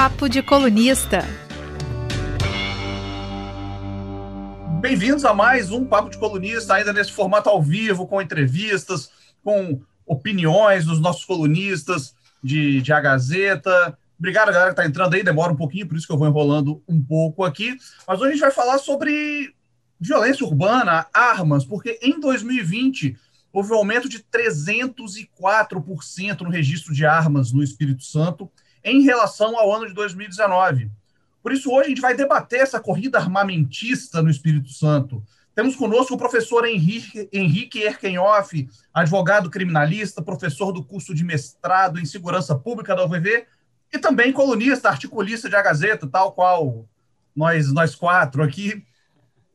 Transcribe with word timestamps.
Papo 0.00 0.28
de 0.28 0.40
Colunista. 0.44 1.24
Bem-vindos 4.80 5.24
a 5.24 5.34
mais 5.34 5.72
um 5.72 5.84
Papo 5.84 6.08
de 6.08 6.16
Colunista, 6.16 6.74
ainda 6.74 6.92
nesse 6.92 7.10
formato 7.10 7.48
ao 7.48 7.60
vivo, 7.60 8.06
com 8.06 8.22
entrevistas, 8.22 9.10
com 9.42 9.80
opiniões 10.06 10.84
dos 10.84 11.00
nossos 11.00 11.24
colunistas 11.24 12.14
de, 12.40 12.80
de 12.80 12.92
A 12.92 13.00
Gazeta. 13.00 13.98
Obrigado, 14.16 14.52
galera, 14.52 14.66
que 14.66 14.80
está 14.80 14.86
entrando 14.86 15.14
aí. 15.14 15.24
Demora 15.24 15.52
um 15.52 15.56
pouquinho, 15.56 15.88
por 15.88 15.96
isso 15.96 16.06
que 16.06 16.12
eu 16.12 16.18
vou 16.18 16.28
enrolando 16.28 16.80
um 16.86 17.02
pouco 17.02 17.42
aqui. 17.42 17.76
Mas 18.06 18.20
hoje 18.20 18.28
a 18.28 18.32
gente 18.34 18.40
vai 18.40 18.52
falar 18.52 18.78
sobre 18.78 19.52
violência 19.98 20.46
urbana, 20.46 21.08
armas, 21.12 21.64
porque 21.64 21.98
em 22.00 22.20
2020 22.20 23.16
houve 23.52 23.72
um 23.72 23.78
aumento 23.78 24.08
de 24.08 24.20
304% 24.20 26.42
no 26.42 26.50
registro 26.50 26.94
de 26.94 27.04
armas 27.04 27.50
no 27.50 27.64
Espírito 27.64 28.04
Santo 28.04 28.48
em 28.84 29.02
relação 29.02 29.58
ao 29.58 29.72
ano 29.72 29.86
de 29.86 29.94
2019. 29.94 30.90
Por 31.42 31.52
isso, 31.52 31.70
hoje 31.70 31.86
a 31.86 31.88
gente 31.88 32.00
vai 32.00 32.14
debater 32.14 32.60
essa 32.60 32.80
corrida 32.80 33.18
armamentista 33.18 34.22
no 34.22 34.30
Espírito 34.30 34.70
Santo. 34.70 35.22
Temos 35.54 35.74
conosco 35.74 36.14
o 36.14 36.18
professor 36.18 36.64
Henrique, 36.66 37.28
Henrique 37.32 37.82
Erkenhoff, 37.82 38.68
advogado 38.94 39.50
criminalista, 39.50 40.22
professor 40.22 40.72
do 40.72 40.84
curso 40.84 41.14
de 41.14 41.24
mestrado 41.24 41.98
em 41.98 42.04
segurança 42.04 42.54
pública 42.54 42.94
da 42.94 43.04
UVV 43.04 43.46
e 43.92 43.98
também 43.98 44.32
colunista, 44.32 44.88
articulista 44.88 45.48
de 45.48 45.56
A 45.56 45.62
Gazeta, 45.62 46.06
tal 46.06 46.32
qual 46.32 46.86
nós, 47.34 47.72
nós 47.72 47.94
quatro 47.94 48.42
aqui. 48.42 48.84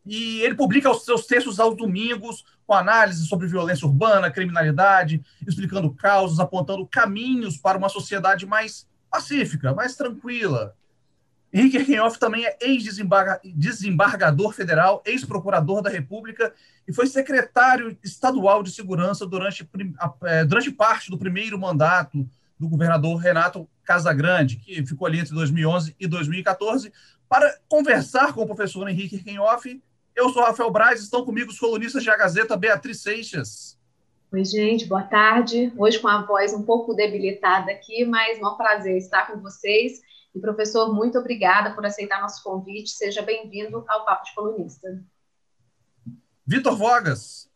E 0.05 0.41
ele 0.41 0.55
publica 0.55 0.91
os 0.91 1.05
seus 1.05 1.25
textos 1.25 1.59
aos 1.59 1.77
domingos, 1.77 2.43
com 2.65 2.73
análise 2.73 3.25
sobre 3.25 3.47
violência 3.47 3.87
urbana, 3.87 4.31
criminalidade, 4.31 5.23
explicando 5.47 5.93
causas, 5.93 6.39
apontando 6.39 6.85
caminhos 6.87 7.57
para 7.57 7.77
uma 7.77 7.87
sociedade 7.87 8.45
mais 8.45 8.87
pacífica, 9.13 9.73
mais 9.75 9.95
tranquila. 9.95 10.75
Henrique 11.53 11.77
Erkenhoff 11.77 12.17
também 12.17 12.43
é 12.47 12.57
ex-desembargador 12.61 14.53
federal, 14.53 15.03
ex-procurador 15.05 15.83
da 15.83 15.89
República 15.91 16.51
e 16.87 16.91
foi 16.91 17.05
secretário 17.05 17.95
estadual 18.03 18.63
de 18.63 18.71
segurança 18.71 19.23
durante, 19.27 19.69
é, 20.23 20.43
durante 20.43 20.71
parte 20.71 21.11
do 21.11 21.17
primeiro 21.17 21.59
mandato 21.59 22.27
do 22.59 22.67
governador 22.67 23.17
Renato 23.17 23.69
Casagrande, 23.83 24.55
que 24.55 24.83
ficou 24.83 25.05
ali 25.05 25.19
entre 25.19 25.35
2011 25.35 25.95
e 25.99 26.07
2014. 26.07 26.91
Para 27.29 27.55
conversar 27.69 28.33
com 28.33 28.41
o 28.41 28.47
professor 28.47 28.89
Henrique 28.89 29.17
Erkenhoff, 29.17 29.79
eu 30.15 30.29
sou 30.29 30.43
Rafael 30.43 30.71
Braz, 30.71 31.01
estão 31.01 31.23
comigo 31.23 31.51
os 31.51 31.59
colunistas 31.59 32.01
de 32.01 32.09
A 32.09 32.17
Gazeta, 32.17 32.57
Beatriz 32.57 33.01
Seixas. 33.01 33.77
Oi, 34.33 34.43
gente, 34.43 34.87
boa 34.87 35.03
tarde. 35.03 35.71
Hoje 35.77 35.99
com 35.99 36.07
a 36.07 36.23
voz 36.25 36.55
um 36.55 36.63
pouco 36.63 36.95
debilitada 36.95 37.71
aqui, 37.71 38.03
mas 38.03 38.39
é 38.39 38.43
um 38.43 38.57
prazer 38.57 38.97
estar 38.97 39.27
com 39.27 39.39
vocês. 39.39 40.01
E, 40.33 40.39
professor, 40.39 40.91
muito 40.91 41.19
obrigada 41.19 41.75
por 41.75 41.85
aceitar 41.85 42.19
nosso 42.19 42.43
convite. 42.43 42.89
Seja 42.89 43.21
bem-vindo 43.21 43.85
ao 43.87 44.03
Papo 44.03 44.25
de 44.25 44.33
Colunista. 44.33 44.87
Vitor 46.47 46.75
Vogas. 46.75 47.47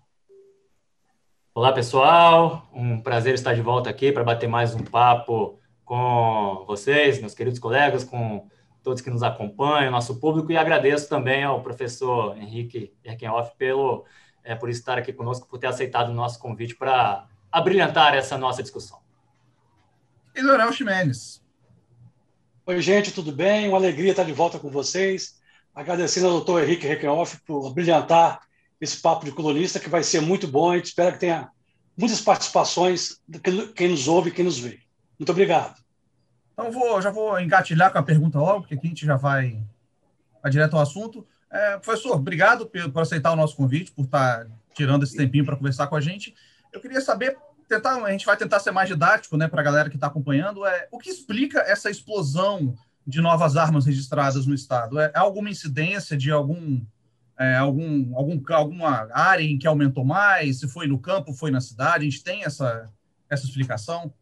Olá, 1.52 1.74
pessoal. 1.74 2.70
Um 2.72 3.02
prazer 3.02 3.34
estar 3.34 3.56
de 3.56 3.62
volta 3.62 3.90
aqui 3.90 4.12
para 4.12 4.24
bater 4.24 4.48
mais 4.48 4.76
um 4.76 4.84
papo 4.84 5.60
com 5.84 6.64
vocês, 6.68 7.20
meus 7.20 7.34
queridos 7.34 7.58
colegas, 7.58 8.04
com 8.04 8.48
todos 8.84 9.02
que 9.02 9.10
nos 9.10 9.24
acompanham, 9.24 9.92
nosso 9.92 10.20
público, 10.20 10.52
e 10.52 10.58
agradeço 10.58 11.10
também 11.10 11.44
ao 11.44 11.64
professor 11.64 12.38
Henrique 12.38 12.94
Erkenhoff 13.04 13.58
pelo, 13.58 14.06
é, 14.48 14.56
por 14.56 14.70
estar 14.70 14.98
aqui 14.98 15.12
conosco, 15.12 15.46
por 15.46 15.60
ter 15.60 15.68
aceitado 15.68 16.10
o 16.10 16.14
nosso 16.14 16.40
convite 16.40 16.74
para 16.74 17.28
abrilhantar 17.52 18.16
essa 18.16 18.38
nossa 18.38 18.64
discussão. 18.64 19.00
E 20.34 20.42
Leonel 20.42 20.72
Ximenes. 20.72 21.44
Oi, 22.66 22.82
gente, 22.82 23.12
tudo 23.12 23.32
bem? 23.32 23.68
Uma 23.68 23.78
alegria 23.78 24.12
estar 24.12 24.24
de 24.24 24.32
volta 24.32 24.58
com 24.58 24.70
vocês. 24.70 25.38
Agradecendo 25.76 26.28
ao 26.28 26.32
doutor 26.34 26.64
Henrique 26.64 26.88
Requenoff 26.88 27.42
por 27.46 27.74
brilhantar 27.74 28.40
esse 28.80 29.02
papo 29.02 29.26
de 29.26 29.34
colunista, 29.34 29.82
que 29.82 29.90
vai 29.90 30.02
ser 30.02 30.22
muito 30.22 30.48
bom. 30.48 30.72
A 30.72 30.78
gente 30.78 30.86
espera 30.86 31.12
que 31.12 31.20
tenha 31.20 31.50
muitas 31.98 32.22
participações 32.22 33.20
de 33.28 33.40
quem 33.74 33.90
nos 33.90 34.08
ouve 34.08 34.30
e 34.30 34.34
quem 34.34 34.46
nos 34.46 34.58
vê. 34.58 34.80
Muito 35.20 35.32
obrigado. 35.32 35.76
Então, 36.54 36.72
vou, 36.72 37.02
já 37.02 37.12
vou 37.12 37.38
engatilhar 37.40 37.92
com 37.92 37.98
a 37.98 38.04
pergunta 38.04 38.40
logo, 38.40 38.62
porque 38.62 38.76
aqui 38.76 38.88
a 38.88 38.90
gente 38.90 39.06
já 39.06 39.18
vai, 39.18 39.62
vai 40.42 40.52
direto 40.52 40.76
ao 40.76 40.82
assunto. 40.82 41.28
É, 41.50 41.78
professor, 41.78 42.16
obrigado 42.16 42.66
por, 42.66 42.92
por 42.92 43.02
aceitar 43.02 43.32
o 43.32 43.36
nosso 43.36 43.56
convite, 43.56 43.92
por 43.92 44.06
estar 44.06 44.48
tirando 44.74 45.04
esse 45.04 45.16
tempinho 45.16 45.46
para 45.46 45.56
conversar 45.56 45.88
com 45.88 45.96
a 45.96 46.02
gente. 46.02 46.36
Eu 46.72 46.80
queria 46.80 47.02
saber 47.02 47.38
tentar, 47.68 47.96
a 48.04 48.12
gente 48.12 48.26
vai 48.26 48.38
tentar 48.38 48.60
ser 48.60 48.72
mais 48.72 48.88
didático, 48.88 49.38
né, 49.38 49.48
para 49.48 49.62
a 49.62 49.64
galera 49.64 49.90
que 49.90 49.96
está 49.96 50.08
acompanhando, 50.08 50.66
é 50.66 50.88
o 50.92 50.98
que 50.98 51.10
explica 51.10 51.60
essa 51.60 51.90
explosão 51.90 52.76
de 53.06 53.22
novas 53.22 53.56
armas 53.56 53.86
registradas 53.86 54.46
no 54.46 54.54
estado? 54.54 55.00
É, 55.00 55.12
é 55.16 55.20
alguma 55.20 55.50
incidência 55.50 56.18
de 56.18 56.32
algum, 56.32 56.82
é, 57.40 57.56
algum, 57.56 58.16
algum 58.16 58.42
alguma 58.54 59.08
área 59.14 59.44
em 59.44 59.58
que 59.58 59.68
aumentou 59.68 60.04
mais? 60.04 60.60
Se 60.60 60.68
foi 60.68 60.88
no 60.88 61.00
campo, 61.00 61.34
foi 61.34 61.52
na 61.52 61.62
cidade? 61.62 62.06
A 62.06 62.10
gente 62.10 62.24
tem 62.24 62.44
essa 62.44 62.92
essa 63.30 63.46
explicação? 63.46 64.14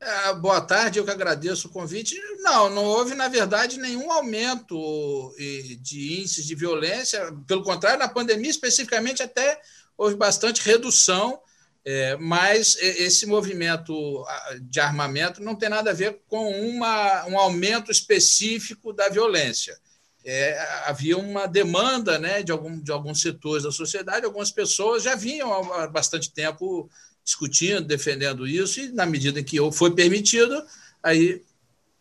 É, 0.00 0.32
boa 0.34 0.60
tarde, 0.60 0.98
eu 0.98 1.04
que 1.04 1.10
agradeço 1.10 1.68
o 1.68 1.70
convite. 1.70 2.18
Não, 2.38 2.70
não 2.70 2.84
houve, 2.84 3.14
na 3.14 3.28
verdade, 3.28 3.78
nenhum 3.78 4.10
aumento 4.10 5.34
de 5.80 6.20
índices 6.20 6.46
de 6.46 6.54
violência. 6.54 7.20
Pelo 7.46 7.62
contrário, 7.62 7.98
na 7.98 8.08
pandemia, 8.08 8.50
especificamente, 8.50 9.22
até 9.22 9.60
houve 9.96 10.16
bastante 10.16 10.62
redução 10.62 11.40
é, 11.84 12.14
mas 12.16 12.76
esse 12.78 13.26
movimento 13.26 14.24
de 14.62 14.80
armamento 14.80 15.42
não 15.42 15.56
tem 15.56 15.68
nada 15.68 15.90
a 15.90 15.94
ver 15.94 16.20
com 16.28 16.50
uma, 16.50 17.26
um 17.26 17.38
aumento 17.38 17.90
específico 17.90 18.92
da 18.92 19.08
violência. 19.08 19.78
É, 20.22 20.60
havia 20.84 21.16
uma 21.16 21.46
demanda 21.46 22.18
né, 22.18 22.42
de, 22.42 22.52
algum, 22.52 22.78
de 22.78 22.92
alguns 22.92 23.22
setores 23.22 23.62
da 23.62 23.72
sociedade, 23.72 24.26
algumas 24.26 24.50
pessoas 24.50 25.02
já 25.02 25.14
vinham 25.14 25.72
há 25.72 25.86
bastante 25.86 26.30
tempo 26.30 26.90
discutindo, 27.30 27.86
defendendo 27.86 28.46
isso, 28.46 28.80
e 28.80 28.88
na 28.90 29.06
medida 29.06 29.38
em 29.38 29.44
que 29.44 29.58
foi 29.72 29.94
permitido, 29.94 30.60
aí 31.02 31.42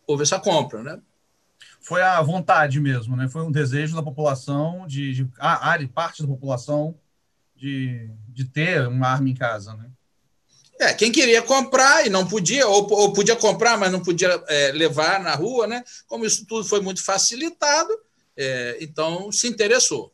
houve 0.07 0.23
essa 0.23 0.40
compra. 0.40 0.81
Né? 0.81 1.00
Foi 1.79 2.01
a 2.01 2.19
vontade 2.22 2.79
mesmo, 2.79 3.16
né? 3.16 3.29
foi 3.29 3.44
um 3.44 3.51
desejo 3.51 3.95
da 3.95 4.01
população, 4.01 4.88
de, 4.88 5.13
de 5.13 5.29
a 5.38 5.69
área, 5.69 5.88
parte 5.88 6.22
da 6.22 6.28
população 6.28 6.95
de, 7.56 8.09
de 8.29 8.45
ter 8.45 8.88
uma 8.88 9.07
arma 9.07 9.29
em 9.29 9.35
casa, 9.35 9.73
né? 9.75 9.85
É, 10.81 10.94
quem 10.94 11.12
queria 11.12 11.41
comprar 11.41 12.07
e 12.07 12.09
não 12.09 12.25
podia, 12.25 12.66
ou, 12.66 12.90
ou 12.90 13.11
podia 13.11 13.35
comprar, 13.35 13.78
mas 13.78 13.91
não 13.91 14.00
podia 14.00 14.41
é, 14.47 14.72
levar 14.72 15.19
na 15.19 15.35
rua, 15.35 15.67
né? 15.67 15.84
Como 16.07 16.25
isso 16.25 16.46
tudo 16.46 16.63
foi 16.63 16.79
muito 16.79 17.03
facilitado, 17.03 17.91
é, 18.38 18.78
então 18.79 19.29
se 19.29 19.46
interessou. 19.50 20.13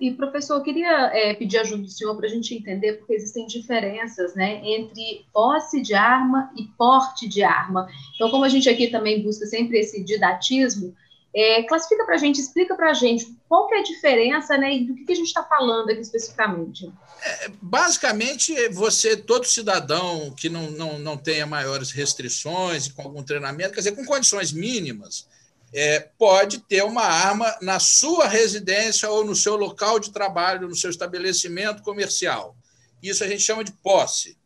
E, 0.00 0.12
professor, 0.12 0.56
eu 0.56 0.62
queria 0.62 1.10
é, 1.12 1.34
pedir 1.34 1.58
ajuda 1.58 1.82
do 1.82 1.90
senhor 1.90 2.16
para 2.16 2.26
a 2.26 2.30
gente 2.30 2.54
entender, 2.54 2.94
porque 2.94 3.14
existem 3.14 3.46
diferenças 3.46 4.34
né, 4.34 4.60
entre 4.64 5.26
posse 5.32 5.82
de 5.82 5.94
arma 5.94 6.50
e 6.56 6.64
porte 6.78 7.28
de 7.28 7.42
arma. 7.42 7.86
Então, 8.14 8.30
como 8.30 8.44
a 8.44 8.48
gente 8.48 8.68
aqui 8.68 8.88
também 8.88 9.22
busca 9.22 9.44
sempre 9.46 9.78
esse 9.78 10.02
didatismo, 10.02 10.94
é, 11.34 11.64
classifica 11.64 12.04
para 12.04 12.14
a 12.14 12.18
gente, 12.18 12.40
explica 12.40 12.76
para 12.76 12.90
a 12.90 12.94
gente 12.94 13.36
qual 13.48 13.66
que 13.66 13.74
é 13.74 13.80
a 13.80 13.82
diferença 13.82 14.56
né, 14.56 14.74
e 14.74 14.86
do 14.86 14.94
que, 14.94 15.04
que 15.04 15.12
a 15.12 15.16
gente 15.16 15.26
está 15.26 15.42
falando 15.42 15.90
aqui 15.90 16.00
especificamente. 16.00 16.90
É, 17.22 17.50
basicamente, 17.60 18.68
você, 18.68 19.16
todo 19.16 19.44
cidadão 19.44 20.30
que 20.30 20.48
não, 20.48 20.70
não, 20.70 20.98
não 20.98 21.16
tenha 21.16 21.44
maiores 21.44 21.90
restrições, 21.90 22.88
com 22.88 23.02
algum 23.02 23.22
treinamento, 23.22 23.72
quer 23.72 23.80
dizer, 23.80 23.96
com 23.96 24.04
condições 24.04 24.52
mínimas, 24.52 25.26
é, 25.74 25.98
pode 26.16 26.58
ter 26.60 26.84
uma 26.84 27.02
arma 27.02 27.58
na 27.60 27.80
sua 27.80 28.28
residência 28.28 29.10
ou 29.10 29.24
no 29.24 29.34
seu 29.34 29.56
local 29.56 29.98
de 29.98 30.12
trabalho, 30.12 30.68
no 30.68 30.76
seu 30.76 30.88
estabelecimento 30.88 31.82
comercial. 31.82 32.56
Isso 33.02 33.24
a 33.24 33.26
gente 33.26 33.42
chama 33.42 33.64
de 33.64 33.72
posse. 33.72 34.38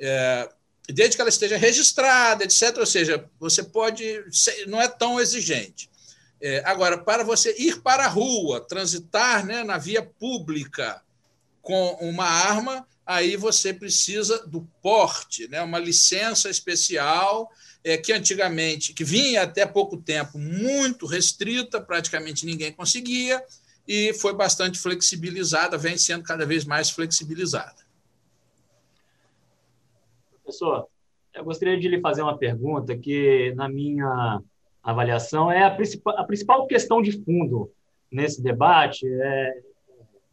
É, 0.00 0.50
desde 0.88 1.14
que 1.14 1.20
ela 1.20 1.30
esteja 1.30 1.56
registrada, 1.56 2.42
etc. 2.42 2.76
Ou 2.78 2.86
seja, 2.86 3.24
você 3.38 3.62
pode. 3.62 4.24
Não 4.66 4.82
é 4.82 4.88
tão 4.88 5.20
exigente. 5.20 5.88
É, 6.40 6.60
agora, 6.66 6.98
para 6.98 7.22
você 7.22 7.54
ir 7.56 7.80
para 7.80 8.06
a 8.06 8.08
rua, 8.08 8.60
transitar 8.60 9.46
né, 9.46 9.62
na 9.62 9.78
via 9.78 10.02
pública 10.02 11.00
com 11.62 11.92
uma 12.00 12.26
arma, 12.26 12.86
aí 13.06 13.36
você 13.36 13.72
precisa 13.72 14.44
do 14.46 14.68
porte, 14.82 15.46
né, 15.48 15.62
uma 15.62 15.78
licença 15.78 16.50
especial 16.50 17.48
é, 17.84 17.98
que 17.98 18.12
antigamente, 18.12 18.94
que 18.94 19.04
vinha 19.04 19.42
até 19.42 19.66
pouco 19.66 19.98
tempo 19.98 20.38
muito 20.38 21.04
restrita, 21.04 21.80
praticamente 21.80 22.46
ninguém 22.46 22.72
conseguia, 22.72 23.44
e 23.86 24.14
foi 24.14 24.34
bastante 24.34 24.78
flexibilizada, 24.78 25.76
vem 25.76 25.98
sendo 25.98 26.24
cada 26.24 26.46
vez 26.46 26.64
mais 26.64 26.88
flexibilizada. 26.88 27.84
Professor, 30.42 30.88
eu 31.34 31.44
gostaria 31.44 31.78
de 31.78 31.88
lhe 31.88 32.00
fazer 32.00 32.22
uma 32.22 32.38
pergunta 32.38 32.96
que, 32.96 33.52
na 33.54 33.68
minha 33.68 34.40
avaliação 34.82 35.52
é 35.52 35.64
a 35.64 35.70
principal, 35.70 36.18
a 36.18 36.24
principal 36.24 36.66
questão 36.66 37.02
de 37.02 37.12
fundo 37.24 37.70
nesse 38.10 38.42
debate, 38.42 39.06
é, 39.06 39.62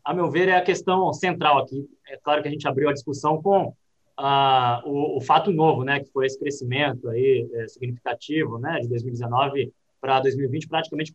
a 0.06 0.14
meu 0.14 0.30
ver, 0.32 0.48
é 0.48 0.56
a 0.56 0.64
questão 0.64 1.12
central 1.12 1.60
aqui. 1.60 1.86
É 2.08 2.18
claro 2.18 2.42
que 2.42 2.48
a 2.48 2.52
gente 2.52 2.68
abriu 2.68 2.90
a 2.90 2.94
discussão 2.94 3.42
com 3.42 3.76
o, 4.86 5.18
o, 5.18 5.22
fato 5.22 5.52
novo, 5.52 5.84
né, 5.84 6.00
que 6.00 6.12
foi 6.12 6.26
esse 6.26 6.38
crescimento 6.38 7.10
aí 7.10 7.50
é, 7.54 7.68
significativo, 7.68 8.60
né, 8.60 8.80
de 8.80 8.88
2019 8.88 9.74
para 10.00 10.20
2020, 10.20 10.68
praticamente 10.68 11.14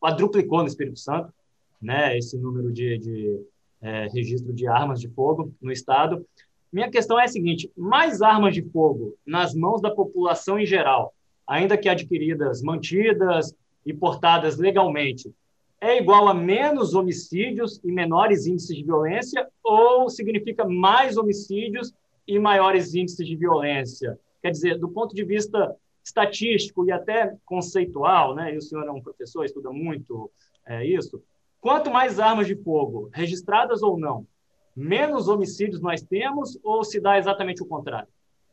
quadruplicou 0.00 0.60
no 0.60 0.68
Espírito 0.68 0.98
Santo, 0.98 1.32
né, 1.80 2.16
esse 2.16 2.36
número 2.38 2.72
de, 2.72 2.98
de 2.98 3.40
é, 3.80 4.08
registro 4.08 4.52
de 4.52 4.66
armas 4.66 5.00
de 5.00 5.08
fogo 5.08 5.52
no 5.60 5.70
estado. 5.70 6.26
Minha 6.72 6.90
questão 6.90 7.18
é 7.18 7.24
a 7.24 7.28
seguinte: 7.28 7.70
mais 7.76 8.22
armas 8.22 8.54
de 8.54 8.62
fogo 8.62 9.16
nas 9.26 9.54
mãos 9.54 9.80
da 9.80 9.90
população 9.90 10.58
em 10.58 10.66
geral, 10.66 11.14
ainda 11.46 11.76
que 11.76 11.88
adquiridas, 11.88 12.62
mantidas 12.62 13.54
e 13.84 13.92
portadas 13.92 14.56
legalmente, 14.56 15.32
é 15.80 15.98
igual 15.98 16.26
a 16.26 16.34
menos 16.34 16.94
homicídios 16.94 17.80
e 17.84 17.92
menores 17.92 18.46
índices 18.46 18.76
de 18.76 18.82
violência 18.82 19.46
ou 19.62 20.08
significa 20.08 20.64
mais 20.64 21.16
homicídios 21.16 21.92
e 22.26 22.38
maiores 22.38 22.94
índices 22.94 23.26
de 23.26 23.36
violência? 23.36 24.18
Quer 24.42 24.50
dizer, 24.50 24.78
do 24.78 24.88
ponto 24.88 25.14
de 25.14 25.24
vista 25.24 25.74
estatístico 26.04 26.86
e 26.86 26.92
até 26.92 27.34
conceitual, 27.44 28.34
né? 28.34 28.54
E 28.54 28.58
o 28.58 28.62
senhor 28.62 28.86
é 28.86 28.90
um 28.90 29.02
professor, 29.02 29.44
estuda 29.44 29.70
muito 29.70 30.30
é, 30.64 30.86
isso. 30.86 31.22
Quanto 31.60 31.90
mais 31.90 32.20
armas 32.20 32.46
de 32.46 32.54
fogo, 32.54 33.10
registradas 33.12 33.82
ou 33.82 33.98
não, 33.98 34.26
menos 34.74 35.26
homicídios 35.26 35.80
nós 35.80 36.02
temos 36.02 36.58
ou 36.62 36.84
se 36.84 37.00
dá 37.00 37.18
exatamente 37.18 37.62
o 37.62 37.66
contrário? 37.66 38.08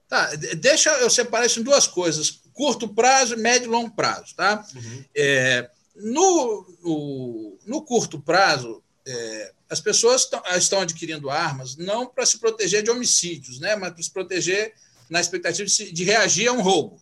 Tá, 0.07 0.29
deixa 0.57 0.89
eu 0.99 1.09
separar 1.09 1.45
isso 1.45 1.59
em 1.59 1.63
duas 1.63 1.87
coisas: 1.87 2.41
curto 2.53 2.87
prazo, 2.87 3.37
médio 3.37 3.67
e 3.67 3.71
longo 3.71 3.91
prazo. 3.91 4.35
Tá? 4.35 4.63
Uhum. 4.75 5.03
É, 5.15 5.69
no, 5.95 6.65
no, 6.83 7.57
no, 7.65 7.81
curto 7.81 8.19
prazo, 8.19 8.83
é, 9.07 9.53
as 9.73 9.81
pessoas 9.81 10.29
estão 10.55 10.81
adquirindo 10.81 11.31
armas 11.31 11.75
não 11.75 12.05
para 12.05 12.27
se 12.27 12.37
proteger 12.37 12.83
de 12.83 12.91
homicídios, 12.91 13.59
né, 13.59 13.75
mas 13.75 13.91
para 13.91 14.03
se 14.03 14.11
proteger 14.11 14.75
na 15.09 15.19
expectativa 15.19 15.67
de, 15.67 15.91
de, 15.91 16.03
reagir 16.03 16.47
a 16.47 16.53
um 16.53 16.61
roubo, 16.61 17.01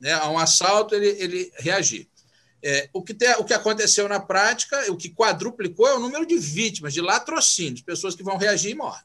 né, 0.00 0.14
a 0.14 0.30
um 0.30 0.38
assalto, 0.38 0.94
ele, 0.94 1.08
ele 1.22 1.52
reagir. 1.58 2.08
É, 2.62 2.88
o, 2.94 3.02
que 3.02 3.12
te, 3.12 3.30
o 3.34 3.44
que 3.44 3.52
aconteceu 3.52 4.08
na 4.08 4.18
prática, 4.18 4.90
o 4.90 4.96
que 4.96 5.10
quadruplicou 5.10 5.86
é 5.86 5.94
o 5.94 6.00
número 6.00 6.24
de 6.24 6.38
vítimas, 6.38 6.94
de 6.94 7.02
latrocínios, 7.02 7.82
pessoas 7.82 8.14
que 8.14 8.22
vão 8.22 8.38
reagir 8.38 8.70
e 8.70 8.74
morrem. 8.74 9.04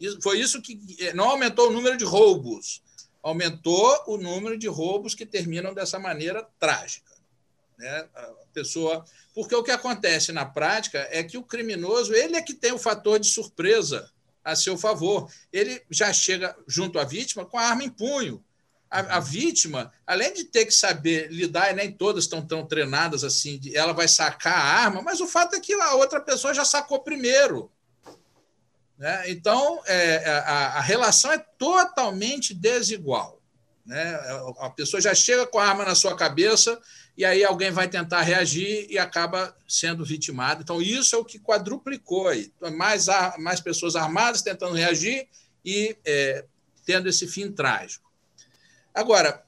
Isso, 0.00 0.18
foi 0.22 0.40
isso 0.40 0.62
que 0.62 0.80
é, 0.98 1.12
não 1.12 1.28
aumentou 1.28 1.68
o 1.68 1.72
número 1.72 1.98
de 1.98 2.06
roubos, 2.06 2.82
aumentou 3.22 4.02
o 4.06 4.16
número 4.16 4.56
de 4.56 4.66
roubos 4.66 5.14
que 5.14 5.26
terminam 5.26 5.74
dessa 5.74 5.98
maneira 5.98 6.42
trágica. 6.58 7.05
Né? 7.78 8.08
A 8.14 8.32
pessoa, 8.52 9.04
porque 9.34 9.54
o 9.54 9.62
que 9.62 9.70
acontece 9.70 10.32
na 10.32 10.44
prática 10.44 11.06
é 11.10 11.22
que 11.22 11.36
o 11.36 11.42
criminoso 11.42 12.14
ele 12.14 12.36
é 12.36 12.42
que 12.42 12.54
tem 12.54 12.72
o 12.72 12.78
fator 12.78 13.18
de 13.18 13.28
surpresa 13.28 14.10
a 14.44 14.54
seu 14.54 14.78
favor. 14.78 15.30
Ele 15.52 15.82
já 15.90 16.12
chega 16.12 16.56
junto 16.66 16.98
à 16.98 17.04
vítima 17.04 17.44
com 17.44 17.58
a 17.58 17.62
arma 17.62 17.84
em 17.84 17.90
punho 17.90 18.42
a, 18.90 19.16
a, 19.16 19.20
vítima, 19.20 19.92
além 20.06 20.32
de 20.32 20.44
ter 20.44 20.64
que 20.64 20.72
saber 20.72 21.30
lidar, 21.30 21.70
e 21.70 21.74
nem 21.74 21.92
todas 21.92 22.24
estão 22.24 22.40
tão 22.40 22.64
treinadas 22.64 23.24
assim, 23.24 23.58
de, 23.58 23.76
ela 23.76 23.92
vai 23.92 24.08
sacar 24.08 24.54
a 24.54 24.84
arma, 24.84 25.02
mas 25.02 25.20
o 25.20 25.26
fato 25.26 25.56
é 25.56 25.60
que 25.60 25.74
a 25.74 25.94
outra 25.94 26.20
pessoa 26.20 26.54
já 26.54 26.64
sacou 26.64 27.00
primeiro. 27.00 27.70
Né? 28.96 29.30
Então, 29.30 29.82
é, 29.86 30.14
é 30.14 30.30
a, 30.30 30.78
a, 30.78 30.80
relação 30.80 31.32
é 31.32 31.38
totalmente 31.38 32.54
desigual. 32.54 33.40
Né? 33.84 34.14
A 34.58 34.70
pessoa 34.70 35.00
já 35.00 35.14
chega 35.14 35.46
com 35.46 35.58
a 35.58 35.66
arma 35.66 35.84
na 35.84 35.94
sua 35.94 36.16
cabeça 36.16 36.80
e 37.16 37.24
aí 37.24 37.42
alguém 37.42 37.70
vai 37.70 37.88
tentar 37.88 38.20
reagir 38.20 38.86
e 38.90 38.98
acaba 38.98 39.56
sendo 39.66 40.04
vitimado. 40.04 40.62
Então, 40.62 40.82
isso 40.82 41.16
é 41.16 41.18
o 41.18 41.24
que 41.24 41.38
quadruplicou 41.38 42.28
aí. 42.28 42.52
Mais, 42.76 43.06
mais 43.38 43.60
pessoas 43.60 43.96
armadas 43.96 44.42
tentando 44.42 44.74
reagir 44.74 45.26
e 45.64 45.96
é, 46.04 46.44
tendo 46.84 47.08
esse 47.08 47.26
fim 47.26 47.50
trágico. 47.50 48.12
Agora, 48.94 49.42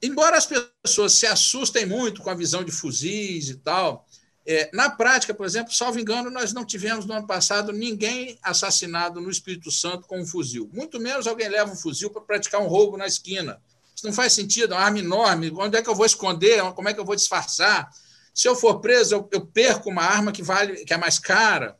embora 0.00 0.36
as 0.36 0.46
pessoas 0.46 1.12
se 1.14 1.26
assustem 1.26 1.86
muito 1.86 2.22
com 2.22 2.30
a 2.30 2.34
visão 2.34 2.62
de 2.62 2.70
fuzis 2.70 3.48
e 3.48 3.56
tal, 3.56 4.06
é, 4.46 4.70
na 4.72 4.88
prática, 4.88 5.34
por 5.34 5.44
exemplo, 5.44 5.72
salvo 5.72 5.98
engano, 5.98 6.30
nós 6.30 6.52
não 6.52 6.64
tivemos 6.64 7.04
no 7.04 7.14
ano 7.14 7.26
passado 7.26 7.72
ninguém 7.72 8.38
assassinado 8.40 9.20
no 9.20 9.28
Espírito 9.28 9.72
Santo 9.72 10.06
com 10.06 10.20
um 10.20 10.26
fuzil. 10.26 10.70
Muito 10.72 11.00
menos 11.00 11.26
alguém 11.26 11.48
leva 11.48 11.72
um 11.72 11.76
fuzil 11.76 12.10
para 12.10 12.22
praticar 12.22 12.60
um 12.60 12.68
roubo 12.68 12.96
na 12.96 13.08
esquina. 13.08 13.60
Isso 13.96 14.04
não 14.04 14.12
faz 14.12 14.34
sentido, 14.34 14.74
é 14.74 14.76
uma 14.76 14.84
arma 14.84 14.98
enorme. 14.98 15.50
Onde 15.56 15.78
é 15.78 15.82
que 15.82 15.88
eu 15.88 15.94
vou 15.94 16.04
esconder? 16.04 16.60
Como 16.74 16.86
é 16.86 16.92
que 16.92 17.00
eu 17.00 17.04
vou 17.04 17.16
disfarçar? 17.16 17.90
Se 18.34 18.46
eu 18.46 18.54
for 18.54 18.80
preso, 18.80 19.14
eu, 19.14 19.28
eu 19.32 19.46
perco 19.46 19.88
uma 19.88 20.02
arma 20.02 20.32
que 20.32 20.42
vale, 20.42 20.84
que 20.84 20.92
é 20.92 20.98
mais 20.98 21.18
cara. 21.18 21.78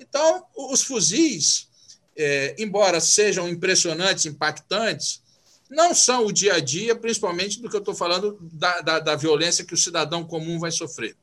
Então, 0.00 0.46
os 0.56 0.82
fuzis, 0.82 1.68
é, 2.16 2.56
embora 2.58 3.00
sejam 3.00 3.46
impressionantes, 3.46 4.24
impactantes, 4.24 5.20
não 5.68 5.94
são 5.94 6.24
o 6.24 6.32
dia 6.32 6.54
a 6.54 6.60
dia, 6.60 6.96
principalmente 6.96 7.60
do 7.60 7.68
que 7.68 7.76
eu 7.76 7.80
estou 7.80 7.94
falando 7.94 8.38
da, 8.50 8.80
da, 8.80 8.98
da, 9.00 9.16
violência 9.16 9.66
que 9.66 9.74
o 9.74 9.78
cidadão 9.78 10.24
comum 10.24 10.58
vai 10.58 10.70
sofrer. 10.70 11.14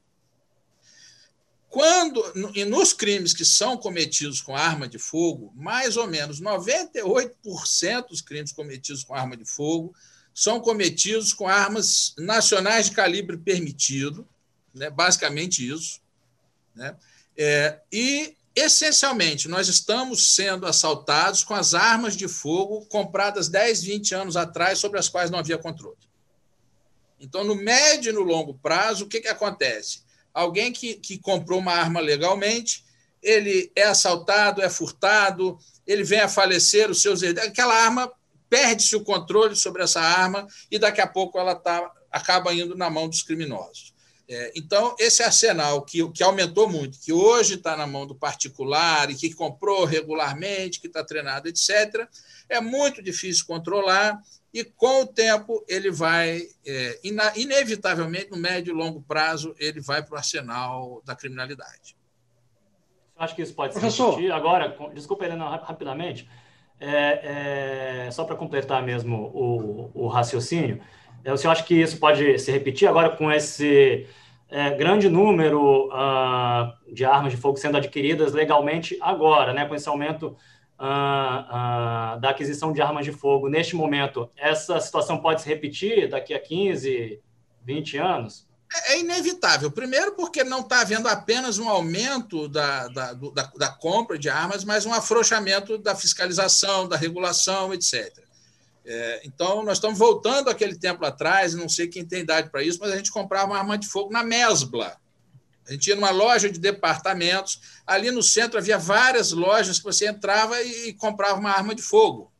Quando, 1.67 2.23
e 2.53 2.63
nos 2.63 2.93
crimes 2.93 3.33
que 3.33 3.43
são 3.43 3.75
cometidos 3.75 4.39
com 4.41 4.55
arma 4.55 4.87
de 4.87 4.99
fogo, 4.99 5.51
mais 5.55 5.97
ou 5.97 6.05
menos 6.05 6.39
98% 6.39 8.07
dos 8.07 8.21
crimes 8.21 8.51
cometidos 8.51 9.03
com 9.03 9.15
arma 9.15 9.35
de 9.35 9.45
fogo 9.45 9.91
são 10.35 10.59
cometidos 10.59 11.31
com 11.31 11.47
armas 11.47 12.13
nacionais 12.17 12.89
de 12.89 12.91
calibre 12.91 13.37
permitido, 13.37 14.27
né? 14.73 14.89
basicamente 14.89 15.65
isso. 15.65 16.01
Né? 16.75 16.93
É, 17.37 17.79
e 17.89 18.35
essencialmente, 18.53 19.47
nós 19.47 19.69
estamos 19.69 20.35
sendo 20.35 20.67
assaltados 20.67 21.41
com 21.41 21.53
as 21.53 21.73
armas 21.73 22.17
de 22.17 22.27
fogo 22.27 22.85
compradas 22.87 23.47
10, 23.47 23.83
20 23.83 24.15
anos 24.15 24.35
atrás, 24.35 24.77
sobre 24.77 24.99
as 24.99 25.07
quais 25.07 25.31
não 25.31 25.39
havia 25.39 25.57
controle. 25.57 25.97
Então, 27.17 27.45
no 27.45 27.55
médio 27.55 28.09
e 28.09 28.13
no 28.13 28.21
longo 28.21 28.55
prazo, 28.55 29.05
o 29.05 29.07
que, 29.07 29.21
que 29.21 29.29
acontece? 29.29 30.01
Alguém 30.33 30.73
que, 30.73 30.95
que 30.95 31.17
comprou 31.17 31.59
uma 31.59 31.71
arma 31.71 32.01
legalmente, 32.01 32.83
ele 33.23 33.71
é 33.73 33.83
assaltado, 33.83 34.61
é 34.61 34.69
furtado, 34.69 35.57
ele 35.87 36.03
vem 36.03 36.19
a 36.19 36.27
falecer, 36.27 36.91
os 36.91 37.01
seus 37.01 37.23
aquela 37.23 37.73
arma 37.73 38.11
perde-se 38.49 38.95
o 38.95 39.03
controle 39.03 39.55
sobre 39.55 39.83
essa 39.83 40.01
arma 40.01 40.47
e 40.69 40.79
daqui 40.79 41.01
a 41.01 41.07
pouco 41.07 41.39
ela 41.39 41.55
tá, 41.55 41.91
acaba 42.11 42.53
indo 42.53 42.75
na 42.75 42.89
mão 42.89 43.07
dos 43.07 43.23
criminosos. 43.23 43.93
É, 44.27 44.51
então, 44.55 44.95
esse 44.99 45.21
arsenal 45.21 45.83
que, 45.83 46.09
que 46.11 46.23
aumentou 46.23 46.67
muito, 46.67 46.99
que 46.99 47.13
hoje 47.13 47.55
está 47.55 47.77
na 47.77 47.85
mão 47.85 48.07
do 48.07 48.15
particular 48.15 49.11
e 49.11 49.15
que 49.15 49.33
comprou 49.33 49.85
regularmente, 49.85 50.79
que 50.79 50.87
está 50.87 51.03
treinado, 51.03 51.47
etc., 51.47 52.07
é 52.49 52.59
muito 52.59 53.03
difícil 53.03 53.45
controlar 53.45 54.19
e, 54.51 54.63
com 54.63 55.01
o 55.01 55.05
tempo, 55.07 55.63
ele 55.67 55.91
vai, 55.91 56.41
é, 56.65 56.99
ina, 57.03 57.33
inevitavelmente, 57.35 58.31
no 58.31 58.37
médio 58.37 58.71
e 58.71 58.77
longo 58.77 59.01
prazo, 59.01 59.53
ele 59.59 59.79
vai 59.79 60.01
para 60.01 60.15
o 60.15 60.17
arsenal 60.17 61.01
da 61.05 61.15
criminalidade. 61.15 61.95
Acho 63.17 63.35
que 63.35 63.41
isso 63.41 63.53
pode 63.53 63.73
Professor. 63.73 64.15
se 64.15 64.21
repetir. 64.21 64.31
Agora, 64.31 64.75
desculpa, 64.93 65.25
Helena, 65.25 65.57
rapidamente, 65.57 66.27
é, 66.79 68.05
é, 68.07 68.11
só 68.11 68.23
para 68.23 68.35
completar 68.35 68.83
mesmo 68.83 69.31
o, 69.33 69.91
o 69.93 70.07
raciocínio, 70.07 70.81
é, 71.23 71.33
o 71.33 71.37
senhor 71.37 71.53
acha 71.53 71.63
que 71.63 71.73
isso 71.73 71.99
pode 71.99 72.37
se 72.37 72.51
repetir 72.51 72.87
agora 72.87 73.09
com 73.09 73.31
esse 73.31 74.05
é, 74.49 74.69
grande 74.71 75.09
número 75.09 75.87
uh, 75.87 76.93
de 76.93 77.03
armas 77.03 77.33
de 77.33 77.37
fogo 77.37 77.57
sendo 77.57 77.77
adquiridas 77.77 78.33
legalmente 78.33 78.97
agora, 79.01 79.53
né, 79.53 79.65
com 79.65 79.73
esse 79.73 79.89
aumento 79.89 80.37
uh, 80.79 82.15
uh, 82.15 82.19
da 82.19 82.29
aquisição 82.29 82.71
de 82.71 82.81
armas 82.81 83.05
de 83.05 83.11
fogo 83.11 83.49
neste 83.49 83.75
momento? 83.75 84.29
Essa 84.37 84.79
situação 84.79 85.17
pode 85.17 85.41
se 85.41 85.49
repetir 85.49 86.09
daqui 86.09 86.33
a 86.33 86.39
15, 86.39 87.19
20 87.63 87.97
anos? 87.97 88.47
É, 88.73 88.93
é 88.93 88.99
inevitável. 88.99 89.71
Primeiro, 89.71 90.13
porque 90.13 90.43
não 90.43 90.61
está 90.61 90.81
havendo 90.81 91.07
apenas 91.07 91.57
um 91.57 91.69
aumento 91.69 92.47
da, 92.47 92.87
da, 92.87 93.13
da, 93.13 93.51
da 93.55 93.69
compra 93.69 94.17
de 94.17 94.29
armas, 94.29 94.63
mas 94.63 94.85
um 94.85 94.93
afrouxamento 94.93 95.77
da 95.77 95.95
fiscalização, 95.95 96.87
da 96.87 96.97
regulação, 96.97 97.73
etc. 97.73 98.25
É, 98.85 99.21
então, 99.25 99.63
nós 99.63 99.77
estamos 99.77 99.97
voltando 99.97 100.49
aquele 100.49 100.75
tempo 100.75 101.03
atrás, 101.03 101.55
não 101.55 101.67
sei 101.67 101.87
quem 101.87 102.05
tem 102.05 102.21
idade 102.21 102.51
para 102.51 102.63
isso, 102.63 102.77
mas 102.79 102.91
a 102.91 102.97
gente 102.97 103.11
comprava 103.11 103.47
uma 103.47 103.57
arma 103.57 103.77
de 103.77 103.87
fogo 103.87 104.11
na 104.11 104.23
Mesbla. 104.23 104.95
A 105.67 105.71
gente 105.71 105.87
ia 105.87 105.95
numa 105.95 106.11
loja 106.11 106.49
de 106.49 106.59
departamentos, 106.59 107.59
ali 107.87 108.11
no 108.11 108.21
centro 108.21 108.59
havia 108.59 108.77
várias 108.77 109.31
lojas 109.31 109.79
que 109.79 109.83
você 109.83 110.07
entrava 110.07 110.61
e, 110.61 110.93
comprava 110.93 111.39
uma 111.39 111.49
arma 111.49 111.73
de 111.73 111.81
fogo. 111.81 112.31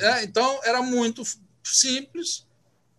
É, 0.00 0.24
então, 0.24 0.60
era 0.64 0.82
muito 0.82 1.22
simples 1.62 2.44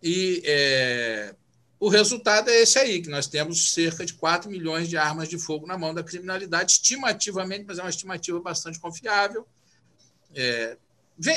e 0.01 0.41
é, 0.45 1.35
o 1.79 1.89
resultado 1.89 2.49
é 2.49 2.61
esse 2.61 2.79
aí, 2.79 3.01
que 3.01 3.09
nós 3.09 3.27
temos 3.27 3.71
cerca 3.71 4.05
de 4.05 4.13
4 4.13 4.49
milhões 4.49 4.89
de 4.89 4.97
armas 4.97 5.29
de 5.29 5.37
fogo 5.37 5.67
na 5.67 5.77
mão 5.77 5.93
da 5.93 6.03
criminalidade, 6.03 6.71
estimativamente, 6.73 7.65
mas 7.67 7.77
é 7.77 7.83
uma 7.83 7.89
estimativa 7.89 8.39
bastante 8.39 8.79
confiável. 8.79 9.45
É, 10.33 10.77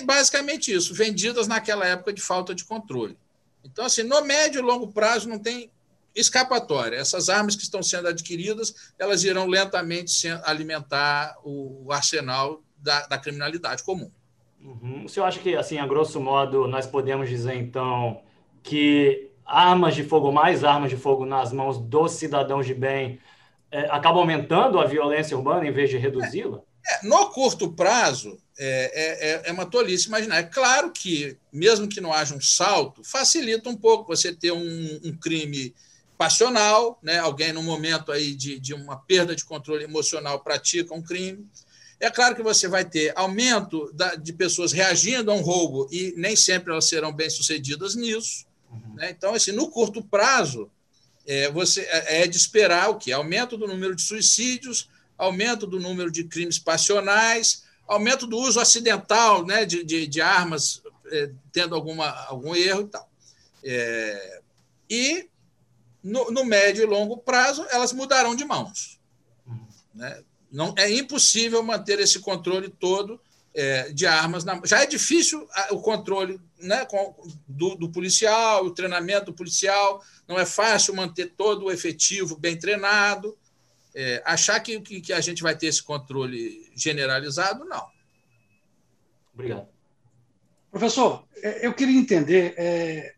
basicamente 0.04 0.72
isso, 0.72 0.94
vendidas 0.94 1.46
naquela 1.46 1.86
época 1.86 2.12
de 2.12 2.22
falta 2.22 2.54
de 2.54 2.64
controle. 2.64 3.18
Então, 3.62 3.84
assim, 3.84 4.02
no 4.02 4.22
médio 4.22 4.60
e 4.60 4.62
longo 4.62 4.88
prazo 4.88 5.28
não 5.28 5.38
tem 5.38 5.70
escapatória. 6.14 6.96
Essas 6.96 7.28
armas 7.28 7.54
que 7.54 7.62
estão 7.62 7.82
sendo 7.82 8.08
adquiridas, 8.08 8.92
elas 8.98 9.22
irão 9.24 9.46
lentamente 9.46 10.26
alimentar 10.44 11.36
o 11.44 11.92
arsenal 11.92 12.62
da, 12.78 13.06
da 13.06 13.18
criminalidade 13.18 13.82
comum. 13.82 14.10
Uhum. 14.60 15.04
O 15.04 15.08
senhor 15.08 15.26
acha 15.26 15.38
que, 15.38 15.54
assim, 15.54 15.78
a 15.78 15.86
grosso 15.86 16.20
modo, 16.20 16.66
nós 16.66 16.86
podemos 16.86 17.28
dizer, 17.28 17.54
então, 17.54 18.22
que 18.62 19.29
armas 19.50 19.94
de 19.94 20.04
fogo, 20.04 20.30
mais 20.30 20.62
armas 20.62 20.90
de 20.90 20.96
fogo 20.96 21.26
nas 21.26 21.52
mãos 21.52 21.78
dos 21.78 22.12
cidadãos 22.12 22.64
de 22.64 22.74
bem, 22.74 23.18
é, 23.70 23.80
acabam 23.90 24.20
aumentando 24.20 24.78
a 24.78 24.84
violência 24.84 25.36
urbana 25.36 25.66
em 25.66 25.72
vez 25.72 25.90
de 25.90 25.96
reduzi-la? 25.96 26.60
É, 26.86 27.06
no 27.06 27.30
curto 27.30 27.72
prazo, 27.72 28.38
é, 28.58 28.66
é, 28.66 29.30
é, 29.30 29.42
é, 29.46 29.52
uma 29.52 29.66
tolice 29.66 30.08
imaginar. 30.08 30.38
É 30.38 30.42
claro 30.42 30.90
que, 30.92 31.36
mesmo 31.52 31.88
que 31.88 32.00
não 32.00 32.12
haja 32.12 32.34
um 32.34 32.40
salto, 32.40 33.02
facilita 33.04 33.68
um 33.68 33.76
pouco 33.76 34.14
você 34.14 34.32
ter 34.34 34.52
um, 34.52 35.00
um 35.04 35.16
crime 35.16 35.74
passional, 36.16 36.98
né? 37.02 37.18
alguém 37.18 37.52
no 37.52 37.62
momento 37.62 38.12
aí 38.12 38.34
de, 38.34 38.58
de 38.58 38.74
uma 38.74 38.96
perda 38.96 39.34
de 39.34 39.44
controle 39.44 39.84
emocional 39.84 40.40
pratica 40.40 40.94
um 40.94 41.02
crime. 41.02 41.46
É 41.98 42.10
claro 42.10 42.34
que 42.34 42.42
você 42.42 42.66
vai 42.66 42.84
ter 42.84 43.12
aumento 43.16 43.90
da, 43.92 44.14
de 44.14 44.32
pessoas 44.32 44.72
reagindo 44.72 45.30
a 45.30 45.34
um 45.34 45.42
roubo 45.42 45.88
e 45.90 46.14
nem 46.16 46.34
sempre 46.34 46.72
elas 46.72 46.86
serão 46.86 47.12
bem-sucedidas 47.12 47.94
nisso. 47.94 48.46
Uhum. 48.70 48.94
Né? 48.94 49.10
Então, 49.10 49.34
assim, 49.34 49.52
no 49.52 49.68
curto 49.70 50.02
prazo, 50.02 50.70
é, 51.26 51.50
você, 51.50 51.82
é, 51.82 52.22
é 52.22 52.26
de 52.26 52.36
esperar 52.36 52.90
o 52.90 52.96
quê? 52.96 53.12
Aumento 53.12 53.56
do 53.56 53.66
número 53.66 53.94
de 53.94 54.02
suicídios, 54.02 54.88
aumento 55.18 55.66
do 55.66 55.78
número 55.78 56.10
de 56.10 56.24
crimes 56.24 56.58
passionais, 56.58 57.64
aumento 57.86 58.26
do 58.26 58.38
uso 58.38 58.60
acidental 58.60 59.44
né, 59.44 59.64
de, 59.64 59.84
de, 59.84 60.06
de 60.06 60.20
armas, 60.20 60.82
é, 61.06 61.30
tendo 61.52 61.74
alguma, 61.74 62.08
algum 62.26 62.54
erro 62.54 62.82
e 62.82 62.86
tal. 62.86 63.10
É, 63.62 64.40
e, 64.88 65.28
no, 66.02 66.30
no, 66.30 66.44
médio 66.44 66.82
e 66.82 66.86
longo 66.86 67.18
prazo, 67.18 67.66
elas 67.70 67.92
mudarão 67.92 68.34
de 68.34 68.44
mãos. 68.44 68.98
Né? 69.94 70.22
Não, 70.50 70.74
é 70.78 70.90
impossível 70.92 71.62
manter 71.62 72.00
esse 72.00 72.20
controle 72.20 72.68
todo 72.68 73.20
é, 73.54 73.92
de 73.92 74.06
armas. 74.06 74.44
Na, 74.44 74.60
já 74.64 74.82
é 74.82 74.86
difícil 74.86 75.46
o 75.70 75.80
controle 75.80 76.40
né, 76.58 76.86
do, 77.46 77.74
do 77.74 77.90
policial, 77.90 78.64
o 78.64 78.70
treinamento 78.70 79.26
do 79.26 79.34
policial, 79.34 80.02
não 80.26 80.38
é 80.38 80.46
fácil 80.46 80.94
manter 80.94 81.32
todo 81.36 81.66
o 81.66 81.70
efetivo 81.70 82.36
bem 82.36 82.58
treinado. 82.58 83.36
É, 83.94 84.22
achar 84.24 84.60
que, 84.60 84.80
que, 84.80 85.00
que, 85.00 85.12
a 85.12 85.20
gente 85.20 85.42
vai 85.42 85.56
ter 85.56 85.66
esse 85.66 85.82
controle 85.82 86.70
generalizado, 86.76 87.64
não. 87.64 87.84
Obrigado. 89.34 89.66
Professor, 90.70 91.26
é, 91.42 91.66
eu 91.66 91.74
queria 91.74 91.98
entender, 91.98 92.54
é, 92.56 93.14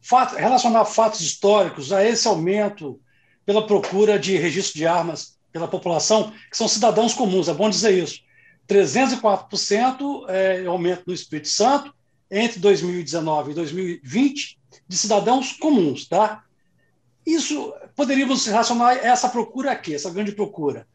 fato, 0.00 0.34
relacionar 0.36 0.86
fatos 0.86 1.20
históricos 1.20 1.92
a 1.92 2.02
esse 2.02 2.26
aumento 2.26 2.98
pela 3.44 3.66
procura 3.66 4.18
de 4.18 4.38
registro 4.38 4.78
de 4.78 4.86
armas 4.86 5.38
pela 5.52 5.68
população, 5.68 6.32
que 6.50 6.56
são 6.56 6.66
cidadãos 6.66 7.12
comuns, 7.14 7.46
é 7.46 7.54
bom 7.54 7.68
dizer 7.68 7.92
isso. 8.02 8.20
304% 8.68 10.28
é 10.28 10.66
aumento 10.66 11.04
no 11.06 11.14
Espírito 11.14 11.48
Santo 11.48 11.94
entre 12.30 12.58
2019 12.60 13.52
e 13.52 13.54
2020 13.54 14.58
de 14.88 14.96
cidadãos 14.96 15.52
comuns, 15.52 16.08
tá? 16.08 16.42
Isso 17.24 17.72
poderíamos 17.94 18.46
relacionar 18.46 18.94
essa 18.94 19.28
procura 19.28 19.72
aqui, 19.72 19.94
essa 19.94 20.10
grande 20.10 20.32
procura, 20.32 20.86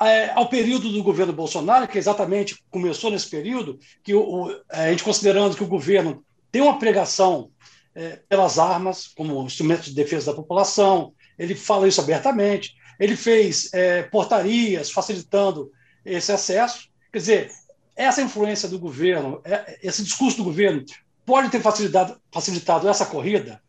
é, 0.00 0.30
ao 0.30 0.48
período 0.48 0.90
do 0.90 1.02
governo 1.02 1.32
Bolsonaro, 1.32 1.86
que 1.86 1.98
exatamente 1.98 2.62
começou 2.70 3.10
nesse 3.10 3.28
período, 3.28 3.78
que 4.02 4.14
o, 4.14 4.48
a 4.68 4.90
gente 4.90 5.04
considerando 5.04 5.56
que 5.56 5.62
o 5.62 5.68
governo 5.68 6.24
tem 6.50 6.60
uma 6.60 6.78
pregação 6.78 7.50
é, 7.94 8.18
pelas 8.28 8.58
armas 8.58 9.06
como 9.08 9.44
instrumento 9.44 9.84
de 9.84 9.94
defesa 9.94 10.30
da 10.30 10.36
população, 10.36 11.14
ele 11.38 11.54
fala 11.54 11.86
isso 11.86 12.00
abertamente, 12.00 12.74
ele 12.98 13.16
fez 13.16 13.72
é, 13.72 14.02
portarias 14.02 14.90
facilitando 14.90 15.70
esse 16.04 16.32
acesso, 16.32 16.88
quer 17.12 17.18
dizer, 17.18 17.52
essa 17.94 18.22
influência 18.22 18.68
do 18.68 18.78
governo, 18.78 19.40
é, 19.44 19.78
esse 19.82 20.02
discurso 20.02 20.38
do 20.38 20.44
governo 20.44 20.84
pode 21.26 21.50
ter 21.50 21.60
facilitado, 21.60 22.20
facilitado 22.30 22.88
essa 22.88 23.06
corrida 23.06 23.60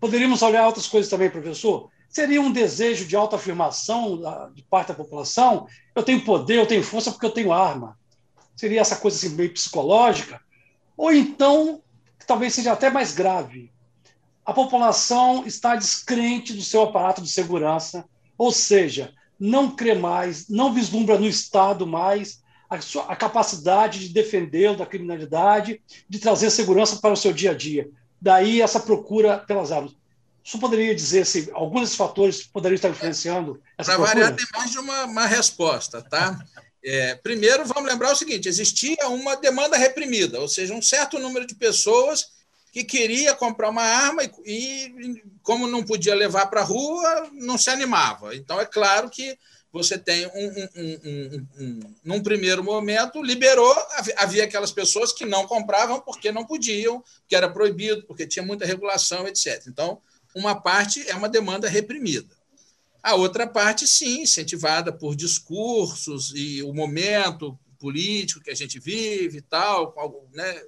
Poderíamos 0.00 0.42
olhar 0.42 0.66
outras 0.66 0.86
coisas 0.86 1.10
também, 1.10 1.28
professor? 1.28 1.90
Seria 2.08 2.40
um 2.40 2.52
desejo 2.52 3.04
de 3.04 3.16
autoafirmação 3.16 4.20
de 4.54 4.62
parte 4.62 4.88
da 4.88 4.94
população? 4.94 5.66
Eu 5.94 6.02
tenho 6.02 6.24
poder, 6.24 6.58
eu 6.58 6.66
tenho 6.66 6.82
força 6.82 7.10
porque 7.10 7.26
eu 7.26 7.30
tenho 7.30 7.52
arma. 7.52 7.98
Seria 8.56 8.80
essa 8.80 8.96
coisa 8.96 9.16
assim, 9.16 9.34
meio 9.34 9.52
psicológica? 9.52 10.40
Ou 10.96 11.12
então, 11.12 11.82
talvez 12.26 12.54
seja 12.54 12.72
até 12.72 12.90
mais 12.90 13.12
grave, 13.12 13.72
a 14.44 14.52
população 14.52 15.44
está 15.46 15.76
descrente 15.76 16.52
do 16.52 16.62
seu 16.62 16.82
aparato 16.82 17.20
de 17.20 17.28
segurança, 17.28 18.04
ou 18.36 18.50
seja, 18.50 19.12
não 19.38 19.70
crê 19.74 19.94
mais, 19.94 20.48
não 20.48 20.72
vislumbra 20.72 21.18
no 21.18 21.26
Estado 21.26 21.86
mais 21.86 22.42
a, 22.68 22.80
sua, 22.80 23.04
a 23.04 23.16
capacidade 23.16 24.00
de 24.00 24.08
defendê-lo 24.08 24.76
da 24.76 24.86
criminalidade, 24.86 25.80
de 26.08 26.18
trazer 26.18 26.50
segurança 26.50 26.96
para 26.96 27.12
o 27.12 27.16
seu 27.16 27.32
dia 27.32 27.52
a 27.52 27.54
dia. 27.54 27.88
Daí 28.20 28.60
essa 28.60 28.80
procura 28.80 29.38
pelas 29.38 29.72
armas. 29.72 29.92
Você 30.44 30.58
poderia 30.58 30.94
dizer 30.94 31.26
se 31.26 31.50
alguns 31.52 31.82
desses 31.82 31.96
fatores 31.96 32.42
poderiam 32.42 32.76
estar 32.76 32.88
influenciando 32.88 33.60
essa 33.76 33.94
Para 33.94 34.04
variar, 34.04 34.34
tem 34.34 34.46
mais 34.54 34.70
de 34.70 34.78
uma, 34.78 35.04
uma 35.04 35.26
resposta, 35.26 36.00
tá? 36.02 36.38
É, 36.82 37.16
primeiro, 37.16 37.66
vamos 37.66 37.90
lembrar 37.90 38.12
o 38.12 38.16
seguinte: 38.16 38.48
existia 38.48 39.08
uma 39.08 39.36
demanda 39.36 39.76
reprimida, 39.76 40.40
ou 40.40 40.48
seja, 40.48 40.72
um 40.72 40.80
certo 40.80 41.18
número 41.18 41.46
de 41.46 41.54
pessoas 41.54 42.38
que 42.72 42.84
queria 42.84 43.34
comprar 43.34 43.70
uma 43.70 43.82
arma 43.82 44.22
e, 44.24 44.30
e 44.46 45.22
como 45.42 45.66
não 45.66 45.82
podia 45.82 46.14
levar 46.14 46.46
para 46.46 46.60
a 46.60 46.64
rua, 46.64 47.30
não 47.32 47.58
se 47.58 47.70
animava. 47.70 48.34
Então, 48.34 48.60
é 48.60 48.64
claro 48.64 49.10
que 49.10 49.36
você 49.72 49.98
tem 49.98 50.26
um, 50.26 50.30
um, 50.30 50.68
um, 50.76 51.46
um, 51.60 51.80
num 52.02 52.22
primeiro 52.22 52.64
momento 52.64 53.22
liberou 53.22 53.74
havia 54.16 54.44
aquelas 54.44 54.72
pessoas 54.72 55.12
que 55.12 55.26
não 55.26 55.46
compravam 55.46 56.00
porque 56.00 56.32
não 56.32 56.46
podiam 56.46 57.04
que 57.28 57.36
era 57.36 57.50
proibido 57.50 58.04
porque 58.06 58.26
tinha 58.26 58.44
muita 58.44 58.64
regulação 58.64 59.26
etc 59.28 59.64
então 59.66 60.00
uma 60.34 60.54
parte 60.54 61.08
é 61.08 61.14
uma 61.14 61.28
demanda 61.28 61.68
reprimida. 61.68 62.28
A 63.02 63.14
outra 63.14 63.46
parte 63.46 63.86
sim 63.86 64.22
incentivada 64.22 64.92
por 64.92 65.14
discursos 65.14 66.32
e 66.34 66.62
o 66.62 66.72
momento 66.72 67.58
político 67.78 68.42
que 68.42 68.50
a 68.50 68.54
gente 68.54 68.78
vive 68.78 69.38
e 69.38 69.42
tal 69.42 69.94
né 70.32 70.62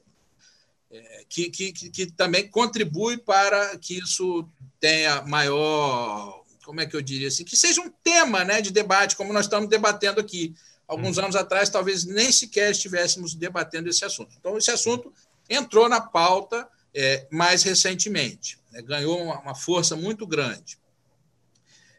é, 0.93 1.25
que, 1.29 1.51
que, 1.51 1.73
que 1.73 2.07
também 2.07 2.49
contribui 2.49 3.17
para 3.19 3.77
que 3.79 3.99
isso 3.99 4.49
tenha 4.81 5.23
maior 5.23 6.40
como 6.71 6.81
é 6.81 6.87
que 6.87 6.95
eu 6.95 7.03
diria 7.03 7.27
assim, 7.27 7.43
que 7.43 7.57
seja 7.57 7.81
um 7.81 7.91
tema 7.91 8.45
né, 8.45 8.61
de 8.61 8.71
debate, 8.71 9.17
como 9.17 9.33
nós 9.33 9.47
estamos 9.47 9.69
debatendo 9.69 10.21
aqui. 10.21 10.55
Alguns 10.87 11.17
uhum. 11.17 11.25
anos 11.25 11.35
atrás, 11.35 11.69
talvez 11.69 12.05
nem 12.05 12.31
sequer 12.31 12.71
estivéssemos 12.71 13.35
debatendo 13.35 13.89
esse 13.89 14.05
assunto. 14.05 14.33
Então, 14.39 14.57
esse 14.57 14.71
assunto 14.71 15.13
entrou 15.49 15.89
na 15.89 16.01
pauta 16.01 16.69
é, 16.95 17.27
mais 17.29 17.65
recentemente, 17.65 18.57
né, 18.71 18.83
ganhou 18.83 19.21
uma, 19.21 19.41
uma, 19.41 19.55
força 19.57 19.97
muito 19.97 20.25
grande. 20.25 20.79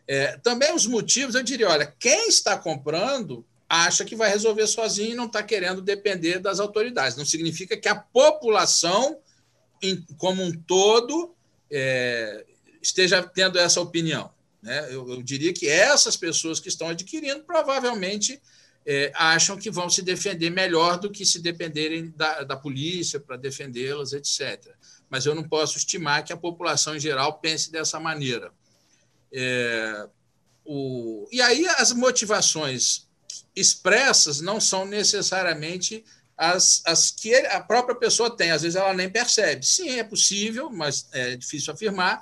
É, 0.08 0.38
também 0.38 0.74
os 0.74 0.86
motivos, 0.86 1.36
eu 1.36 1.44
diria, 1.44 1.68
olha, 1.68 1.94
quem 2.00 2.30
está 2.30 2.58
comprando 2.58 3.46
acha 3.68 4.06
que 4.06 4.16
vai 4.16 4.30
resolver 4.30 4.68
sozinho 4.68 5.12
e 5.12 5.16
não 5.16 5.26
está 5.26 5.44
querendo 5.44 5.82
depender 5.82 6.40
das 6.40 6.62
autoridades. 6.62 7.18
Não 7.18 7.26
significa 7.26 7.76
que 7.76 7.90
a 7.90 7.96
população, 7.96 9.20
em, 9.82 10.02
como 10.18 10.42
um 10.42 10.54
todo, 10.54 11.36
é, 11.70 12.46
esteja 12.82 13.22
tendo 13.22 13.60
essa 13.60 13.82
opinião. 13.82 14.32
Né? 14.62 14.94
Eu, 14.94 15.10
eu, 15.10 15.24
diria 15.24 15.54
que 15.54 15.68
essas 15.68 16.16
pessoas 16.16 16.60
que 16.60 16.70
estão 16.70 16.90
adquirindo 16.90 17.44
provavelmente 17.44 18.42
é, 18.86 19.12
acham 19.16 19.58
que 19.58 19.72
vão 19.72 19.90
se 19.90 20.02
defender 20.02 20.50
melhor 20.50 21.00
do 21.00 21.10
que 21.10 21.26
se 21.26 21.40
dependerem 21.40 22.12
da, 22.16 22.44
da 22.44 22.56
polícia 22.56 23.20
para 23.20 23.38
defendê-las, 23.38 24.14
etc. 24.14 24.74
Mas 25.10 25.26
eu 25.26 25.36
não 25.36 25.44
posso 25.44 25.78
estimar 25.78 26.24
que 26.24 26.34
a 26.34 26.38
população 26.38 26.96
em 26.96 27.00
geral 27.00 27.40
pense 27.40 27.72
dessa 27.72 28.00
maneira. 28.00 28.52
É, 29.34 30.08
o, 30.66 31.28
e 31.32 31.42
aí 31.42 31.68
as 31.68 31.92
motivações 31.92 33.08
expressas 33.56 34.42
não 34.42 34.60
são 34.60 34.86
necessariamente 34.86 36.04
as, 36.38 36.82
as 36.86 37.12
que 37.12 37.36
a 37.36 37.62
própria 37.62 37.96
pessoa 37.96 38.36
tem, 38.36 38.52
às 38.52 38.62
vezes 38.62 38.76
ela 38.76 38.94
nem 38.94 39.10
percebe. 39.10 39.66
Sim, 39.66 40.00
é 40.00 40.04
possível, 40.04 40.70
mas 40.70 41.08
é 41.12 41.36
difícil 41.36 41.74
afirmar 41.74 42.22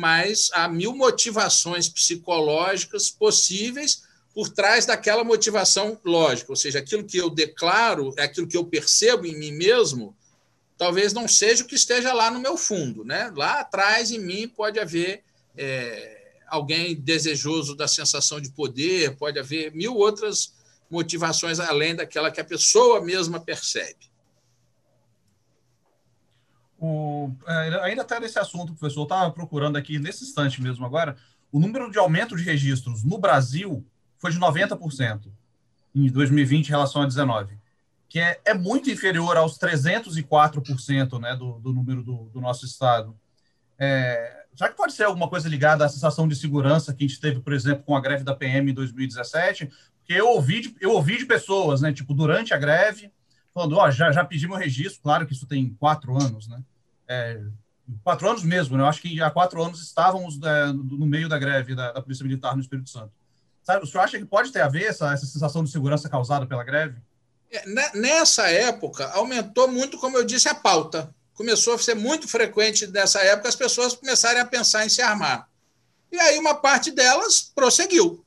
mas 0.00 0.48
há 0.54 0.66
mil 0.66 0.96
motivações 0.96 1.86
psicológicas 1.90 3.10
possíveis 3.10 4.02
por 4.34 4.48
trás 4.48 4.86
daquela 4.86 5.22
motivação 5.22 6.00
lógica, 6.02 6.50
ou 6.50 6.56
seja, 6.56 6.78
aquilo 6.78 7.04
que 7.04 7.18
eu 7.18 7.28
declaro, 7.28 8.14
é 8.16 8.22
aquilo 8.22 8.46
que 8.46 8.56
eu 8.56 8.64
percebo 8.64 9.26
em 9.26 9.38
mim 9.38 9.52
mesmo, 9.52 10.16
talvez 10.78 11.12
não 11.12 11.28
seja 11.28 11.62
o 11.62 11.66
que 11.66 11.74
esteja 11.74 12.14
lá 12.14 12.30
no 12.30 12.40
meu 12.40 12.56
fundo. 12.56 13.04
Né? 13.04 13.30
Lá 13.36 13.60
atrás, 13.60 14.10
em 14.10 14.18
mim, 14.18 14.48
pode 14.48 14.80
haver 14.80 15.22
é, 15.54 16.38
alguém 16.48 16.96
desejoso 16.96 17.76
da 17.76 17.86
sensação 17.86 18.40
de 18.40 18.50
poder, 18.50 19.16
pode 19.16 19.38
haver 19.38 19.74
mil 19.74 19.94
outras 19.94 20.54
motivações 20.90 21.60
além 21.60 21.94
daquela 21.94 22.30
que 22.30 22.40
a 22.40 22.44
pessoa 22.44 23.02
mesma 23.02 23.38
percebe. 23.38 24.09
O, 26.80 27.30
é, 27.46 27.80
ainda 27.82 28.00
até 28.00 28.18
nesse 28.18 28.38
assunto, 28.38 28.72
professor, 28.72 29.00
eu 29.00 29.04
estava 29.04 29.30
procurando 29.30 29.76
aqui 29.76 29.98
nesse 29.98 30.24
instante 30.24 30.62
mesmo 30.62 30.86
agora, 30.86 31.14
o 31.52 31.60
número 31.60 31.90
de 31.90 31.98
aumento 31.98 32.34
de 32.34 32.42
registros 32.42 33.04
no 33.04 33.18
Brasil 33.18 33.86
foi 34.18 34.32
de 34.32 34.40
90% 34.40 35.26
em 35.94 36.08
2020 36.08 36.68
em 36.68 36.70
relação 36.70 37.02
a 37.02 37.06
19. 37.06 37.58
que 38.08 38.18
é, 38.18 38.40
é 38.44 38.54
muito 38.54 38.90
inferior 38.90 39.36
aos 39.36 39.58
304% 39.58 41.20
né, 41.20 41.36
do, 41.36 41.60
do 41.60 41.72
número 41.72 42.02
do, 42.02 42.30
do 42.32 42.40
nosso 42.40 42.64
estado. 42.64 43.14
É, 43.78 44.46
já 44.54 44.68
que 44.68 44.76
pode 44.76 44.94
ser 44.94 45.04
alguma 45.04 45.28
coisa 45.28 45.48
ligada 45.48 45.84
à 45.84 45.88
sensação 45.88 46.26
de 46.26 46.34
segurança 46.34 46.92
que 46.94 47.04
a 47.04 47.08
gente 47.08 47.20
teve, 47.20 47.40
por 47.40 47.52
exemplo, 47.52 47.84
com 47.84 47.94
a 47.94 48.00
greve 48.00 48.24
da 48.24 48.34
PM 48.34 48.70
em 48.70 48.74
2017, 48.74 49.70
porque 49.98 50.14
eu 50.14 50.28
ouvi 50.28 50.60
de, 50.60 50.76
eu 50.80 50.92
ouvi 50.92 51.18
de 51.18 51.26
pessoas, 51.26 51.80
né, 51.80 51.92
tipo, 51.92 52.12
durante 52.14 52.52
a 52.52 52.58
greve, 52.58 53.12
falando, 53.54 53.76
ó, 53.76 53.90
já, 53.90 54.12
já 54.12 54.24
pedi 54.24 54.46
meu 54.46 54.56
registro, 54.56 55.02
claro 55.02 55.26
que 55.26 55.32
isso 55.32 55.46
tem 55.46 55.74
quatro 55.78 56.16
anos, 56.16 56.48
né, 56.48 56.62
é, 57.08 57.40
quatro 58.04 58.28
anos 58.28 58.42
mesmo, 58.42 58.76
né, 58.76 58.82
eu 58.82 58.86
acho 58.86 59.02
que 59.02 59.20
há 59.20 59.30
quatro 59.30 59.62
anos 59.62 59.82
estávamos 59.82 60.40
é, 60.42 60.66
no 60.72 61.06
meio 61.06 61.28
da 61.28 61.38
greve 61.38 61.74
da, 61.74 61.92
da, 61.92 62.02
Polícia 62.02 62.24
Militar 62.24 62.54
no 62.54 62.62
Espírito 62.62 62.90
Santo. 62.90 63.12
Sabe, 63.62 63.84
o 63.84 63.86
senhor 63.86 64.04
acha 64.04 64.18
que 64.18 64.24
pode 64.24 64.50
ter 64.50 64.62
a 64.62 64.68
ver 64.68 64.84
essa, 64.84 65.12
essa 65.12 65.26
sensação 65.26 65.62
de 65.62 65.70
segurança 65.70 66.08
causada 66.08 66.46
pela 66.46 66.64
greve? 66.64 66.96
É, 67.50 67.68
né, 67.68 67.90
nessa 67.94 68.48
época, 68.48 69.10
aumentou 69.10 69.68
muito, 69.68 69.98
como 69.98 70.16
eu 70.16 70.24
disse, 70.24 70.48
a 70.48 70.54
pauta. 70.54 71.14
Começou 71.34 71.74
a 71.74 71.78
ser 71.78 71.94
muito 71.94 72.28
frequente 72.28 72.86
nessa 72.86 73.20
época 73.20 73.48
as 73.48 73.56
pessoas 73.56 73.94
começarem 73.94 74.40
a 74.40 74.46
pensar 74.46 74.86
em 74.86 74.88
se 74.88 75.02
armar. 75.02 75.48
E 76.12 76.18
aí 76.18 76.38
uma 76.38 76.54
parte 76.54 76.90
delas 76.90 77.40
prosseguiu. 77.54 78.24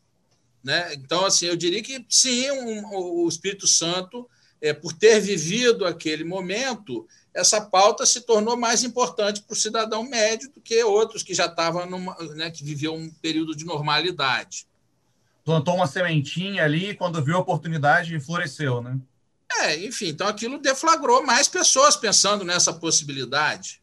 Né? 0.64 0.94
Então, 0.94 1.26
assim, 1.26 1.46
eu 1.46 1.56
diria 1.56 1.84
que 1.84 2.06
sim, 2.10 2.50
um, 2.52 2.88
o 2.96 3.28
Espírito 3.28 3.68
Santo, 3.68 4.30
é, 4.64 4.74
por 4.74 4.94
ter 4.94 5.20
vivido 5.20 5.86
aquele 5.86 6.24
momento, 6.24 7.06
essa 7.34 7.60
pauta 7.60 8.06
se 8.06 8.22
tornou 8.22 8.56
mais 8.56 8.82
importante 8.82 9.42
para 9.42 9.54
o 9.54 9.58
cidadão 9.58 10.04
médio 10.04 10.50
do 10.54 10.62
que 10.62 10.82
outros 10.86 11.22
que 11.22 11.34
já 11.34 11.48
estavam 11.48 11.86
numa, 11.86 12.16
né, 12.34 12.50
que 12.50 12.64
viviam 12.64 12.96
um 12.96 13.12
período 13.22 13.54
de 13.54 13.66
normalidade. 13.66 14.66
Plantou 15.44 15.76
uma 15.76 15.86
sementinha 15.86 16.64
ali 16.64 16.92
e 16.92 16.96
quando 16.96 17.22
viu 17.22 17.36
a 17.36 17.42
oportunidade 17.42 18.18
floresceu, 18.22 18.82
né? 18.82 18.98
É, 19.60 19.86
enfim, 19.86 20.08
então 20.08 20.28
aquilo 20.28 20.58
deflagrou 20.58 21.26
mais 21.26 21.50
pessoas 21.50 21.98
pensando 21.98 22.46
nessa 22.46 22.72
possibilidade. 22.72 23.82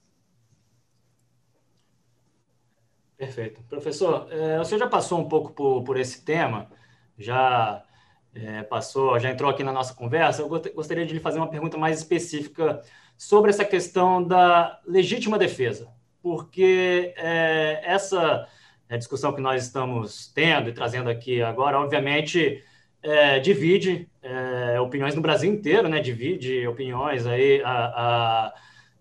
Perfeito. 3.18 3.62
Professor, 3.68 4.26
é, 4.32 4.58
o 4.58 4.64
senhor 4.64 4.78
já 4.78 4.88
passou 4.88 5.20
um 5.20 5.28
pouco 5.28 5.52
por, 5.52 5.84
por 5.84 5.98
esse 5.98 6.22
tema, 6.22 6.70
já 7.18 7.84
é, 8.34 8.62
passou, 8.62 9.18
já 9.18 9.30
entrou 9.30 9.50
aqui 9.50 9.62
na 9.62 9.72
nossa 9.72 9.94
conversa. 9.94 10.42
Eu 10.42 10.48
gostaria 10.48 11.04
de 11.04 11.14
lhe 11.14 11.20
fazer 11.20 11.38
uma 11.38 11.48
pergunta 11.48 11.76
mais 11.76 11.98
específica 11.98 12.82
sobre 13.16 13.50
essa 13.50 13.64
questão 13.64 14.22
da 14.22 14.80
legítima 14.86 15.38
defesa, 15.38 15.88
porque 16.22 17.12
é, 17.16 17.80
essa 17.84 18.48
discussão 18.96 19.32
que 19.32 19.40
nós 19.40 19.62
estamos 19.64 20.28
tendo 20.34 20.68
e 20.68 20.72
trazendo 20.72 21.10
aqui 21.10 21.42
agora, 21.42 21.78
obviamente, 21.78 22.62
é, 23.02 23.38
divide 23.38 24.08
é, 24.22 24.80
opiniões 24.80 25.14
no 25.14 25.22
Brasil 25.22 25.52
inteiro, 25.52 25.88
né? 25.88 26.00
Divide 26.00 26.66
opiniões 26.66 27.26
aí 27.26 27.62
a, 27.62 27.70
a, 27.72 28.54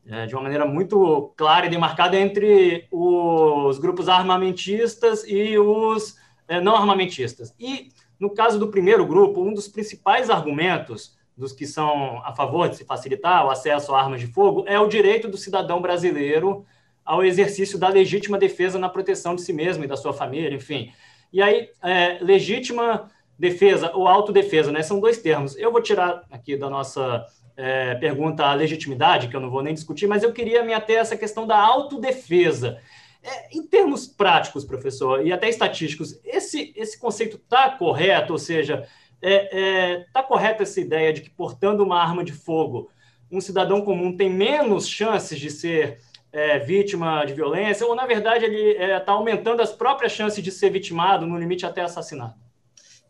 é, 0.07 0.25
de 0.25 0.35
uma 0.35 0.43
maneira 0.43 0.65
muito 0.65 1.33
clara 1.35 1.65
e 1.65 1.69
demarcada 1.69 2.17
entre 2.17 2.87
os 2.91 3.77
grupos 3.79 4.07
armamentistas 4.07 5.23
e 5.27 5.57
os 5.57 6.17
é, 6.47 6.61
não 6.61 6.75
armamentistas. 6.75 7.53
E 7.59 7.89
no 8.19 8.29
caso 8.29 8.59
do 8.59 8.69
primeiro 8.69 9.05
grupo, 9.05 9.41
um 9.41 9.53
dos 9.53 9.67
principais 9.67 10.29
argumentos 10.29 11.17
dos 11.37 11.53
que 11.53 11.65
são 11.65 12.21
a 12.25 12.33
favor 12.33 12.67
de 12.67 12.75
se 12.75 12.83
facilitar 12.83 13.45
o 13.45 13.49
acesso 13.49 13.95
a 13.95 14.01
armas 14.01 14.19
de 14.19 14.27
fogo 14.27 14.65
é 14.67 14.77
o 14.77 14.87
direito 14.87 15.29
do 15.29 15.37
cidadão 15.37 15.81
brasileiro 15.81 16.65
ao 17.05 17.23
exercício 17.23 17.79
da 17.79 17.87
legítima 17.87 18.37
defesa 18.37 18.77
na 18.77 18.89
proteção 18.89 19.35
de 19.35 19.41
si 19.41 19.53
mesmo 19.53 19.83
e 19.83 19.87
da 19.87 19.95
sua 19.95 20.13
família, 20.13 20.53
enfim. 20.53 20.91
E 21.31 21.41
aí, 21.41 21.69
é, 21.81 22.17
legítima 22.21 23.09
defesa 23.37 23.91
ou 23.95 24.07
autodefesa, 24.07 24.71
né? 24.71 24.83
São 24.83 24.99
dois 24.99 25.19
termos. 25.19 25.55
Eu 25.55 25.71
vou 25.71 25.81
tirar 25.81 26.23
aqui 26.29 26.57
da 26.57 26.69
nossa 26.69 27.25
é, 27.55 27.95
pergunta 27.95 28.45
a 28.45 28.53
legitimidade, 28.53 29.29
que 29.29 29.35
eu 29.35 29.39
não 29.39 29.49
vou 29.49 29.63
nem 29.63 29.73
discutir, 29.73 30.07
mas 30.07 30.23
eu 30.23 30.33
queria 30.33 30.63
me 30.63 30.73
ater 30.73 30.97
a 30.97 31.01
essa 31.01 31.17
questão 31.17 31.47
da 31.47 31.57
autodefesa. 31.57 32.79
É, 33.21 33.55
em 33.55 33.63
termos 33.63 34.07
práticos, 34.07 34.63
professor, 34.63 35.25
e 35.25 35.31
até 35.31 35.49
estatísticos, 35.49 36.17
esse, 36.23 36.73
esse 36.75 36.97
conceito 36.97 37.35
está 37.35 37.69
correto? 37.69 38.33
Ou 38.33 38.39
seja, 38.39 38.87
está 39.21 39.29
é, 39.29 40.05
é, 40.15 40.23
correta 40.23 40.63
essa 40.63 40.79
ideia 40.79 41.11
de 41.11 41.21
que, 41.21 41.29
portando 41.29 41.83
uma 41.83 42.01
arma 42.01 42.23
de 42.23 42.31
fogo, 42.31 42.89
um 43.31 43.41
cidadão 43.41 43.81
comum 43.81 44.15
tem 44.15 44.29
menos 44.29 44.87
chances 44.87 45.39
de 45.39 45.51
ser 45.51 45.99
é, 46.31 46.59
vítima 46.59 47.25
de 47.25 47.33
violência, 47.33 47.85
ou, 47.85 47.95
na 47.95 48.05
verdade, 48.05 48.45
ele 48.45 48.71
está 48.71 49.11
é, 49.11 49.15
aumentando 49.15 49.61
as 49.61 49.71
próprias 49.71 50.11
chances 50.11 50.43
de 50.43 50.51
ser 50.51 50.69
vitimado, 50.69 51.25
no 51.25 51.37
limite 51.37 51.65
até 51.65 51.81
assassinado? 51.81 52.35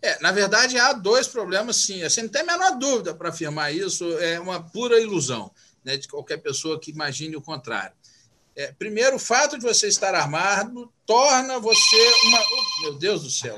É, 0.01 0.19
na 0.21 0.31
verdade, 0.31 0.77
há 0.77 0.93
dois 0.93 1.27
problemas, 1.27 1.75
sim. 1.75 2.03
Assim, 2.03 2.23
não 2.23 2.29
tem 2.29 2.41
a 2.41 2.45
menor 2.45 2.77
dúvida 2.77 3.13
para 3.13 3.29
afirmar 3.29 3.73
isso, 3.73 4.05
é 4.19 4.39
uma 4.39 4.61
pura 4.61 4.99
ilusão 4.99 5.51
né, 5.83 5.97
de 5.97 6.07
qualquer 6.07 6.37
pessoa 6.37 6.79
que 6.79 6.91
imagine 6.91 7.35
o 7.35 7.41
contrário. 7.41 7.93
É, 8.59 8.73
primeiro, 8.73 9.15
o 9.15 9.19
fato 9.19 9.57
de 9.57 9.63
você 9.63 9.87
estar 9.87 10.13
armado 10.13 10.91
torna 11.05 11.59
você 11.59 11.95
uma. 12.25 12.39
Oh, 12.39 12.81
meu 12.81 12.93
Deus 12.95 13.23
do 13.23 13.29
céu! 13.29 13.55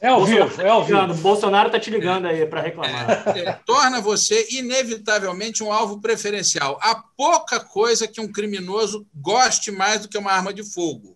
É 0.00 0.08
ao 0.08 0.24
vivo, 0.24 0.62
é 0.62 0.68
ao 0.68 0.82
vivo. 0.82 1.14
Bolsonaro 1.14 1.68
está 1.68 1.78
te 1.78 1.90
ligando 1.90 2.26
aí 2.26 2.46
para 2.46 2.62
reclamar. 2.62 3.28
É, 3.36 3.52
torna 3.66 4.00
você, 4.00 4.46
inevitavelmente, 4.50 5.62
um 5.62 5.70
alvo 5.70 6.00
preferencial. 6.00 6.78
Há 6.82 6.94
pouca 6.94 7.60
coisa 7.60 8.08
que 8.08 8.18
um 8.20 8.32
criminoso 8.32 9.06
goste 9.14 9.70
mais 9.70 10.00
do 10.00 10.08
que 10.08 10.16
uma 10.16 10.32
arma 10.32 10.52
de 10.52 10.62
fogo. 10.62 11.14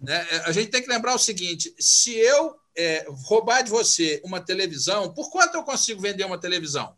Né? 0.00 0.26
É, 0.30 0.36
a 0.46 0.52
gente 0.52 0.68
tem 0.68 0.82
que 0.82 0.90
lembrar 0.90 1.14
o 1.14 1.18
seguinte: 1.18 1.72
se 1.78 2.12
eu 2.12 2.56
é, 2.76 3.06
roubar 3.24 3.62
de 3.62 3.70
você 3.70 4.20
uma 4.24 4.40
televisão, 4.40 5.14
por 5.14 5.30
quanto 5.30 5.54
eu 5.56 5.62
consigo 5.62 6.00
vender 6.00 6.24
uma 6.24 6.38
televisão? 6.38 6.92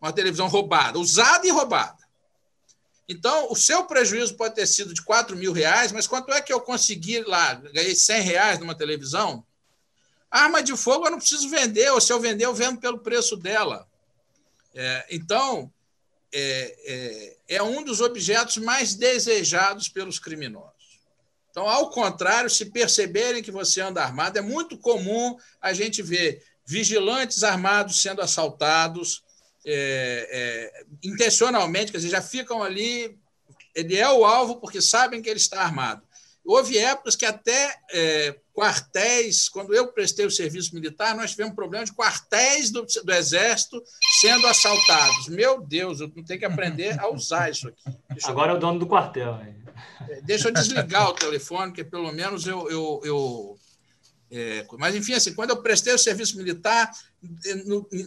Uma 0.00 0.12
televisão 0.12 0.46
roubada, 0.46 0.96
usada 0.96 1.44
e 1.44 1.50
roubada. 1.50 2.03
Então, 3.08 3.50
o 3.50 3.56
seu 3.56 3.84
prejuízo 3.84 4.34
pode 4.34 4.54
ter 4.54 4.66
sido 4.66 4.94
de 4.94 5.02
4 5.02 5.36
mil 5.36 5.52
reais, 5.52 5.92
mas 5.92 6.06
quanto 6.06 6.32
é 6.32 6.40
que 6.40 6.52
eu 6.52 6.60
consegui 6.60 7.20
lá? 7.22 7.54
Ganhei 7.54 7.94
100 7.94 8.22
reais 8.22 8.58
numa 8.58 8.74
televisão? 8.74 9.44
Arma 10.30 10.62
de 10.62 10.76
fogo 10.76 11.06
eu 11.06 11.10
não 11.10 11.18
preciso 11.18 11.48
vender, 11.48 11.90
ou 11.90 12.00
se 12.00 12.12
eu 12.12 12.18
vender, 12.18 12.46
eu 12.46 12.54
vendo 12.54 12.80
pelo 12.80 12.98
preço 12.98 13.36
dela. 13.36 13.86
É, 14.74 15.06
então, 15.10 15.70
é, 16.32 17.36
é, 17.48 17.56
é 17.56 17.62
um 17.62 17.84
dos 17.84 18.00
objetos 18.00 18.56
mais 18.56 18.94
desejados 18.94 19.88
pelos 19.88 20.18
criminosos. 20.18 20.72
Então, 21.50 21.68
ao 21.68 21.90
contrário, 21.90 22.50
se 22.50 22.66
perceberem 22.66 23.42
que 23.42 23.52
você 23.52 23.80
anda 23.80 24.02
armado, 24.02 24.38
é 24.38 24.42
muito 24.42 24.76
comum 24.76 25.36
a 25.60 25.72
gente 25.72 26.02
ver 26.02 26.42
vigilantes 26.66 27.44
armados 27.44 28.00
sendo 28.00 28.20
assaltados 28.20 29.22
é, 29.66 30.28
é, 30.30 30.84
intencionalmente, 31.02 31.90
quer 31.90 31.98
dizer, 31.98 32.10
já 32.10 32.22
ficam 32.22 32.62
ali. 32.62 33.18
Ele 33.74 33.96
é 33.96 34.08
o 34.08 34.24
alvo 34.24 34.56
porque 34.56 34.80
sabem 34.80 35.20
que 35.20 35.28
ele 35.28 35.38
está 35.38 35.62
armado. 35.62 36.02
Houve 36.44 36.76
épocas 36.76 37.16
que 37.16 37.24
até 37.24 37.74
é, 37.90 38.36
quartéis, 38.52 39.48
quando 39.48 39.74
eu 39.74 39.88
prestei 39.88 40.26
o 40.26 40.30
serviço 40.30 40.74
militar, 40.74 41.16
nós 41.16 41.30
tivemos 41.30 41.54
problema 41.54 41.86
de 41.86 41.92
quartéis 41.92 42.70
do, 42.70 42.84
do, 42.84 43.12
Exército 43.12 43.82
sendo 44.20 44.46
assaltados. 44.46 45.28
Meu 45.28 45.60
Deus, 45.60 46.00
eu 46.00 46.10
tenho 46.10 46.38
que 46.38 46.44
aprender 46.44 47.00
a 47.00 47.08
usar 47.08 47.50
isso 47.50 47.68
aqui. 47.68 47.82
Deixa 48.10 48.28
Agora 48.28 48.52
eu... 48.52 48.54
é 48.54 48.58
o 48.58 48.60
dono 48.60 48.78
do 48.78 48.86
quartel. 48.86 49.34
Aí. 49.34 49.54
É, 50.08 50.20
deixa 50.20 50.48
eu 50.48 50.52
desligar 50.52 51.08
o 51.08 51.14
telefone, 51.14 51.72
que 51.72 51.82
pelo 51.82 52.12
menos 52.12 52.46
eu. 52.46 52.70
eu, 52.70 53.00
eu 53.04 53.58
é, 54.30 54.66
mas, 54.78 54.94
enfim, 54.94 55.14
assim, 55.14 55.32
quando 55.32 55.50
eu 55.50 55.62
prestei 55.62 55.94
o 55.94 55.98
serviço 55.98 56.36
militar, 56.36 56.90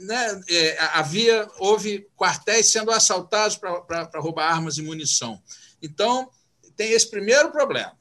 né, 0.01 0.41
é, 0.49 0.77
havia, 0.93 1.47
houve 1.59 2.07
quartéis 2.15 2.69
sendo 2.69 2.91
assaltados 2.91 3.55
para 3.55 4.19
roubar 4.19 4.51
armas 4.51 4.77
e 4.77 4.81
munição. 4.81 5.41
Então, 5.81 6.29
tem 6.75 6.91
esse 6.91 7.09
primeiro 7.09 7.51
problema. 7.51 7.97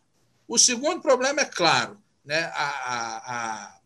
O 0.47 0.59
segundo 0.59 1.01
problema 1.01 1.41
é 1.41 1.45
claro, 1.45 1.99
né, 2.25 2.45
a, 2.55 2.65
a, 2.65 3.17
a, 3.35 3.79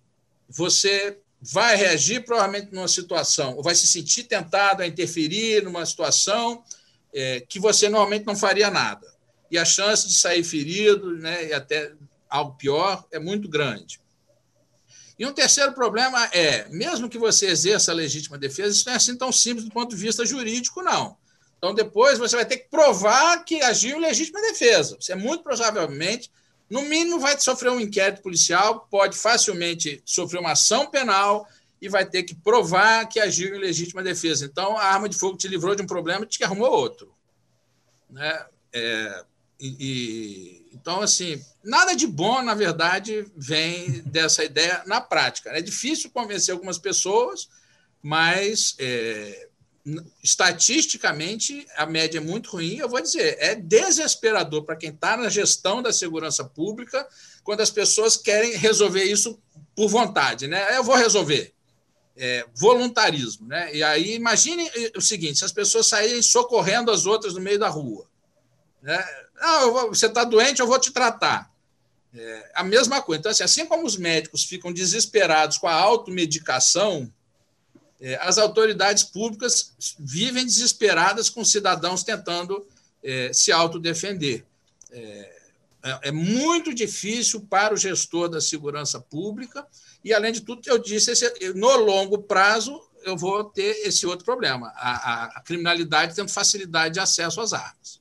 você 0.49 1.19
vai 1.41 1.77
reagir 1.77 2.25
provavelmente 2.25 2.73
numa 2.73 2.89
situação, 2.89 3.57
ou 3.57 3.63
vai 3.63 3.75
se 3.75 3.87
sentir 3.87 4.25
tentado 4.25 4.83
a 4.83 4.87
interferir 4.87 5.63
numa 5.63 5.87
situação 5.87 6.63
é, 7.15 7.41
que 7.41 7.59
você 7.59 7.89
normalmente 7.89 8.27
não 8.27 8.37
faria 8.37 8.71
nada 8.71 9.11
e 9.51 9.59
a 9.59 9.65
chance 9.65 10.07
de 10.07 10.15
sair 10.15 10.45
ferido, 10.45 11.17
né, 11.17 11.49
e 11.49 11.53
até 11.53 11.93
algo 12.29 12.57
pior, 12.57 13.05
é 13.11 13.19
muito 13.19 13.49
grande. 13.49 14.01
E 15.21 15.27
um 15.27 15.35
terceiro 15.35 15.75
problema 15.75 16.25
é, 16.33 16.67
mesmo 16.71 17.07
que 17.07 17.19
você 17.19 17.49
exerça 17.49 17.93
a 17.93 17.95
legítima 17.95 18.39
defesa, 18.39 18.75
isso 18.75 18.87
não 18.87 18.95
é 18.95 18.97
assim 18.97 19.15
tão 19.15 19.31
simples 19.31 19.67
do 19.67 19.71
ponto 19.71 19.95
de 19.95 20.01
vista 20.01 20.25
jurídico, 20.25 20.81
não. 20.83 21.15
Então, 21.59 21.75
depois 21.75 22.19
você 22.19 22.35
vai 22.35 22.47
ter 22.47 22.57
que 22.57 22.71
provar 22.71 23.45
que 23.45 23.61
agiu 23.61 23.99
em 23.99 24.01
legítima 24.01 24.41
defesa. 24.41 24.97
Você 24.99 25.15
muito 25.15 25.45
provavelmente, 25.45 26.31
no 26.71 26.81
mínimo, 26.81 27.21
vai 27.21 27.39
sofrer 27.39 27.71
um 27.71 27.79
inquérito 27.79 28.23
policial, 28.23 28.89
pode 28.91 29.15
facilmente 29.15 30.01
sofrer 30.07 30.41
uma 30.41 30.53
ação 30.53 30.91
penal 30.91 31.47
e 31.83 31.87
vai 31.87 32.07
ter 32.07 32.23
que 32.23 32.35
provar 32.35 33.07
que 33.07 33.21
agiu 33.21 33.55
em 33.55 33.59
legítima 33.59 34.03
defesa. 34.03 34.47
Então, 34.47 34.79
a 34.79 34.85
arma 34.85 35.07
de 35.07 35.19
fogo 35.19 35.37
te 35.37 35.49
livrou 35.49 35.75
de 35.75 35.83
um 35.83 35.87
problema 35.87 36.25
e 36.25 36.29
te 36.29 36.43
arrumou 36.43 36.73
outro. 36.73 37.15
Né? 38.09 38.47
É, 38.73 39.25
e, 39.61 39.77
e, 39.79 40.60
então, 40.73 41.01
assim, 41.01 41.43
nada 41.65 41.95
de 41.95 42.07
bom, 42.07 42.43
na 42.43 42.55
verdade, 42.55 43.27
vem 43.37 44.03
dessa 44.03 44.45
ideia 44.45 44.83
na 44.87 45.01
prática. 45.01 45.51
É 45.51 45.61
difícil 45.61 46.11
convencer 46.11 46.53
algumas 46.53 46.79
pessoas, 46.79 47.49
mas 48.03 48.77
é, 48.79 49.49
estatisticamente 50.23 51.67
a 51.77 51.87
média 51.87 52.19
é 52.19 52.21
muito 52.21 52.51
ruim. 52.51 52.77
Eu 52.77 52.89
vou 52.89 53.01
dizer, 53.01 53.37
é 53.41 53.55
desesperador 53.55 54.65
para 54.65 54.77
quem 54.77 54.91
está 54.91 55.17
na 55.17 55.29
gestão 55.29 55.83
da 55.83 55.93
segurança 55.93 56.45
pública 56.45 57.07
quando 57.43 57.61
as 57.61 57.71
pessoas 57.71 58.17
querem 58.17 58.57
resolver 58.57 59.05
isso 59.05 59.41
por 59.75 59.89
vontade, 59.89 60.47
né? 60.47 60.77
Eu 60.77 60.85
vou 60.85 60.97
resolver. 60.97 61.53
É, 62.17 62.45
voluntarismo, 62.55 63.47
né? 63.47 63.75
E 63.75 63.83
aí 63.83 64.15
imagine 64.15 64.71
o 64.95 65.01
seguinte: 65.01 65.39
se 65.39 65.45
as 65.45 65.53
pessoas 65.53 65.87
saírem 65.87 66.21
socorrendo 66.21 66.91
as 66.91 67.07
outras 67.07 67.33
no 67.35 67.41
meio 67.41 67.59
da 67.59 67.69
rua, 67.69 68.07
né? 68.83 69.03
Vou, 69.41 69.89
você 69.89 70.07
está 70.07 70.25
doente, 70.25 70.61
eu 70.61 70.67
vou 70.67 70.79
te 70.79 70.91
tratar. 70.91 71.51
É, 72.13 72.51
a 72.55 72.65
mesma 72.65 73.01
coisa. 73.01 73.21
Então, 73.21 73.33
assim, 73.33 73.45
assim 73.45 73.67
como 73.67 73.87
os 73.87 73.97
médicos 73.97 74.45
ficam 74.45 74.73
desesperados 74.73 75.59
com 75.59 75.69
a 75.69 75.75
automedicação, 75.75 77.13
é, 78.01 78.17
as 78.17 78.39
autoridades 78.39 79.05
públicas 79.05 79.75
vivem 79.99 80.45
desesperadas 80.45 81.31
com 81.31 81.45
cidadãos 81.45 82.03
tentando 82.03 82.67
é, 83.03 83.33
se 83.33 83.53
autodefender. 83.53 84.45
É, 84.91 85.41
é, 85.83 85.99
é 86.09 86.13
muito 86.13 86.75
difícil 86.75 87.43
para 87.43 87.75
o 87.75 87.77
gestor 87.77 88.29
da 88.29 88.41
segurança 88.41 89.01
pública, 89.01 89.67
e, 90.05 90.15
além 90.15 90.33
de 90.33 90.41
tudo, 90.41 90.63
eu 90.67 90.79
disse, 90.79 91.11
esse, 91.11 91.53
no 91.55 91.77
longo 91.77 92.19
prazo, 92.23 92.81
eu 93.03 93.17
vou 93.17 93.45
ter 93.45 93.87
esse 93.87 94.07
outro 94.07 94.25
problema: 94.25 94.69
a, 94.77 95.25
a 95.37 95.41
criminalidade 95.43 96.15
tendo 96.15 96.31
facilidade 96.31 96.95
de 96.95 97.01
acesso 97.01 97.41
às 97.41 97.53
armas. 97.53 98.00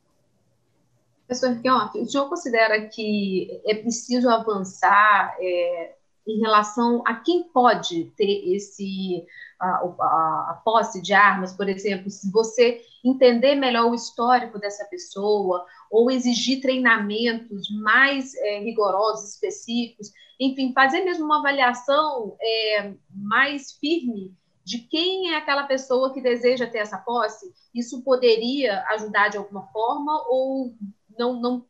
Professor 1.30 1.62
o 1.94 2.06
senhor 2.08 2.28
considera 2.28 2.88
que 2.88 3.62
é 3.68 3.76
preciso 3.76 4.28
avançar 4.28 5.38
é, 5.40 5.96
em 6.28 6.40
relação 6.40 7.04
a 7.06 7.18
quem 7.18 7.44
pode 7.44 8.06
ter 8.18 8.52
esse 8.56 9.24
a, 9.60 9.68
a, 9.68 10.48
a, 10.50 10.62
posse 10.66 11.00
de 11.00 11.14
armas, 11.14 11.54
por 11.54 11.70
exemplo, 11.70 12.10
se 12.10 12.32
você 12.32 12.82
entender 13.06 13.54
melhor 13.54 13.92
o 13.92 13.94
histórico 13.94 14.58
dessa 14.58 14.86
pessoa, 14.86 15.64
ou 15.92 16.10
exigir 16.10 16.62
treinamentos 16.62 17.70
mais 17.80 18.34
é, 18.34 18.62
rigorosos, 18.62 19.36
específicos, 19.36 20.12
enfim, 20.40 20.74
fazer 20.74 21.02
mesmo 21.02 21.26
uma 21.26 21.40
avaliação 21.40 22.36
é, 22.42 22.92
mais 23.14 23.74
firme 23.74 24.34
de 24.64 24.80
quem 24.80 25.34
é 25.34 25.38
aquela 25.38 25.64
pessoa 25.64 26.12
que 26.12 26.22
deseja 26.22 26.66
ter 26.66 26.80
essa 26.80 26.98
posse, 26.98 27.54
isso 27.74 28.04
poderia 28.04 28.84
ajudar 28.90 29.30
de 29.30 29.38
alguma 29.38 29.68
forma 29.68 30.12
ou 30.28 30.74
não, 31.20 31.40
não 31.40 31.66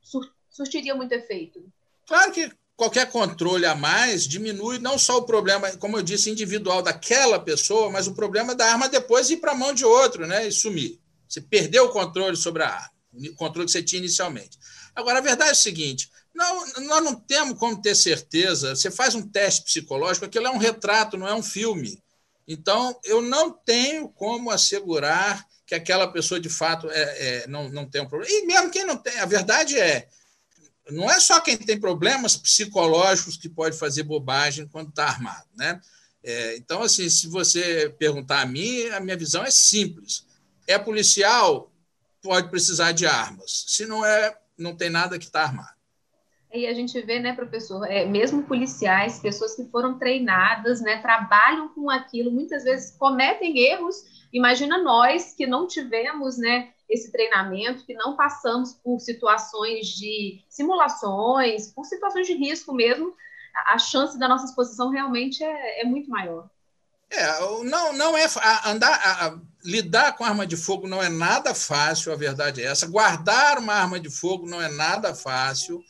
surtiria 0.49 0.93
muito 0.93 1.11
efeito? 1.11 1.65
Claro 2.05 2.31
que 2.31 2.51
qualquer 2.77 3.09
controle 3.11 3.65
a 3.65 3.73
mais 3.73 4.27
diminui 4.27 4.77
não 4.77 4.97
só 4.97 5.17
o 5.17 5.23
problema, 5.23 5.69
como 5.77 5.97
eu 5.97 6.03
disse, 6.03 6.29
individual 6.29 6.83
daquela 6.83 7.39
pessoa, 7.39 7.89
mas 7.89 8.07
o 8.07 8.13
problema 8.13 8.53
da 8.53 8.71
arma 8.71 8.87
depois 8.87 9.29
ir 9.29 9.37
para 9.37 9.51
a 9.51 9.55
mão 9.55 9.73
de 9.73 9.83
outro 9.83 10.27
né, 10.27 10.47
e 10.47 10.51
sumir. 10.51 10.99
Você 11.27 11.41
perdeu 11.41 11.85
o 11.85 11.89
controle 11.89 12.37
sobre 12.37 12.63
a 12.63 12.69
arma, 12.69 12.91
o 13.13 13.35
controle 13.35 13.65
que 13.65 13.71
você 13.71 13.83
tinha 13.83 13.99
inicialmente. 13.99 14.57
Agora, 14.95 15.19
a 15.19 15.21
verdade 15.21 15.49
é 15.49 15.53
o 15.53 15.55
seguinte: 15.55 16.09
não, 16.33 16.65
nós 16.83 17.03
não 17.03 17.15
temos 17.15 17.57
como 17.57 17.81
ter 17.81 17.95
certeza. 17.95 18.75
Você 18.75 18.89
faz 18.89 19.13
um 19.13 19.27
teste 19.27 19.63
psicológico, 19.63 20.25
aquilo 20.25 20.47
é 20.47 20.51
um 20.51 20.57
retrato, 20.57 21.17
não 21.17 21.27
é 21.27 21.33
um 21.33 21.43
filme. 21.43 22.01
Então, 22.47 22.99
eu 23.03 23.21
não 23.21 23.51
tenho 23.51 24.09
como 24.09 24.49
assegurar 24.49 25.45
que 25.69 25.75
aquela 25.75 26.07
pessoa 26.07 26.39
de 26.39 26.49
fato 26.49 26.89
é, 26.89 27.43
é, 27.43 27.47
não, 27.47 27.69
não 27.69 27.85
tem 27.87 28.01
um 28.01 28.07
problema. 28.07 28.33
E 28.33 28.43
mesmo 28.43 28.71
quem 28.71 28.83
não 28.87 28.97
tem, 28.97 29.19
a 29.19 29.25
verdade 29.27 29.79
é, 29.79 30.07
não 30.89 31.07
é 31.07 31.19
só 31.19 31.39
quem 31.39 31.55
tem 31.55 31.79
problemas 31.79 32.35
psicológicos 32.35 33.37
que 33.37 33.47
pode 33.47 33.77
fazer 33.77 34.01
bobagem 34.01 34.67
quando 34.67 34.89
está 34.89 35.05
armado. 35.05 35.45
Né? 35.55 35.79
É, 36.23 36.57
então, 36.57 36.81
assim, 36.81 37.07
se 37.07 37.27
você 37.27 37.87
perguntar 37.99 38.41
a 38.41 38.47
mim, 38.47 38.87
a 38.87 38.99
minha 38.99 39.15
visão 39.15 39.43
é 39.43 39.51
simples. 39.51 40.25
É 40.65 40.79
policial, 40.79 41.71
pode 42.19 42.49
precisar 42.49 42.91
de 42.91 43.05
armas. 43.05 43.65
Se 43.67 43.85
não 43.85 44.03
é, 44.03 44.35
não 44.57 44.75
tem 44.75 44.89
nada 44.89 45.19
que 45.19 45.25
está 45.25 45.43
armado. 45.43 45.77
E 46.51 46.65
a 46.65 46.73
gente 46.73 46.99
vê, 47.03 47.19
né, 47.19 47.33
professor, 47.33 47.85
é, 47.85 48.07
mesmo 48.07 48.41
policiais, 48.41 49.19
pessoas 49.19 49.53
que 49.53 49.65
foram 49.65 49.99
treinadas, 49.99 50.81
né, 50.81 50.99
trabalham 50.99 51.69
com 51.75 51.91
aquilo, 51.91 52.31
muitas 52.31 52.63
vezes 52.63 52.97
cometem 52.97 53.59
erros. 53.59 54.18
Imagina 54.31 54.81
nós 54.81 55.33
que 55.33 55.47
não 55.47 55.67
tivemos, 55.67 56.37
né, 56.37 56.71
esse 56.87 57.11
treinamento, 57.11 57.85
que 57.85 57.93
não 57.93 58.15
passamos 58.15 58.73
por 58.73 58.99
situações 58.99 59.87
de 59.87 60.43
simulações, 60.49 61.71
por 61.71 61.85
situações 61.85 62.27
de 62.27 62.33
risco 62.33 62.73
mesmo, 62.73 63.13
a 63.67 63.77
chance 63.77 64.17
da 64.17 64.27
nossa 64.27 64.45
exposição 64.45 64.89
realmente 64.89 65.43
é, 65.43 65.81
é 65.81 65.85
muito 65.85 66.09
maior. 66.09 66.49
É, 67.09 67.39
não, 67.63 67.93
não 67.93 68.17
é 68.17 68.25
andar, 68.65 68.93
a, 68.93 69.39
lidar 69.63 70.15
com 70.15 70.23
arma 70.23 70.45
de 70.45 70.55
fogo 70.55 70.87
não 70.87 71.01
é 71.01 71.09
nada 71.09 71.55
fácil, 71.55 72.13
a 72.13 72.15
verdade 72.15 72.61
é 72.61 72.65
essa. 72.65 72.87
Guardar 72.87 73.57
uma 73.57 73.73
arma 73.73 73.99
de 73.99 74.09
fogo 74.09 74.47
não 74.47 74.61
é 74.61 74.69
nada 74.69 75.13
fácil. 75.15 75.83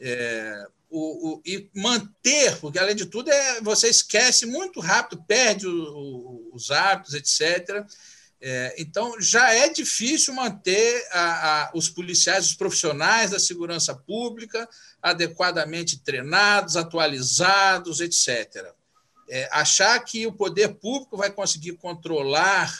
É, 0.00 0.66
o, 0.96 1.28
o, 1.28 1.42
e 1.44 1.68
manter, 1.74 2.56
porque 2.60 2.78
além 2.78 2.94
de 2.94 3.06
tudo 3.06 3.28
é 3.28 3.60
você 3.60 3.88
esquece 3.88 4.46
muito 4.46 4.78
rápido, 4.78 5.24
perde 5.26 5.66
o, 5.66 6.50
os 6.52 6.70
hábitos, 6.70 7.14
etc. 7.14 7.84
É, 8.40 8.74
então, 8.78 9.20
já 9.20 9.52
é 9.52 9.68
difícil 9.68 10.32
manter 10.34 11.04
a, 11.10 11.62
a, 11.64 11.70
os 11.74 11.88
policiais, 11.88 12.46
os 12.46 12.54
profissionais 12.54 13.32
da 13.32 13.40
segurança 13.40 13.92
pública 13.92 14.68
adequadamente 15.02 15.98
treinados, 15.98 16.76
atualizados, 16.76 18.00
etc. 18.00 18.72
É, 19.28 19.48
achar 19.50 19.98
que 19.98 20.26
o 20.28 20.32
poder 20.32 20.74
público 20.74 21.16
vai 21.16 21.32
conseguir 21.32 21.72
controlar, 21.72 22.72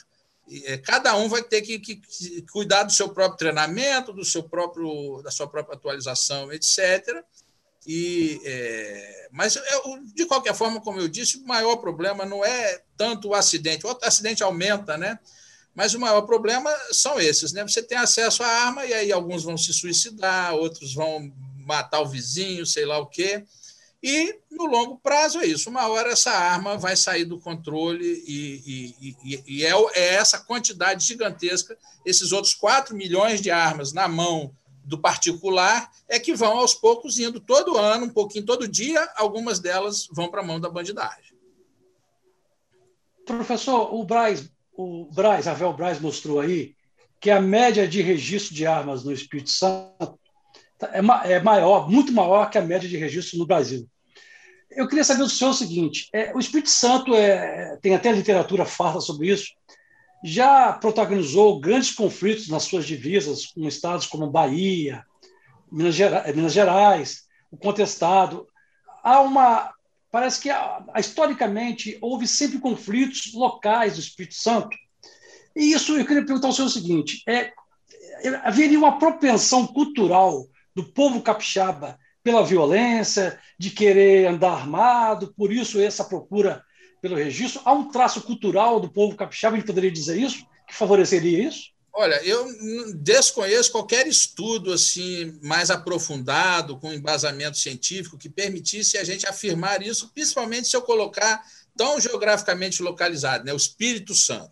é, 0.66 0.78
cada 0.78 1.16
um 1.16 1.28
vai 1.28 1.42
ter 1.42 1.62
que, 1.62 1.80
que, 1.80 1.96
que, 1.96 2.42
cuidar 2.52 2.84
do 2.84 2.92
seu 2.92 3.08
próprio 3.08 3.38
treinamento, 3.38 4.12
do 4.12 4.24
seu 4.24 4.42
próprio, 4.44 5.20
da 5.22 5.32
sua 5.32 5.48
própria 5.48 5.74
atualização, 5.74 6.52
etc. 6.52 7.24
E, 7.86 8.40
é, 8.44 9.28
mas, 9.30 9.56
eu, 9.56 9.98
de 10.14 10.26
qualquer 10.26 10.54
forma, 10.54 10.80
como 10.80 11.00
eu 11.00 11.08
disse, 11.08 11.38
o 11.38 11.46
maior 11.46 11.76
problema 11.76 12.24
não 12.24 12.44
é 12.44 12.82
tanto 12.96 13.28
o 13.28 13.34
acidente. 13.34 13.86
O 13.86 13.98
acidente 14.02 14.42
aumenta, 14.42 14.96
né? 14.96 15.18
Mas 15.74 15.92
o 15.92 16.00
maior 16.00 16.22
problema 16.22 16.70
são 16.92 17.18
esses, 17.18 17.52
né? 17.52 17.62
Você 17.62 17.82
tem 17.82 17.98
acesso 17.98 18.42
à 18.42 18.46
arma 18.46 18.86
e 18.86 18.94
aí 18.94 19.12
alguns 19.12 19.42
vão 19.42 19.58
se 19.58 19.72
suicidar, 19.72 20.54
outros 20.54 20.94
vão 20.94 21.32
matar 21.66 22.00
o 22.00 22.08
vizinho, 22.08 22.64
sei 22.64 22.86
lá 22.86 22.98
o 22.98 23.06
quê. 23.06 23.44
E 24.00 24.38
no 24.50 24.66
longo 24.66 24.98
prazo 24.98 25.40
é 25.40 25.46
isso. 25.46 25.70
Uma 25.70 25.88
hora 25.88 26.12
essa 26.12 26.30
arma 26.30 26.76
vai 26.76 26.94
sair 26.94 27.24
do 27.24 27.40
controle 27.40 28.22
e, 28.26 28.94
e, 29.00 29.16
e, 29.24 29.44
e 29.46 29.64
é, 29.64 29.72
é, 29.94 30.14
essa 30.14 30.38
quantidade 30.38 31.04
gigantesca, 31.06 31.76
esses 32.04 32.30
outros 32.30 32.54
4 32.54 32.94
milhões 32.94 33.40
de 33.40 33.50
armas 33.50 33.92
na 33.92 34.06
mão 34.06 34.54
do 34.84 34.98
particular, 34.98 35.90
é 36.08 36.20
que 36.20 36.34
vão 36.34 36.58
aos 36.58 36.74
poucos 36.74 37.18
indo 37.18 37.40
todo 37.40 37.76
ano, 37.76 38.06
um 38.06 38.10
pouquinho 38.10 38.44
todo 38.44 38.68
dia, 38.68 39.02
algumas 39.16 39.58
delas 39.58 40.06
vão 40.12 40.30
para 40.30 40.40
a 40.40 40.44
mão 40.44 40.60
da 40.60 40.68
bandidagem. 40.68 41.34
Professor, 43.26 43.94
o 43.94 44.04
Braz 44.04 44.50
o 44.76 45.08
Braz, 45.12 45.46
Ravel 45.46 45.72
Braz 45.72 46.00
mostrou 46.00 46.40
aí 46.40 46.74
que 47.20 47.30
a 47.30 47.40
média 47.40 47.86
de 47.86 48.02
registro 48.02 48.54
de 48.54 48.66
armas 48.66 49.04
no 49.04 49.12
Espírito 49.12 49.50
Santo 49.50 50.18
é, 50.82 51.32
é 51.32 51.40
maior, 51.40 51.88
muito 51.88 52.12
maior 52.12 52.50
que 52.50 52.58
a 52.58 52.62
média 52.62 52.88
de 52.88 52.96
registro 52.96 53.38
no 53.38 53.46
Brasil. 53.46 53.88
Eu 54.70 54.88
queria 54.88 55.04
saber 55.04 55.22
do 55.22 55.30
senhor 55.30 55.50
o 55.50 55.54
seguinte: 55.54 56.08
é, 56.12 56.34
o 56.34 56.40
Espírito 56.40 56.70
Santo 56.70 57.14
é, 57.14 57.78
tem 57.80 57.94
até 57.94 58.10
literatura 58.10 58.64
farta 58.64 59.00
sobre 59.00 59.30
isso, 59.30 59.46
já 60.26 60.72
protagonizou 60.72 61.60
grandes 61.60 61.90
conflitos 61.90 62.48
nas 62.48 62.62
suas 62.62 62.86
divisas 62.86 63.44
com 63.44 63.68
estados 63.68 64.06
como 64.06 64.30
Bahia, 64.30 65.04
Minas 65.70 65.94
Gerais, 65.94 66.34
Minas 66.34 66.52
Gerais 66.54 67.24
o 67.50 67.58
contestado. 67.58 68.48
Há 69.02 69.20
uma 69.20 69.70
parece 70.10 70.40
que, 70.40 70.48
historicamente, 70.98 71.98
houve 72.00 72.26
sempre 72.26 72.58
conflitos 72.58 73.34
locais 73.34 73.94
do 73.94 74.00
Espírito 74.00 74.36
Santo. 74.36 74.74
E 75.54 75.72
isso 75.72 75.94
eu 75.94 76.06
queria 76.06 76.24
perguntar 76.24 76.46
ao 76.46 76.54
senhor 76.54 76.68
o 76.68 76.70
seguinte: 76.70 77.22
é, 77.28 77.52
é, 78.22 78.28
haveria 78.44 78.78
uma 78.78 78.98
propensão 78.98 79.66
cultural 79.66 80.46
do 80.74 80.84
povo 80.84 81.20
capixaba 81.20 81.98
pela 82.22 82.42
violência, 82.42 83.38
de 83.58 83.68
querer 83.68 84.26
andar 84.26 84.52
armado, 84.52 85.34
por 85.36 85.52
isso 85.52 85.78
essa 85.78 86.02
procura 86.02 86.64
pelo 87.04 87.16
registro? 87.16 87.60
Há 87.66 87.72
um 87.74 87.90
traço 87.90 88.22
cultural 88.22 88.80
do 88.80 88.88
povo 88.88 89.14
capixaba, 89.14 89.58
ele 89.58 89.66
poderia 89.66 89.90
dizer 89.90 90.16
isso, 90.16 90.46
que 90.66 90.74
favoreceria 90.74 91.46
isso? 91.46 91.68
Olha, 91.92 92.14
eu 92.24 92.46
desconheço 92.94 93.70
qualquer 93.70 94.06
estudo 94.06 94.72
assim 94.72 95.38
mais 95.42 95.70
aprofundado, 95.70 96.78
com 96.78 96.94
embasamento 96.94 97.58
científico, 97.58 98.16
que 98.16 98.30
permitisse 98.30 98.96
a 98.96 99.04
gente 99.04 99.26
afirmar 99.26 99.82
isso, 99.82 100.10
principalmente 100.14 100.66
se 100.66 100.74
eu 100.74 100.80
colocar 100.80 101.44
tão 101.76 102.00
geograficamente 102.00 102.82
localizado, 102.82 103.44
né, 103.44 103.52
o 103.52 103.56
Espírito 103.56 104.14
Santo. 104.14 104.50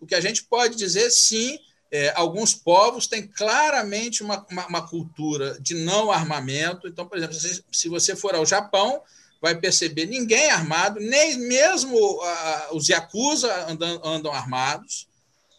O 0.00 0.04
que 0.04 0.16
a 0.16 0.20
gente 0.20 0.42
pode 0.42 0.74
dizer, 0.74 1.08
sim, 1.08 1.56
é, 1.88 2.12
alguns 2.16 2.52
povos 2.52 3.06
têm 3.06 3.28
claramente 3.28 4.24
uma, 4.24 4.44
uma, 4.50 4.66
uma, 4.66 4.88
cultura 4.88 5.56
de 5.60 5.74
não 5.74 6.10
armamento. 6.10 6.88
Então, 6.88 7.06
por 7.06 7.16
exemplo, 7.16 7.36
se, 7.36 7.64
se 7.70 7.88
você 7.88 8.16
for 8.16 8.34
ao 8.34 8.44
Japão, 8.44 9.00
vai 9.42 9.56
perceber 9.56 10.06
ninguém 10.06 10.48
armado, 10.50 11.00
nem 11.00 11.36
mesmo 11.36 11.96
uh, 11.96 12.76
os 12.76 12.88
Yakuza 12.88 13.52
andam, 13.68 14.00
andam 14.04 14.32
armados. 14.32 15.08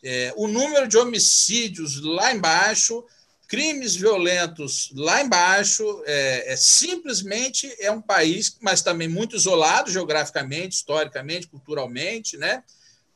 É, 0.01 0.33
o 0.37 0.47
número 0.47 0.87
de 0.87 0.97
homicídios 0.97 2.01
lá 2.01 2.33
embaixo, 2.33 3.05
crimes 3.45 3.93
violentos 3.93 4.89
lá 4.95 5.21
embaixo, 5.21 6.01
é, 6.05 6.53
é, 6.53 6.55
simplesmente 6.55 7.73
é 7.77 7.91
um 7.91 8.01
país, 8.01 8.57
mas 8.61 8.81
também 8.81 9.09
muito 9.09 9.35
isolado 9.35 9.91
geograficamente, 9.91 10.75
historicamente, 10.75 11.47
culturalmente, 11.47 12.37
né? 12.37 12.63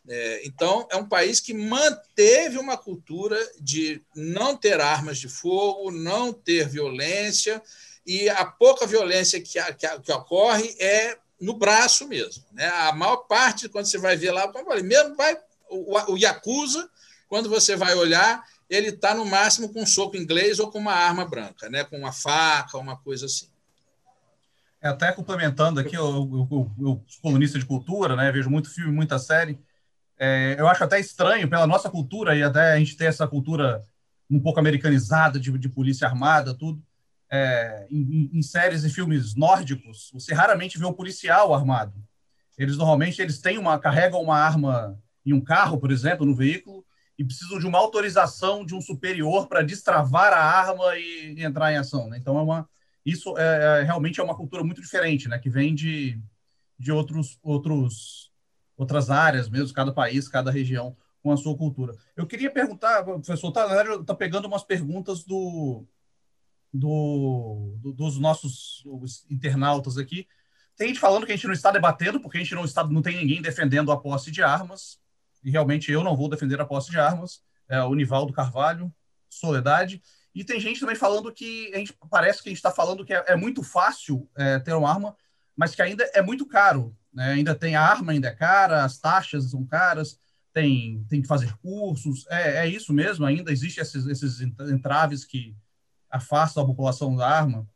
É, 0.10 0.41
então, 0.45 0.88
é 0.91 0.97
um 0.97 1.08
país 1.08 1.39
que 1.39 1.53
manteve 1.53 2.58
uma 2.58 2.77
cultura 2.77 3.38
de 3.60 4.01
não 4.15 4.56
ter 4.56 4.80
armas 4.80 5.17
de 5.17 5.27
fogo, 5.27 5.91
não 5.91 6.32
ter 6.32 6.67
violência, 6.67 7.62
e 8.08 8.30
a 8.30 8.46
pouca 8.46 8.88
violência 8.88 9.41
que, 9.41 9.62
que, 9.74 10.00
que 10.00 10.12
ocorre 10.13 10.74
é 10.80 11.17
no 11.39 11.58
braço 11.58 12.08
mesmo. 12.08 12.41
Né? 12.54 12.65
A 12.65 12.93
maior 12.93 13.17
parte, 13.17 13.67
quando 13.67 13.86
você 13.86 13.98
vai 13.98 14.15
ver 14.15 14.32
lá, 14.32 14.50
mesmo 14.82 15.13
vai 15.17 15.38
o, 15.70 16.13
o 16.13 16.17
Yakuza, 16.17 16.89
quando 17.28 17.50
você 17.50 17.76
vai 17.76 17.93
olhar, 17.96 18.41
ele 18.70 18.88
está 18.88 19.13
no 19.13 19.26
máximo 19.26 19.74
com 19.74 19.82
um 19.82 19.86
soco 19.86 20.15
inglês 20.15 20.58
ou 20.58 20.72
com 20.72 20.80
uma 20.80 20.93
arma 20.93 21.26
branca, 21.26 21.70
né? 21.70 21.84
com 21.84 21.98
uma 21.98 22.13
faca, 22.13 22.78
uma 22.78 22.96
coisa 22.96 23.26
assim. 23.26 23.50
É, 24.82 24.88
até 24.88 25.12
complementando 25.12 25.82
aqui, 25.82 25.96
eu, 25.96 26.06
eu, 26.06 26.72
eu, 26.80 27.04
sou 27.08 27.22
colunista 27.22 27.60
de 27.60 27.65
cultura, 27.65 28.15
né? 28.15 28.32
vejo 28.32 28.50
muito 28.50 28.74
filme, 28.74 28.93
muita 28.93 29.20
série. 29.20 29.60
É, 30.17 30.56
eu 30.58 30.67
acho 30.70 30.82
até 30.82 30.98
estranho, 30.98 31.50
pela 31.50 31.67
nossa 31.67 31.89
cultura, 31.89 32.38
e 32.38 32.41
até 32.41 32.72
a 32.72 32.80
gente 32.80 32.96
ter 32.96 33.06
essa 33.06 33.28
cultura 33.28 33.86
um 34.30 34.39
pouco 34.39 34.60
americanizada 34.60 35.38
de, 35.38 35.52
de 35.58 35.67
polícia 35.67 36.08
armada, 36.08 36.54
tudo 36.54 36.82
é, 37.30 37.88
em, 37.90 38.30
em, 38.34 38.42
séries 38.42 38.84
e 38.84 38.90
filmes 38.90 39.36
nórdicos, 39.36 40.10
você 40.13 40.34
raramente 40.34 40.78
vê 40.78 40.86
um 40.86 40.94
policial 40.94 41.54
armado. 41.54 41.94
Eles 42.58 42.78
normalmente 42.78 43.22
eles 43.22 43.40
têm 43.40 43.58
uma 43.58 43.78
carregam 43.80 44.22
uma 44.22 44.38
arma 44.38 44.98
em 45.26 45.34
um 45.34 45.42
carro, 45.42 45.78
por 45.78 45.92
exemplo, 45.92 46.26
no 46.26 46.34
veículo, 46.34 46.86
e 47.18 47.24
precisam 47.24 47.60
de 47.60 47.68
uma 47.68 47.78
autorização 47.78 48.66
de 48.66 48.74
um 48.74 48.82
superior 48.82 49.48
para 49.48 49.62
destravar 49.62 50.32
a 50.32 50.42
arma 50.42 50.96
e, 50.98 51.36
e, 51.38 51.44
entrar 51.44 51.72
em 51.72 51.78
ação. 51.78 52.08
Né? 52.08 52.18
Então 52.18 52.38
é 52.38 52.42
uma 52.42 52.70
isso 53.06 53.38
é, 53.38 53.82
é, 53.82 53.84
realmente 53.84 54.20
é 54.20 54.24
uma 54.24 54.36
cultura 54.36 54.63
muito 54.66 54.82
diferente, 54.82 55.30
né? 55.30 55.40
Que 55.40 55.50
vem 55.50 55.74
de, 55.74 56.20
de 56.78 56.92
outros 56.92 57.40
outros 57.42 58.32
outras 58.76 59.10
áreas 59.10 59.50
mesmo, 59.50 59.74
cada 59.74 59.94
país, 59.94 60.28
cada 60.28 60.52
região 60.52 60.96
com 61.24 61.32
a 61.32 61.38
sua 61.38 61.58
cultura. 61.58 61.96
Eu 62.16 62.28
queria 62.28 62.52
perguntar, 62.52 63.04
professor, 63.04 63.52
tá, 63.52 64.04
tá 64.04 64.13
pegando 64.13 64.46
umas 64.46 64.63
perguntas 64.63 65.24
do 65.24 65.86
do, 66.78 67.76
do, 67.80 67.94
dos 67.94 68.18
nossos 68.20 68.84
internautas 69.30 69.98
aqui. 69.98 70.28
Tem 70.76 70.90
gente 70.90 71.00
falando 71.00 71.26
que 71.26 71.32
a 71.32 71.36
gente 71.36 71.48
não 71.48 71.54
está 71.54 71.72
debatendo, 71.72 72.20
porque 72.20 72.38
a 72.38 72.42
gente 72.42 72.54
não, 72.54 72.63
está, 72.63 72.86
não 72.86 73.02
tem 73.02 73.18
ninguém 73.18 73.42
defendendo 73.42 73.92
a 73.92 73.98
posse 73.98 74.30
de 74.30 74.44
armas, 74.44 75.00
e 75.44 75.50
realmente 75.50 75.92
eu 75.92 76.04
não 76.04 76.16
vou 76.16 76.30
defender 76.30 76.60
a 76.62 76.66
posse 76.66 76.92
de 76.92 77.00
armas. 77.00 77.42
É 77.70 77.82
o 77.82 77.94
Nivaldo 77.96 78.32
Carvalho, 78.32 78.94
Soledade. 79.30 80.02
E 80.34 80.44
tem 80.44 80.60
gente 80.60 80.80
também 80.80 80.96
falando 80.96 81.32
que 81.32 81.72
a 81.74 81.78
gente, 81.78 81.94
parece 82.10 82.42
que 82.42 82.50
a 82.50 82.52
gente 82.52 82.58
está 82.58 82.72
falando 82.72 83.04
que 83.04 83.13
é, 83.13 83.24
é 83.28 83.36
muito 83.36 83.63
fácil 83.63 84.30
é, 84.36 84.60
ter 84.60 84.74
uma 84.74 84.90
arma, 84.90 85.16
mas 85.56 85.74
que 85.74 85.82
ainda 85.82 86.04
é 86.13 86.22
muito 86.22 86.46
caro. 86.46 86.96
Né? 87.12 87.34
Ainda 87.34 87.56
tem 87.56 87.76
a 87.76 87.82
arma, 87.82 88.12
ainda 88.12 88.28
é 88.28 88.36
cara, 88.36 88.84
as 88.84 89.00
taxas 89.00 89.50
são 89.50 89.66
caras, 89.66 90.20
tem, 90.54 91.04
tem 91.10 91.22
que 91.22 91.28
fazer 91.28 91.56
cursos. 91.58 92.26
É, 92.30 92.66
é 92.66 92.68
isso 92.68 92.94
mesmo, 92.94 93.26
ainda 93.26 93.52
existem 93.52 93.82
esses, 93.82 94.06
esses 94.06 94.42
entraves 94.42 95.26
que, 95.26 95.56
afasta 96.10 96.62
a 96.62 96.65
população 96.65 97.15
da 97.15 97.28
arma? 97.28 97.67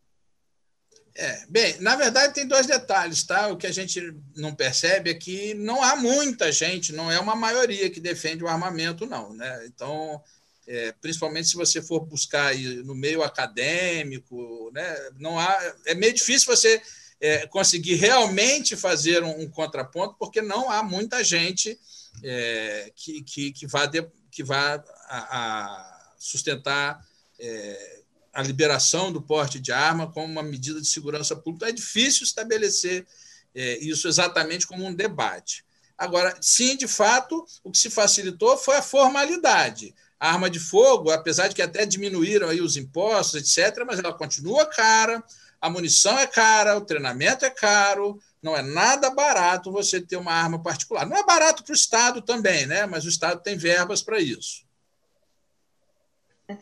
É, 1.14 1.46
bem, 1.50 1.78
na 1.82 1.96
verdade 1.96 2.34
tem 2.34 2.48
dois 2.48 2.66
detalhes, 2.66 3.24
tá? 3.24 3.48
O 3.48 3.58
que 3.58 3.68
a 3.68 3.72
gente 3.72 4.16
não 4.36 4.56
percebe 4.56 5.10
é 5.10 5.14
que 5.14 5.54
não 5.54 5.84
há 5.84 5.96
muita 5.96 6.52
gente, 6.52 6.94
não 6.94 7.12
é 7.12 7.20
uma 7.20 7.36
maioria 7.36 7.90
que 7.90 8.00
defende 8.00 8.44
o 8.44 8.48
armamento, 8.48 9.06
não, 9.06 9.34
né? 9.34 9.66
Então, 9.66 10.22
é, 10.66 10.94
principalmente 11.02 11.50
se 11.50 11.56
você 11.56 11.82
for 11.82 12.00
buscar 12.06 12.56
no 12.86 12.96
meio 12.96 13.24
acadêmico, 13.24 14.72
né? 14.74 15.10
Não 15.20 15.38
há, 15.38 15.76
é 15.86 15.94
meio 15.94 16.14
difícil 16.14 16.48
você 16.48 16.82
é, 17.20 17.46
conseguir 17.48 17.96
realmente 17.96 18.76
fazer 18.78 19.22
um, 19.22 19.42
um, 19.42 19.50
contraponto, 19.50 20.16
porque 20.18 20.42
não 20.42 20.72
há 20.72 20.82
muita 20.82 21.24
gente 21.24 21.78
é, 22.24 22.92
que, 22.96 23.22
que, 23.22 23.52
que 23.52 23.68
vá, 23.68 23.86
de, 23.86 24.02
que 24.32 24.44
vá 24.44 24.84
a, 25.08 25.20
a 25.20 26.14
sustentar 26.18 27.06
é, 27.38 28.01
a 28.34 28.42
liberação 28.42 29.12
do 29.12 29.22
porte 29.22 29.60
de 29.60 29.72
arma 29.72 30.12
como 30.12 30.28
uma 30.28 30.44
medida 30.44 30.80
de 30.80 30.88
segurança 30.88 31.36
pública. 31.36 31.70
É 31.70 31.72
difícil 31.72 32.24
estabelecer 32.24 33.06
é, 33.54 33.78
isso 33.80 34.08
exatamente 34.08 34.66
como 34.66 34.86
um 34.86 34.94
debate. 34.94 35.66
Agora, 35.98 36.36
sim, 36.42 36.76
de 36.76 36.88
fato, 36.88 37.46
o 37.64 37.72
que 37.72 37.78
se 37.78 37.90
facilitou 37.90 38.58
foi 38.58 38.78
a 38.78 38.82
formalidade. 38.82 39.94
A 40.20 40.32
arma 40.32 40.50
de 40.50 40.60
fogo, 40.60 41.12
apesar 41.12 41.48
de 41.48 41.56
que 41.56 41.62
até 41.62 41.86
diminuíram 41.86 42.50
aí 42.50 42.62
os 42.62 42.78
impostos, 42.78 43.36
etc., 43.36 43.84
mas 43.86 44.00
ela 44.00 44.14
continua 44.14 44.66
cara, 44.66 45.24
a 45.60 45.70
munição 45.70 46.18
é 46.18 46.26
cara, 46.26 46.78
o 46.78 46.82
treinamento 46.82 47.46
é 47.46 47.50
caro, 47.52 48.20
não 48.42 48.58
é 48.58 48.64
nada 48.64 49.12
barato 49.12 49.72
você 49.72 50.02
ter 50.02 50.18
uma 50.18 50.34
arma 50.34 50.62
particular. 50.62 51.06
Não 51.06 51.16
é 51.16 51.24
barato 51.24 51.64
para 51.64 51.72
o 51.72 51.76
Estado 51.76 52.22
também, 52.22 52.66
né? 52.66 52.88
mas 52.88 53.06
o 53.06 53.10
Estado 53.10 53.42
tem 53.44 53.56
verbas 53.56 54.02
para 54.02 54.20
isso. 54.20 54.64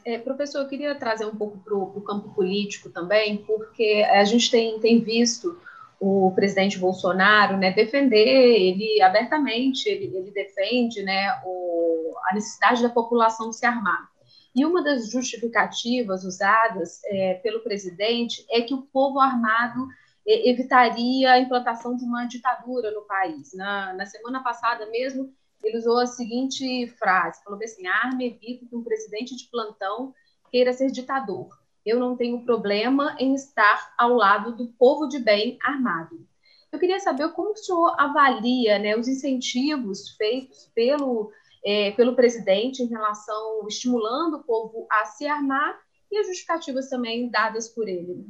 É, 0.06 0.17
professor, 0.17 0.62
eu 0.62 0.67
queria 0.67 0.95
trazer 0.95 1.25
um 1.25 1.36
pouco 1.36 1.58
para 1.60 1.75
o 1.75 2.02
campo 2.02 2.34
político 2.34 2.89
também, 2.89 3.38
porque 3.38 4.06
a 4.10 4.23
gente 4.23 4.49
tem, 4.49 4.80
tem 4.80 4.99
visto 4.99 5.60
o 5.99 6.32
presidente 6.34 6.80
Bolsonaro 6.80 7.58
né, 7.58 7.71
defender, 7.71 8.17
ele 8.17 9.02
abertamente, 9.02 9.89
ele, 9.89 10.15
ele 10.15 10.32
defende 10.32 11.04
né, 11.04 11.41
o, 11.45 12.13
a 12.30 12.34
necessidade 12.34 12.82
da 12.82 12.89
população 12.89 13.52
se 13.52 13.65
armar. 13.65 14.10
E 14.56 14.65
uma 14.65 14.84
das 14.84 15.12
justificativas 15.12 16.23
usadas 16.23 17.02
é, 17.06 17.36
pelo 17.36 17.60
presidente 17.60 18.45
é 18.49 18.62
que 18.62 18.73
o 18.73 18.82
povo 18.82 19.19
armado 19.19 19.88
evitaria 20.25 21.32
a 21.32 21.39
implantação 21.39 21.95
de 21.95 22.04
uma 22.04 22.25
ditadura 22.25 22.91
no 22.91 23.02
país. 23.02 23.54
Na, 23.54 23.93
na 23.93 24.06
semana 24.06 24.43
passada 24.43 24.86
mesmo, 24.88 25.34
ele 25.63 25.77
usou 25.77 25.99
a 25.99 26.07
seguinte 26.07 26.87
frase: 26.97 27.43
falou 27.43 27.59
assim, 27.61 27.85
arma 27.87 28.23
evita 28.23 28.65
que 28.65 28.75
um 28.75 28.83
presidente 28.83 29.35
de 29.35 29.47
plantão 29.49 30.13
queira 30.49 30.73
ser 30.73 30.91
ditador. 30.91 31.49
Eu 31.85 31.99
não 31.99 32.15
tenho 32.15 32.43
problema 32.43 33.15
em 33.19 33.33
estar 33.33 33.93
ao 33.97 34.13
lado 34.13 34.55
do 34.55 34.67
povo 34.73 35.07
de 35.07 35.19
bem 35.19 35.57
armado. 35.63 36.27
Eu 36.71 36.79
queria 36.79 36.99
saber 36.99 37.29
como 37.29 37.51
o 37.51 37.57
senhor 37.57 37.95
avalia 37.97 38.77
né, 38.77 38.95
os 38.95 39.07
incentivos 39.07 40.09
feitos 40.11 40.69
pelo, 40.75 41.31
é, 41.65 41.91
pelo 41.91 42.15
presidente 42.15 42.83
em 42.83 42.87
relação, 42.87 43.65
estimulando 43.67 44.35
o 44.35 44.43
povo 44.43 44.87
a 44.91 45.05
se 45.05 45.25
armar 45.25 45.79
e 46.11 46.17
as 46.17 46.27
justificativas 46.27 46.89
também 46.89 47.29
dadas 47.29 47.69
por 47.69 47.87
ele. 47.87 48.25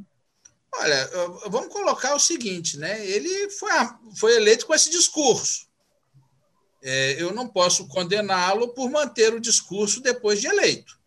Olha, 0.72 1.10
vamos 1.48 1.72
colocar 1.72 2.14
o 2.14 2.20
seguinte, 2.20 2.78
né? 2.78 3.04
Ele 3.04 3.50
foi, 3.50 3.70
foi 4.16 4.36
eleito 4.36 4.66
com 4.66 4.74
esse 4.74 4.88
discurso 4.88 5.69
é, 6.82 7.20
eu 7.20 7.32
não 7.32 7.46
posso 7.46 7.86
condená-lo 7.86 8.68
por 8.68 8.90
manter 8.90 9.34
o 9.34 9.40
discurso 9.40 10.00
depois 10.00 10.40
de 10.40 10.46
eleito. 10.46 10.98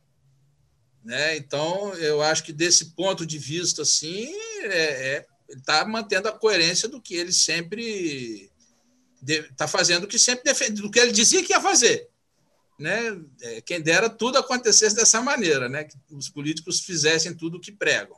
Né? 1.03 1.35
Então, 1.37 1.93
eu 1.95 2.21
acho 2.21 2.43
que 2.43 2.53
desse 2.53 2.91
ponto 2.91 3.25
de 3.25 3.37
vista, 3.37 3.81
assim, 3.81 4.31
é, 4.61 5.15
é, 5.15 5.25
ele 5.49 5.59
está 5.59 5.85
mantendo 5.85 6.27
a 6.29 6.31
coerência 6.31 6.87
do 6.87 7.01
que 7.01 7.15
ele 7.15 7.33
sempre 7.33 8.49
está 9.25 9.67
fazendo, 9.67 10.07
que 10.07 10.19
sempre 10.19 10.43
defende, 10.43 10.81
do 10.81 10.91
que 10.91 10.99
ele 10.99 11.11
dizia 11.11 11.43
que 11.43 11.53
ia 11.53 11.61
fazer. 11.61 12.09
Né? 12.79 13.19
É, 13.41 13.61
quem 13.61 13.81
dera 13.81 14.09
tudo 14.09 14.37
acontecesse 14.37 14.95
dessa 14.95 15.21
maneira, 15.21 15.67
né? 15.67 15.83
que 15.83 15.95
os 16.11 16.29
políticos 16.29 16.81
fizessem 16.81 17.33
tudo 17.33 17.57
o 17.57 17.61
que 17.61 17.71
pregam. 17.71 18.17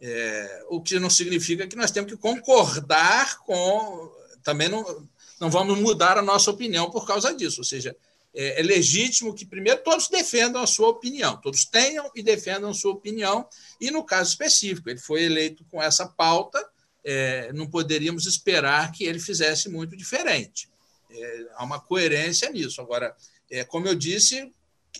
É, 0.00 0.64
o 0.68 0.80
que 0.80 0.98
não 0.98 1.10
significa 1.10 1.66
que 1.66 1.76
nós 1.76 1.90
temos 1.90 2.10
que 2.10 2.16
concordar 2.16 3.38
com. 3.40 4.12
Também 4.44 4.68
não, 4.68 5.08
não 5.40 5.50
vamos 5.50 5.78
mudar 5.78 6.18
a 6.18 6.22
nossa 6.22 6.50
opinião 6.50 6.90
por 6.90 7.06
causa 7.06 7.34
disso. 7.34 7.60
Ou 7.60 7.64
seja, 7.64 7.96
é, 8.34 8.60
é 8.60 8.62
legítimo 8.62 9.34
que, 9.34 9.46
primeiro, 9.46 9.82
todos 9.82 10.08
defendam 10.08 10.62
a 10.62 10.66
sua 10.66 10.88
opinião, 10.88 11.36
todos 11.36 11.64
tenham 11.64 12.10
e 12.14 12.22
defendam 12.22 12.70
a 12.70 12.74
sua 12.74 12.92
opinião, 12.92 13.46
e 13.80 13.90
no 13.90 14.04
caso 14.04 14.30
específico, 14.30 14.88
ele 14.88 14.98
foi 14.98 15.24
eleito 15.24 15.64
com 15.70 15.82
essa 15.82 16.06
pauta, 16.06 16.64
é, 17.04 17.52
não 17.52 17.66
poderíamos 17.66 18.26
esperar 18.26 18.92
que 18.92 19.04
ele 19.04 19.18
fizesse 19.18 19.68
muito 19.68 19.96
diferente. 19.96 20.68
É, 21.10 21.46
há 21.54 21.64
uma 21.64 21.80
coerência 21.80 22.50
nisso. 22.50 22.80
Agora, 22.80 23.14
é, 23.50 23.64
como 23.64 23.88
eu 23.88 23.94
disse, 23.94 24.52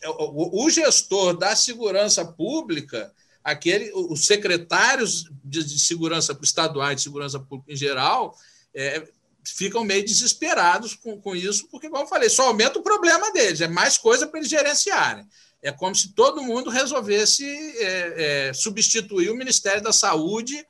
o, 0.04 0.64
o, 0.64 0.70
gestor 0.70 1.36
da 1.36 1.54
segurança 1.54 2.24
pública, 2.24 3.12
aquele, 3.44 3.92
os 3.92 4.26
secretários 4.26 5.30
de, 5.44 5.62
de 5.64 5.78
segurança 5.78 6.38
estaduais 6.42 6.96
de 6.96 7.02
segurança 7.02 7.38
pública 7.38 7.72
em 7.72 7.76
geral, 7.76 8.34
é, 8.74 9.06
ficam 9.56 9.84
meio 9.84 10.04
desesperados 10.04 10.94
com, 10.94 11.20
com 11.20 11.34
isso, 11.34 11.68
porque, 11.70 11.88
como 11.88 12.02
eu 12.02 12.08
falei, 12.08 12.28
só 12.28 12.48
aumenta 12.48 12.78
o 12.78 12.82
problema 12.82 13.32
deles, 13.32 13.60
é 13.60 13.68
mais 13.68 13.98
coisa 13.98 14.26
para 14.26 14.38
eles 14.38 14.50
gerenciarem. 14.50 15.26
É 15.62 15.72
como 15.72 15.94
se 15.94 16.12
todo 16.14 16.42
mundo 16.42 16.70
resolvesse 16.70 17.44
é, 17.78 18.48
é, 18.48 18.52
substituir 18.52 19.30
o 19.30 19.36
Ministério 19.36 19.82
da 19.82 19.92
Saúde 19.92 20.64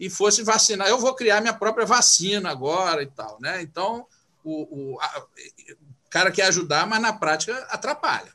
e 0.00 0.10
fosse 0.10 0.42
vacinar. 0.42 0.88
Eu 0.88 0.98
vou 0.98 1.14
criar 1.14 1.40
minha 1.40 1.54
própria 1.54 1.86
vacina 1.86 2.50
agora 2.50 3.02
e 3.02 3.06
tal. 3.06 3.38
Né? 3.40 3.62
Então, 3.62 4.04
o, 4.42 4.94
o, 4.94 5.00
a, 5.00 5.26
o 6.06 6.10
cara 6.10 6.32
quer 6.32 6.46
ajudar, 6.46 6.86
mas 6.86 7.00
na 7.00 7.12
prática 7.12 7.56
atrapalha. 7.70 8.32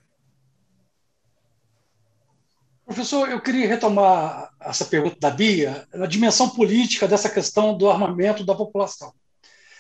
Professor, 2.86 3.30
eu 3.30 3.42
queria 3.42 3.68
retomar 3.68 4.50
essa 4.62 4.86
pergunta 4.86 5.18
da 5.20 5.30
Bia 5.30 5.86
na 5.94 6.06
dimensão 6.06 6.50
política 6.50 7.06
dessa 7.06 7.30
questão 7.30 7.78
do 7.78 7.90
armamento 7.90 8.46
da 8.46 8.56
população. 8.56 9.14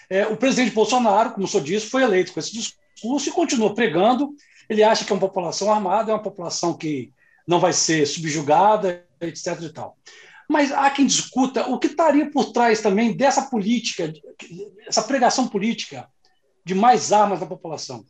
É, 0.09 0.25
o 0.27 0.37
presidente 0.37 0.71
Bolsonaro, 0.71 1.31
como 1.31 1.45
o 1.45 1.47
senhor 1.47 1.63
disse, 1.63 1.87
foi 1.87 2.03
eleito 2.03 2.33
com 2.33 2.39
esse 2.39 2.53
discurso 2.53 3.29
e 3.29 3.31
continua 3.31 3.73
pregando. 3.73 4.33
Ele 4.69 4.83
acha 4.83 5.03
que 5.03 5.11
é 5.11 5.15
uma 5.15 5.19
população 5.21 5.71
armada, 5.71 6.11
é 6.11 6.13
uma 6.13 6.23
população 6.23 6.73
que 6.73 7.13
não 7.47 7.59
vai 7.59 7.73
ser 7.73 8.05
subjugada, 8.05 9.05
etc. 9.21 9.61
E 9.61 9.69
tal. 9.69 9.97
Mas 10.49 10.71
há 10.71 10.89
quem 10.89 11.05
discuta 11.05 11.67
o 11.67 11.77
que 11.77 11.87
estaria 11.87 12.31
por 12.31 12.51
trás 12.51 12.81
também 12.81 13.15
dessa 13.15 13.43
política, 13.43 14.13
essa 14.87 15.03
pregação 15.03 15.47
política 15.47 16.07
de 16.65 16.73
mais 16.73 17.11
armas 17.11 17.39
da 17.39 17.45
população. 17.45 18.05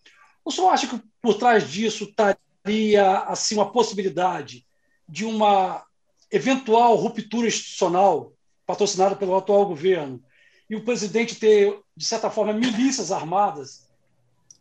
O 0.46 0.52
senhor 0.52 0.70
acha 0.70 0.88
que 0.88 1.02
por 1.22 1.36
trás 1.36 1.70
disso 1.70 2.06
estaria 2.06 3.20
assim 3.22 3.56
uma 3.56 3.72
possibilidade 3.72 4.66
de 5.08 5.26
uma 5.26 5.84
eventual 6.32 6.96
ruptura 6.96 7.48
institucional 7.48 8.34
patrocinada 8.66 9.16
pelo 9.16 9.36
atual 9.36 9.66
governo 9.66 10.22
e 10.70 10.76
o 10.76 10.84
presidente 10.84 11.36
ter, 11.36 11.80
de 11.96 12.06
certa 12.06 12.30
forma, 12.30 12.54
milícias 12.54 13.12
armadas 13.12 13.88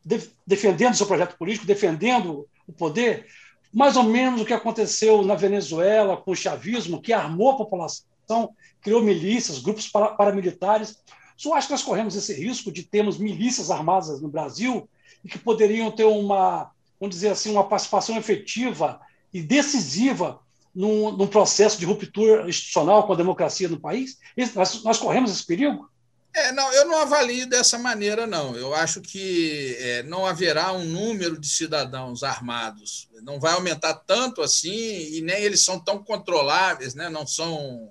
de, 0.04 0.30
defendendo 0.46 0.94
seu 0.94 1.06
projeto 1.06 1.36
político, 1.36 1.66
defendendo 1.66 2.46
o 2.66 2.72
poder, 2.72 3.26
mais 3.72 3.96
ou 3.96 4.04
menos 4.04 4.40
o 4.40 4.44
que 4.44 4.54
aconteceu 4.54 5.22
na 5.22 5.34
Venezuela 5.34 6.16
com 6.16 6.30
o 6.30 6.36
chavismo, 6.36 7.02
que 7.02 7.12
armou 7.12 7.50
a 7.50 7.56
população, 7.56 8.54
criou 8.80 9.02
milícias, 9.02 9.58
grupos 9.58 9.88
paramilitares. 9.88 11.02
O 11.36 11.42
senhor 11.42 11.54
acha 11.54 11.66
que 11.66 11.72
nós 11.72 11.82
corremos 11.82 12.14
esse 12.14 12.32
risco 12.32 12.70
de 12.70 12.84
termos 12.84 13.18
milícias 13.18 13.70
armadas 13.70 14.20
no 14.20 14.28
Brasil 14.28 14.88
e 15.24 15.28
que 15.28 15.38
poderiam 15.38 15.90
ter 15.90 16.04
uma, 16.04 16.70
vamos 17.00 17.16
dizer 17.16 17.30
assim, 17.30 17.50
uma 17.50 17.68
participação 17.68 18.16
efetiva 18.16 19.00
e 19.34 19.42
decisiva 19.42 20.40
num, 20.74 21.10
num, 21.10 21.26
processo 21.26 21.78
de 21.78 21.84
ruptura 21.84 22.48
institucional 22.48 23.06
com 23.06 23.12
a 23.12 23.16
democracia 23.16 23.68
no 23.68 23.80
país? 23.80 24.18
Nós, 24.54 24.84
nós 24.84 24.98
corremos 24.98 25.30
esse 25.30 25.44
perigo? 25.44 25.90
É, 26.36 26.52
não, 26.52 26.70
eu 26.74 26.84
não 26.84 26.98
avalio 26.98 27.46
dessa 27.46 27.78
maneira, 27.78 28.26
não. 28.26 28.54
Eu 28.54 28.74
acho 28.74 29.00
que 29.00 29.74
é, 29.80 30.02
não 30.02 30.26
haverá 30.26 30.70
um 30.70 30.84
número 30.84 31.40
de 31.40 31.48
cidadãos 31.48 32.22
armados. 32.22 33.08
Não 33.22 33.40
vai 33.40 33.54
aumentar 33.54 33.94
tanto 33.94 34.42
assim, 34.42 34.70
e 34.70 35.22
nem 35.22 35.42
eles 35.42 35.64
são 35.64 35.80
tão 35.80 36.04
controláveis, 36.04 36.94
né? 36.94 37.08
não 37.08 37.26
são. 37.26 37.90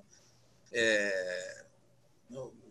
É... 0.71 1.63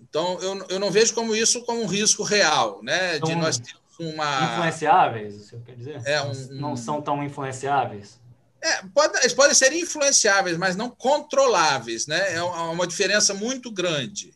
Então, 0.00 0.38
eu, 0.40 0.64
eu 0.68 0.78
não 0.78 0.92
vejo 0.92 1.12
como 1.12 1.34
isso 1.34 1.64
como 1.64 1.82
um 1.82 1.86
risco 1.86 2.22
real, 2.22 2.80
né? 2.80 3.18
de 3.18 3.34
nós 3.34 3.58
termos 3.58 3.82
uma. 3.98 4.54
Influenciáveis, 4.54 5.34
você 5.34 5.58
quer 5.66 5.74
dizer? 5.74 6.02
É, 6.04 6.22
um, 6.22 6.32
não 6.52 6.76
são 6.76 7.02
tão 7.02 7.20
influenciáveis. 7.20 8.20
É, 8.62 8.80
pode, 8.94 9.18
eles 9.18 9.34
podem 9.34 9.54
ser 9.54 9.72
influenciáveis, 9.72 10.56
mas 10.56 10.76
não 10.76 10.88
controláveis. 10.88 12.06
Né? 12.06 12.34
É 12.34 12.42
uma 12.44 12.86
diferença 12.86 13.34
muito 13.34 13.72
grande. 13.72 14.32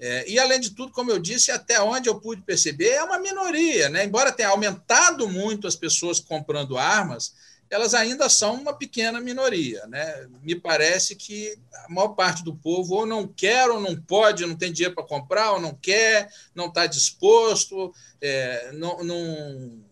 É, 0.00 0.30
e, 0.30 0.38
além 0.38 0.60
de 0.60 0.70
tudo, 0.70 0.92
como 0.92 1.10
eu 1.10 1.18
disse, 1.18 1.50
até 1.50 1.80
onde 1.82 2.08
eu 2.08 2.20
pude 2.20 2.42
perceber, 2.42 2.90
é 2.90 3.02
uma 3.02 3.18
minoria. 3.18 3.88
Né? 3.88 4.04
Embora 4.04 4.30
tenha 4.30 4.50
aumentado 4.50 5.28
muito 5.28 5.66
as 5.66 5.74
pessoas 5.74 6.20
comprando 6.20 6.78
armas, 6.78 7.34
elas 7.68 7.94
ainda 7.94 8.28
são 8.28 8.54
uma 8.54 8.72
pequena 8.72 9.20
minoria. 9.20 9.84
Né? 9.88 10.28
Me 10.42 10.54
parece 10.54 11.16
que 11.16 11.58
a 11.84 11.92
maior 11.92 12.08
parte 12.08 12.44
do 12.44 12.54
povo 12.54 12.94
ou 12.94 13.06
não 13.06 13.26
quer, 13.26 13.68
ou 13.68 13.80
não 13.80 13.96
pode, 13.96 14.46
não 14.46 14.56
tem 14.56 14.72
dinheiro 14.72 14.94
para 14.94 15.04
comprar, 15.04 15.52
ou 15.52 15.60
não 15.60 15.74
quer, 15.74 16.32
não 16.54 16.66
está 16.66 16.86
disposto, 16.86 17.92
é, 18.20 18.70
não, 18.72 19.02
não... 19.02 19.88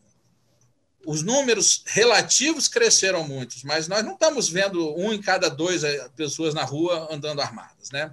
Os 1.05 1.23
números 1.23 1.85
relativos 1.87 2.67
cresceram 2.67 3.23
muito, 3.27 3.55
mas 3.65 3.87
nós 3.87 4.05
não 4.05 4.15
estamos 4.15 4.49
vendo 4.49 4.93
um 4.97 5.13
em 5.13 5.21
cada 5.21 5.49
dois 5.49 5.85
é, 5.85 6.09
pessoas 6.17 6.53
na 6.53 6.65
rua 6.65 7.09
andando 7.13 7.41
armadas. 7.41 7.91
Né? 7.93 8.13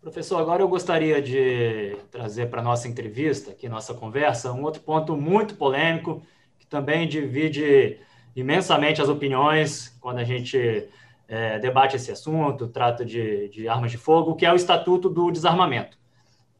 Professor, 0.00 0.40
agora 0.40 0.62
eu 0.62 0.68
gostaria 0.68 1.20
de 1.20 1.94
trazer 2.10 2.48
para 2.48 2.62
nossa 2.62 2.88
entrevista, 2.88 3.50
aqui 3.50 3.68
nossa 3.68 3.92
conversa, 3.92 4.50
um 4.50 4.62
outro 4.62 4.80
ponto 4.80 5.14
muito 5.14 5.56
polêmico, 5.56 6.22
que 6.58 6.66
também 6.66 7.06
divide 7.06 7.98
imensamente 8.34 9.02
as 9.02 9.10
opiniões 9.10 9.94
quando 10.00 10.16
a 10.16 10.24
gente 10.24 10.88
é, 11.28 11.58
debate 11.58 11.96
esse 11.96 12.10
assunto, 12.10 12.66
trata 12.66 13.04
de, 13.04 13.50
de, 13.50 13.68
armas 13.68 13.90
de 13.90 13.98
fogo, 13.98 14.36
que 14.36 14.46
é 14.46 14.50
o 14.50 14.56
Estatuto 14.56 15.10
do 15.10 15.30
Desarmamento. 15.30 15.98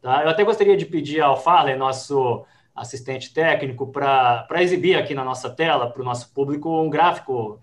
Tá? 0.03 0.21
Eu 0.21 0.29
até 0.29 0.43
gostaria 0.43 0.77
de 0.77 0.85
pedir 0.85 1.21
ao 1.21 1.35
Farley, 1.35 1.75
nosso 1.75 2.45
assistente 2.75 3.33
técnico, 3.33 3.87
para 3.87 4.61
exibir 4.61 4.95
aqui 4.95 5.15
na 5.15 5.25
nossa 5.25 5.49
tela, 5.49 5.89
para 5.89 6.03
o 6.03 6.05
nosso 6.05 6.31
público, 6.31 6.79
um 6.79 6.91
gráfico 6.91 7.59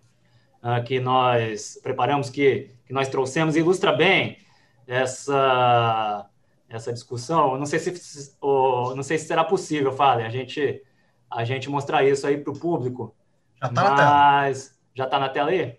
uh, 0.60 0.82
que 0.84 0.98
nós 0.98 1.78
preparamos, 1.80 2.30
que, 2.30 2.72
que 2.84 2.92
nós 2.92 3.08
trouxemos, 3.08 3.54
ilustra 3.54 3.92
bem 3.92 4.47
essa 4.88 6.26
essa 6.68 6.92
discussão. 6.92 7.56
não 7.56 7.66
sei 7.66 7.78
se 7.78 8.36
ou, 8.40 8.96
não 8.96 9.02
sei 9.02 9.18
se 9.18 9.26
será 9.26 9.44
possível, 9.44 9.92
fale, 9.92 10.22
a 10.22 10.30
gente 10.30 10.82
a 11.30 11.44
gente 11.44 11.68
mostrar 11.68 12.02
isso 12.04 12.26
aí 12.26 12.38
para 12.38 12.52
o 12.52 12.58
público. 12.58 13.14
Já 13.60 13.68
está 13.68 13.82
na 13.82 13.96
tela. 13.96 14.52
Já 14.94 15.04
está 15.04 15.18
na 15.18 15.28
tela 15.28 15.50
aí? 15.50 15.76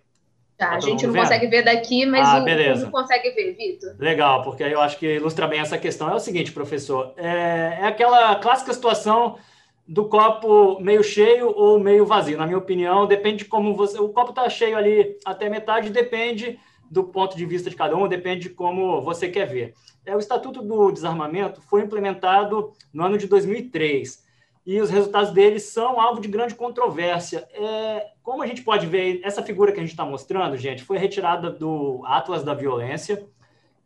Tá, 0.57 0.71
a 0.71 0.79
gente 0.79 1.07
não 1.07 1.13
vendo? 1.13 1.23
consegue 1.23 1.47
ver 1.47 1.63
daqui, 1.63 2.05
mas 2.05 2.27
ah, 2.27 2.39
o 2.39 2.43
beleza. 2.43 2.85
público 2.85 2.91
consegue 2.91 3.31
ver, 3.31 3.53
Vitor. 3.53 3.95
Legal, 3.97 4.43
porque 4.43 4.63
aí 4.63 4.73
eu 4.73 4.81
acho 4.81 4.97
que 4.97 5.15
ilustra 5.15 5.47
bem 5.47 5.61
essa 5.61 5.77
questão. 5.77 6.09
É 6.09 6.15
o 6.15 6.19
seguinte, 6.19 6.51
professor, 6.51 7.13
é, 7.17 7.79
é 7.81 7.85
aquela 7.85 8.35
clássica 8.35 8.73
situação 8.73 9.39
do 9.87 10.07
copo 10.07 10.79
meio 10.81 11.03
cheio 11.03 11.51
ou 11.55 11.79
meio 11.79 12.05
vazio. 12.05 12.37
Na 12.37 12.45
minha 12.45 12.57
opinião, 12.57 13.07
depende 13.07 13.37
de 13.37 13.45
como 13.45 13.73
você. 13.73 13.97
O 13.99 14.09
copo 14.09 14.31
está 14.31 14.47
cheio 14.49 14.77
ali 14.77 15.17
até 15.25 15.49
metade, 15.49 15.89
depende 15.89 16.59
do 16.89 17.03
ponto 17.03 17.37
de 17.37 17.45
vista 17.45 17.69
de 17.69 17.75
cada 17.75 17.95
um, 17.95 18.07
depende 18.07 18.47
de 18.47 18.49
como 18.49 19.01
você 19.01 19.29
quer 19.29 19.45
ver. 19.45 19.73
É, 20.05 20.15
o 20.15 20.19
Estatuto 20.19 20.61
do 20.61 20.91
Desarmamento 20.91 21.61
foi 21.61 21.81
implementado 21.81 22.73
no 22.91 23.03
ano 23.03 23.17
de 23.17 23.27
2003 23.27 24.27
e 24.65 24.79
os 24.81 24.89
resultados 24.89 25.31
dele 25.31 25.59
são 25.59 25.99
alvo 25.99 26.21
de 26.21 26.27
grande 26.27 26.55
controvérsia. 26.55 27.47
É, 27.53 28.11
como 28.21 28.43
a 28.43 28.47
gente 28.47 28.61
pode 28.61 28.85
ver, 28.85 29.21
essa 29.23 29.41
figura 29.41 29.71
que 29.71 29.79
a 29.79 29.81
gente 29.81 29.91
está 29.91 30.05
mostrando, 30.05 30.57
gente, 30.57 30.83
foi 30.83 30.97
retirada 30.97 31.49
do 31.49 32.01
Atlas 32.05 32.43
da 32.43 32.53
Violência, 32.53 33.27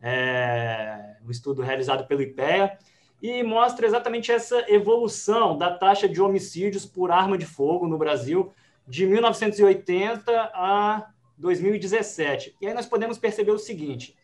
é, 0.00 1.16
um 1.26 1.30
estudo 1.30 1.62
realizado 1.62 2.06
pelo 2.06 2.22
IPEA, 2.22 2.76
e 3.22 3.42
mostra 3.42 3.86
exatamente 3.86 4.30
essa 4.30 4.70
evolução 4.70 5.56
da 5.56 5.70
taxa 5.70 6.06
de 6.06 6.20
homicídios 6.20 6.84
por 6.84 7.10
arma 7.10 7.38
de 7.38 7.46
fogo 7.46 7.88
no 7.88 7.96
Brasil 7.96 8.52
de 8.86 9.06
1980 9.06 10.50
a 10.52 11.08
2017. 11.36 12.56
E 12.60 12.66
aí 12.66 12.74
nós 12.74 12.86
podemos 12.86 13.18
perceber 13.18 13.52
o 13.52 13.58
seguinte: 13.58 14.16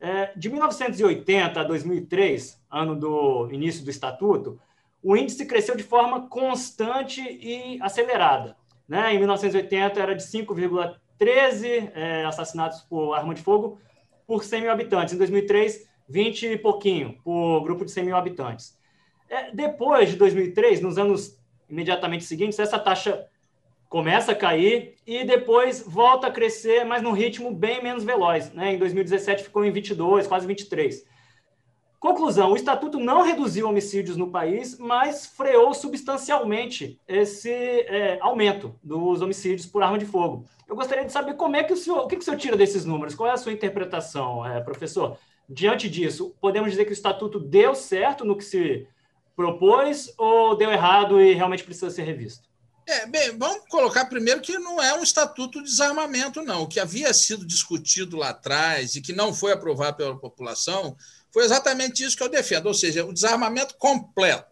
é, 0.00 0.32
de 0.36 0.48
1980 0.48 1.60
a 1.60 1.64
2003, 1.64 2.60
ano 2.70 2.96
do 2.96 3.48
início 3.52 3.84
do 3.84 3.90
Estatuto, 3.90 4.60
o 5.02 5.16
índice 5.16 5.46
cresceu 5.46 5.76
de 5.76 5.82
forma 5.82 6.28
constante 6.28 7.20
e 7.20 7.80
acelerada. 7.80 8.56
Né? 8.88 9.14
Em 9.14 9.18
1980 9.18 10.00
era 10.00 10.14
de 10.14 10.22
5,13 10.22 11.90
é, 11.94 12.24
assassinatos 12.24 12.80
por 12.82 13.14
arma 13.14 13.34
de 13.34 13.42
fogo 13.42 13.78
por 14.26 14.44
100 14.44 14.62
mil 14.62 14.70
habitantes. 14.70 15.14
Em 15.14 15.18
2003, 15.18 15.88
20 16.08 16.46
e 16.46 16.58
pouquinho 16.58 17.18
por 17.22 17.62
grupo 17.62 17.84
de 17.84 17.90
100 17.90 18.04
mil 18.04 18.16
habitantes. 18.16 18.76
É, 19.28 19.52
depois 19.52 20.10
de 20.10 20.16
2003, 20.16 20.80
nos 20.80 20.98
anos 20.98 21.38
imediatamente 21.68 22.24
seguintes, 22.24 22.58
essa 22.58 22.78
taxa 22.78 23.26
começa 23.90 24.30
a 24.30 24.36
cair 24.36 24.94
e 25.04 25.24
depois 25.24 25.84
volta 25.84 26.28
a 26.28 26.30
crescer, 26.30 26.84
mas 26.84 27.02
num 27.02 27.10
ritmo 27.10 27.52
bem 27.52 27.82
menos 27.82 28.04
veloz. 28.04 28.52
Né? 28.52 28.74
Em 28.74 28.78
2017 28.78 29.42
ficou 29.42 29.64
em 29.64 29.72
22, 29.72 30.28
quase 30.28 30.46
23. 30.46 31.04
Conclusão: 31.98 32.52
o 32.52 32.56
Estatuto 32.56 33.00
não 33.00 33.22
reduziu 33.22 33.68
homicídios 33.68 34.16
no 34.16 34.30
país, 34.30 34.78
mas 34.78 35.26
freou 35.26 35.74
substancialmente 35.74 37.00
esse 37.06 37.50
é, 37.50 38.16
aumento 38.22 38.74
dos 38.80 39.20
homicídios 39.20 39.66
por 39.66 39.82
arma 39.82 39.98
de 39.98 40.06
fogo. 40.06 40.46
Eu 40.68 40.76
gostaria 40.76 41.04
de 41.04 41.12
saber 41.12 41.34
como 41.34 41.56
é 41.56 41.64
que 41.64 41.72
o 41.72 41.76
senhor, 41.76 42.04
o 42.04 42.06
que, 42.06 42.14
que 42.14 42.22
o 42.22 42.24
senhor 42.24 42.38
tira 42.38 42.56
desses 42.56 42.84
números? 42.84 43.16
Qual 43.16 43.28
é 43.28 43.32
a 43.32 43.36
sua 43.36 43.52
interpretação, 43.52 44.46
é, 44.46 44.60
professor? 44.60 45.18
Diante 45.48 45.90
disso, 45.90 46.32
podemos 46.40 46.70
dizer 46.70 46.84
que 46.84 46.92
o 46.92 46.94
Estatuto 46.94 47.40
deu 47.40 47.74
certo 47.74 48.24
no 48.24 48.36
que 48.36 48.44
se 48.44 48.86
propôs 49.34 50.14
ou 50.16 50.54
deu 50.54 50.70
errado 50.70 51.20
e 51.20 51.34
realmente 51.34 51.64
precisa 51.64 51.90
ser 51.90 52.04
revisto? 52.04 52.49
É, 52.90 53.06
bem, 53.06 53.38
vamos 53.38 53.68
colocar 53.68 54.06
primeiro 54.06 54.40
que 54.40 54.58
não 54.58 54.82
é 54.82 54.92
um 54.94 55.02
estatuto 55.02 55.62
de 55.62 55.70
desarmamento, 55.70 56.42
não. 56.42 56.62
O 56.62 56.66
que 56.66 56.80
havia 56.80 57.14
sido 57.14 57.46
discutido 57.46 58.16
lá 58.16 58.30
atrás 58.30 58.96
e 58.96 59.00
que 59.00 59.12
não 59.12 59.32
foi 59.32 59.52
aprovado 59.52 59.96
pela 59.96 60.18
população 60.18 60.96
foi 61.32 61.44
exatamente 61.44 62.02
isso 62.02 62.16
que 62.16 62.22
eu 62.22 62.28
defendo, 62.28 62.66
ou 62.66 62.74
seja, 62.74 63.04
o 63.04 63.12
desarmamento 63.12 63.76
completo. 63.76 64.48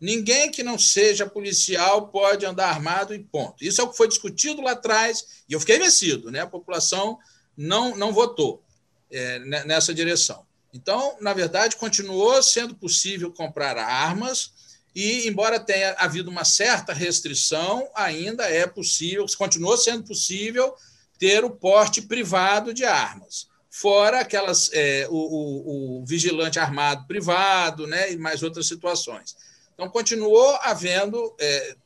Ninguém 0.00 0.50
que 0.50 0.62
não 0.62 0.78
seja 0.78 1.26
policial 1.26 2.08
pode 2.08 2.46
andar 2.46 2.68
armado 2.68 3.12
e 3.12 3.18
ponto. 3.18 3.64
Isso 3.64 3.80
é 3.80 3.84
o 3.84 3.90
que 3.90 3.96
foi 3.96 4.06
discutido 4.06 4.62
lá 4.62 4.72
atrás 4.72 5.42
e 5.48 5.52
eu 5.52 5.58
fiquei 5.58 5.78
vencido, 5.78 6.30
né? 6.30 6.42
A 6.42 6.46
população 6.46 7.18
não, 7.56 7.96
não 7.96 8.12
votou. 8.12 8.62
é, 9.10 9.38
nessa 9.64 9.94
direção. 9.94 10.44
Então, 10.72 11.16
na 11.20 11.32
verdade, 11.32 11.76
continuou 11.76 12.42
sendo 12.42 12.74
possível 12.74 13.32
comprar 13.32 13.78
armas 13.78 14.52
e, 14.96 15.28
embora 15.28 15.60
tenha 15.60 15.94
havido 15.98 16.30
uma 16.30 16.42
certa 16.42 16.94
restrição, 16.94 17.86
ainda 17.94 18.44
é 18.44 18.66
possível, 18.66 19.26
continuou 19.36 19.76
sendo 19.76 20.04
possível 20.04 20.74
ter 21.18 21.44
o 21.44 21.50
porte 21.50 22.00
privado 22.00 22.72
de 22.72 22.82
armas, 22.82 23.46
fora 23.70 24.20
aquelas 24.20 24.70
é, 24.72 25.06
o, 25.10 25.14
o, 25.14 26.00
o, 26.00 26.06
vigilante 26.06 26.58
armado 26.58 27.06
privado, 27.06 27.86
né, 27.86 28.10
e 28.10 28.16
mais 28.16 28.42
outras 28.42 28.66
situações. 28.68 29.36
Então 29.74 29.86
continuou 29.90 30.56
havendo 30.62 31.36
é, 31.38 31.76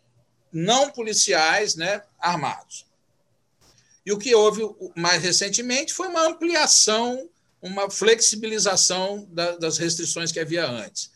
não 0.52 0.88
policiais, 0.88 1.74
né, 1.74 2.04
armados. 2.16 2.86
E 4.06 4.12
o 4.12 4.18
que 4.18 4.32
houve 4.36 4.62
mais 4.96 5.20
recentemente 5.20 5.92
foi 5.92 6.06
uma 6.06 6.28
ampliação, 6.28 7.28
uma 7.61 7.90
flexibilização 7.90 9.26
da, 9.32 9.56
das 9.56 9.78
restrições 9.78 10.30
que 10.30 10.38
havia 10.38 10.64
antes. 10.64 11.11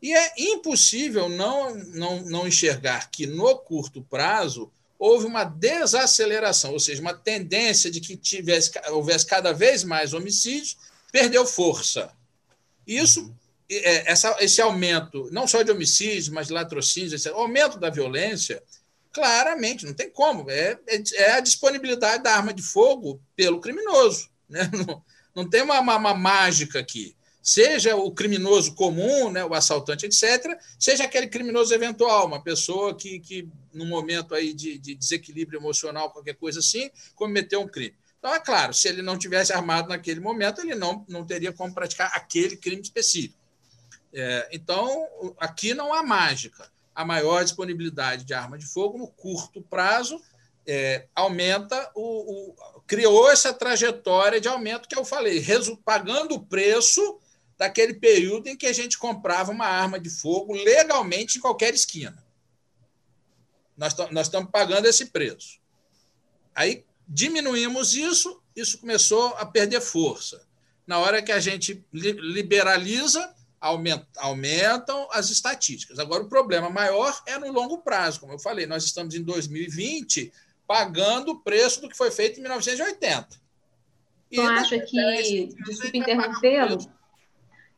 E 0.00 0.14
é 0.14 0.32
impossível 0.38 1.28
não, 1.28 1.74
não, 1.74 2.20
não 2.22 2.48
enxergar 2.48 3.10
que, 3.10 3.26
no 3.26 3.56
curto 3.58 4.00
prazo, 4.02 4.70
houve 4.98 5.26
uma 5.26 5.44
desaceleração, 5.44 6.72
ou 6.72 6.80
seja, 6.80 7.00
uma 7.00 7.14
tendência 7.14 7.90
de 7.90 8.00
que 8.00 8.16
tivesse, 8.16 8.70
houvesse 8.88 9.26
cada 9.26 9.52
vez 9.52 9.82
mais 9.82 10.12
homicídios, 10.12 10.76
perdeu 11.10 11.44
força. 11.46 12.12
Isso, 12.86 13.34
é, 13.70 14.10
essa, 14.10 14.36
esse 14.40 14.60
aumento, 14.60 15.28
não 15.32 15.46
só 15.46 15.62
de 15.62 15.70
homicídios, 15.70 16.28
mas 16.28 16.46
de 16.46 16.52
latrocínios, 16.52 17.12
esse 17.12 17.28
aumento 17.28 17.78
da 17.78 17.90
violência, 17.90 18.62
claramente, 19.12 19.84
não 19.84 19.94
tem 19.94 20.10
como, 20.10 20.48
é, 20.48 20.78
é, 20.86 21.02
é 21.14 21.32
a 21.32 21.40
disponibilidade 21.40 22.22
da 22.22 22.34
arma 22.34 22.52
de 22.52 22.62
fogo 22.62 23.20
pelo 23.34 23.60
criminoso. 23.60 24.28
Né? 24.48 24.70
Não, 24.86 25.02
não 25.34 25.48
tem 25.48 25.62
uma, 25.62 25.78
uma, 25.78 25.96
uma 25.96 26.14
mágica 26.14 26.80
aqui 26.80 27.14
seja 27.48 27.96
o 27.96 28.12
criminoso 28.12 28.74
comum, 28.74 29.30
né, 29.30 29.42
o 29.42 29.54
assaltante, 29.54 30.04
etc., 30.04 30.54
seja 30.78 31.04
aquele 31.04 31.26
criminoso 31.26 31.72
eventual, 31.72 32.26
uma 32.26 32.42
pessoa 32.42 32.94
que, 32.94 33.18
que 33.20 33.48
num 33.72 33.86
momento 33.86 34.34
aí 34.34 34.52
de, 34.52 34.76
de 34.76 34.94
desequilíbrio 34.94 35.58
emocional, 35.58 36.10
qualquer 36.10 36.34
coisa 36.34 36.58
assim, 36.58 36.90
cometeu 37.14 37.62
um 37.62 37.66
crime. 37.66 37.96
Então, 38.18 38.34
é 38.34 38.38
claro, 38.38 38.74
se 38.74 38.86
ele 38.86 39.00
não 39.00 39.16
tivesse 39.16 39.50
armado 39.50 39.88
naquele 39.88 40.20
momento, 40.20 40.60
ele 40.60 40.74
não, 40.74 41.06
não 41.08 41.24
teria 41.24 41.50
como 41.50 41.72
praticar 41.72 42.12
aquele 42.14 42.54
crime 42.54 42.82
específico. 42.82 43.38
É, 44.12 44.48
então, 44.52 45.08
aqui 45.38 45.72
não 45.72 45.94
há 45.94 46.02
mágica. 46.02 46.70
A 46.94 47.02
maior 47.02 47.42
disponibilidade 47.42 48.24
de 48.24 48.34
arma 48.34 48.58
de 48.58 48.66
fogo 48.66 48.98
no 48.98 49.08
curto 49.08 49.62
prazo 49.62 50.20
é, 50.66 51.06
aumenta 51.14 51.90
o, 51.94 52.50
o, 52.50 52.82
criou 52.86 53.30
essa 53.30 53.54
trajetória 53.54 54.38
de 54.38 54.48
aumento 54.48 54.86
que 54.86 54.98
eu 54.98 55.04
falei, 55.04 55.42
pagando 55.82 56.34
o 56.34 56.44
preço 56.44 57.18
daquele 57.58 57.94
período 57.94 58.48
em 58.48 58.56
que 58.56 58.66
a 58.66 58.72
gente 58.72 58.96
comprava 58.96 59.50
uma 59.50 59.66
arma 59.66 59.98
de 59.98 60.08
fogo 60.08 60.54
legalmente 60.54 61.36
em 61.36 61.40
qualquer 61.40 61.74
esquina. 61.74 62.24
Nós, 63.76 63.94
estamos 64.22 64.50
pagando 64.50 64.86
esse 64.86 65.06
preço. 65.06 65.58
Aí 66.54 66.84
diminuímos 67.06 67.94
isso, 67.94 68.40
isso 68.54 68.78
começou 68.78 69.28
a 69.36 69.44
perder 69.44 69.80
força. 69.80 70.46
Na 70.86 70.98
hora 70.98 71.20
que 71.22 71.32
a 71.32 71.40
gente 71.40 71.84
liberaliza, 71.92 73.34
aumentam 73.60 75.08
as 75.10 75.30
estatísticas. 75.30 75.98
Agora, 75.98 76.22
o 76.22 76.28
problema 76.28 76.70
maior 76.70 77.20
é 77.26 77.38
no 77.38 77.52
longo 77.52 77.78
prazo. 77.78 78.20
Como 78.20 78.32
eu 78.32 78.38
falei, 78.38 78.66
nós 78.66 78.84
estamos 78.84 79.14
em 79.14 79.22
2020 79.22 80.32
pagando 80.66 81.32
o 81.32 81.40
preço 81.40 81.80
do 81.80 81.88
que 81.88 81.96
foi 81.96 82.10
feito 82.10 82.38
em 82.38 82.42
1980. 82.42 83.28
Eu 84.30 84.44
acho 84.44 84.78
que, 84.86 85.46
desculpe 85.64 85.98
interrompê-lo, 85.98 86.78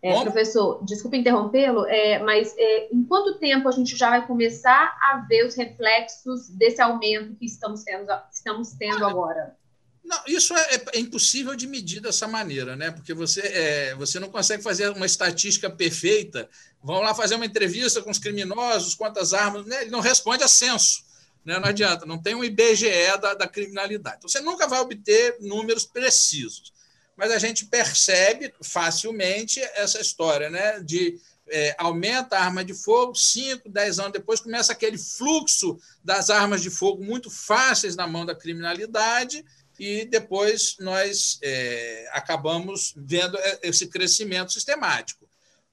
é, 0.02 0.22
professor, 0.22 0.82
desculpe 0.84 1.18
interrompê-lo, 1.18 1.84
é, 1.86 2.18
mas 2.20 2.54
é, 2.56 2.88
em 2.90 3.04
quanto 3.04 3.38
tempo 3.38 3.68
a 3.68 3.72
gente 3.72 3.96
já 3.96 4.08
vai 4.08 4.26
começar 4.26 4.96
a 5.02 5.26
ver 5.28 5.46
os 5.46 5.54
reflexos 5.54 6.48
desse 6.48 6.80
aumento 6.80 7.34
que 7.34 7.44
estamos 7.44 7.82
tendo, 7.82 8.10
estamos 8.32 8.72
tendo 8.72 9.04
agora? 9.04 9.54
Não, 10.02 10.18
isso 10.26 10.54
é, 10.54 10.82
é, 10.94 10.98
impossível 10.98 11.54
de 11.54 11.66
medir 11.66 12.00
dessa 12.00 12.26
maneira, 12.26 12.74
né? 12.74 12.90
Porque 12.90 13.12
você, 13.12 13.42
é, 13.42 13.94
você 13.94 14.18
não 14.18 14.30
consegue 14.30 14.62
fazer 14.62 14.90
uma 14.90 15.04
estatística 15.04 15.68
perfeita. 15.68 16.48
Vão 16.82 17.00
lá 17.00 17.14
fazer 17.14 17.34
uma 17.34 17.46
entrevista 17.46 18.02
com 18.02 18.10
os 18.10 18.18
criminosos, 18.18 18.94
quantas 18.94 19.34
armas, 19.34 19.66
né? 19.66 19.82
Ele 19.82 19.90
não 19.90 20.00
responde 20.00 20.42
a 20.42 20.48
censo. 20.48 21.04
Né? 21.44 21.58
Não 21.58 21.68
adianta, 21.68 22.06
não 22.06 22.20
tem 22.20 22.34
um 22.34 22.42
IBGE 22.42 23.18
da, 23.20 23.34
da 23.34 23.46
criminalidade. 23.46 24.16
Então, 24.18 24.28
você 24.28 24.40
nunca 24.40 24.66
vai 24.66 24.80
obter 24.80 25.36
números 25.40 25.84
precisos 25.84 26.72
mas 27.20 27.30
a 27.32 27.38
gente 27.38 27.66
percebe 27.66 28.50
facilmente 28.62 29.60
essa 29.74 30.00
história 30.00 30.48
né, 30.48 30.80
de 30.80 31.20
é, 31.50 31.74
aumenta 31.76 32.38
a 32.38 32.44
arma 32.44 32.64
de 32.64 32.72
fogo, 32.72 33.14
5, 33.14 33.68
10 33.68 33.98
anos 33.98 34.12
depois 34.12 34.40
começa 34.40 34.72
aquele 34.72 34.96
fluxo 34.96 35.78
das 36.02 36.30
armas 36.30 36.62
de 36.62 36.70
fogo 36.70 37.04
muito 37.04 37.28
fáceis 37.28 37.94
na 37.94 38.06
mão 38.06 38.24
da 38.24 38.34
criminalidade, 38.34 39.44
e 39.78 40.06
depois 40.06 40.76
nós 40.80 41.38
é, 41.42 42.08
acabamos 42.12 42.94
vendo 42.96 43.38
esse 43.62 43.86
crescimento 43.86 44.54
sistemático. 44.54 45.28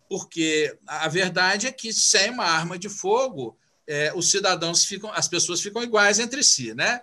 Porque 0.09 0.77
a 0.85 1.07
verdade 1.07 1.67
é 1.67 1.71
que 1.71 1.93
sem 1.93 2.29
uma 2.29 2.45
arma 2.45 2.77
de 2.77 2.89
fogo, 2.89 3.57
é, 3.85 4.11
os 4.13 4.29
cidadãos 4.31 4.83
ficam, 4.83 5.09
as 5.13 5.29
pessoas 5.29 5.61
ficam 5.61 5.81
iguais 5.81 6.19
entre 6.19 6.43
si, 6.43 6.73
né? 6.73 7.01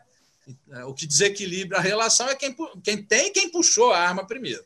O 0.87 0.95
que 0.95 1.07
desequilibra 1.07 1.79
a 1.79 1.81
relação 1.81 2.29
é 2.29 2.35
quem, 2.35 2.55
quem 2.83 3.03
tem 3.03 3.33
quem 3.33 3.51
puxou 3.51 3.93
a 3.93 3.99
arma 3.99 4.27
primeiro. 4.27 4.65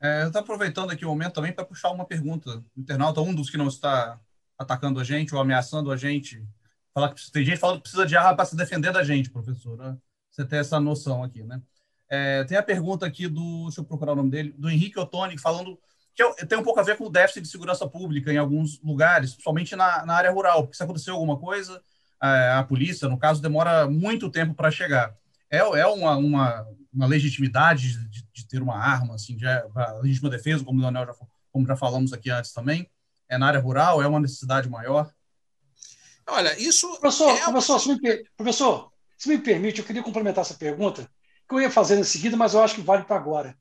É, 0.00 0.22
eu 0.22 0.26
estou 0.26 0.40
aproveitando 0.40 0.90
aqui 0.90 1.04
o 1.04 1.08
momento 1.08 1.34
também 1.34 1.52
para 1.52 1.64
puxar 1.64 1.90
uma 1.90 2.04
pergunta. 2.04 2.64
Internauta, 2.76 3.20
um 3.20 3.32
dos 3.32 3.48
que 3.48 3.56
não 3.56 3.68
está 3.68 4.18
atacando 4.58 4.98
a 4.98 5.04
gente 5.04 5.34
ou 5.34 5.40
ameaçando 5.40 5.92
a 5.92 5.96
gente, 5.96 6.44
fala 6.92 7.14
que 7.14 7.30
tem 7.30 7.44
gente 7.44 7.58
falando 7.58 7.76
que 7.76 7.82
precisa 7.82 8.04
de 8.04 8.16
arma 8.16 8.34
para 8.34 8.44
se 8.44 8.56
defender 8.56 8.92
da 8.92 9.04
gente, 9.04 9.30
professor. 9.30 9.78
Né? 9.78 9.96
Você 10.30 10.44
tem 10.44 10.58
essa 10.58 10.80
noção 10.80 11.22
aqui, 11.22 11.44
né? 11.44 11.62
É, 12.08 12.44
tem 12.44 12.58
a 12.58 12.62
pergunta 12.62 13.06
aqui 13.06 13.26
do, 13.28 13.64
deixa 13.66 13.80
eu 13.80 13.84
procurar 13.84 14.12
o 14.12 14.16
nome 14.16 14.30
dele, 14.30 14.52
do 14.58 14.68
Henrique 14.68 14.98
Ottoni, 14.98 15.38
falando 15.38 15.78
que 16.14 16.46
tem 16.46 16.58
um 16.58 16.62
pouco 16.62 16.78
a 16.78 16.82
ver 16.82 16.98
com 16.98 17.06
o 17.06 17.10
déficit 17.10 17.40
de 17.40 17.48
segurança 17.48 17.88
pública 17.88 18.30
em 18.30 18.36
alguns 18.36 18.78
lugares, 18.82 19.30
principalmente 19.30 19.74
na, 19.74 20.04
na 20.04 20.14
área 20.14 20.30
rural, 20.30 20.64
porque 20.64 20.76
se 20.76 20.82
aconteceu 20.82 21.14
alguma 21.14 21.38
coisa, 21.38 21.82
a, 22.22 22.60
a 22.60 22.64
polícia, 22.64 23.08
no 23.08 23.18
caso, 23.18 23.42
demora 23.42 23.90
muito 23.90 24.30
tempo 24.30 24.54
para 24.54 24.70
chegar. 24.70 25.12
É, 25.50 25.58
é 25.58 25.86
uma, 25.86 26.16
uma, 26.16 26.66
uma 26.94 27.06
legitimidade 27.06 27.98
de, 28.08 28.24
de, 28.32 28.46
ter 28.46 28.62
uma 28.62 28.78
arma, 28.78 29.16
assim, 29.16 29.36
de, 29.36 29.44
a 29.44 29.98
legítima 30.00 30.30
defesa, 30.30 30.64
como 30.64 30.78
o 30.78 30.82
Leonel 30.82 31.06
já, 31.06 31.14
como 31.50 31.66
já 31.66 31.74
falamos 31.74 32.12
aqui 32.12 32.30
antes 32.30 32.52
também, 32.52 32.88
é 33.28 33.36
na 33.36 33.48
área 33.48 33.58
rural, 33.58 34.00
é 34.00 34.06
uma 34.06 34.20
necessidade 34.20 34.68
maior? 34.68 35.12
Olha, 36.28 36.56
isso. 36.60 36.88
Professor, 37.00 37.30
é... 37.30 37.40
professor, 37.42 37.80
se 37.80 37.88
me, 37.88 38.24
professor, 38.36 38.92
se 39.18 39.28
me 39.28 39.38
permite, 39.38 39.80
eu 39.80 39.84
queria 39.84 40.02
complementar 40.02 40.42
essa 40.42 40.54
pergunta, 40.54 41.10
que 41.48 41.54
eu 41.56 41.60
ia 41.60 41.70
fazer 41.70 41.98
em 41.98 42.04
seguida, 42.04 42.36
mas 42.36 42.54
eu 42.54 42.62
acho 42.62 42.76
que 42.76 42.82
vale 42.82 43.02
para 43.02 43.16
agora. 43.16 43.56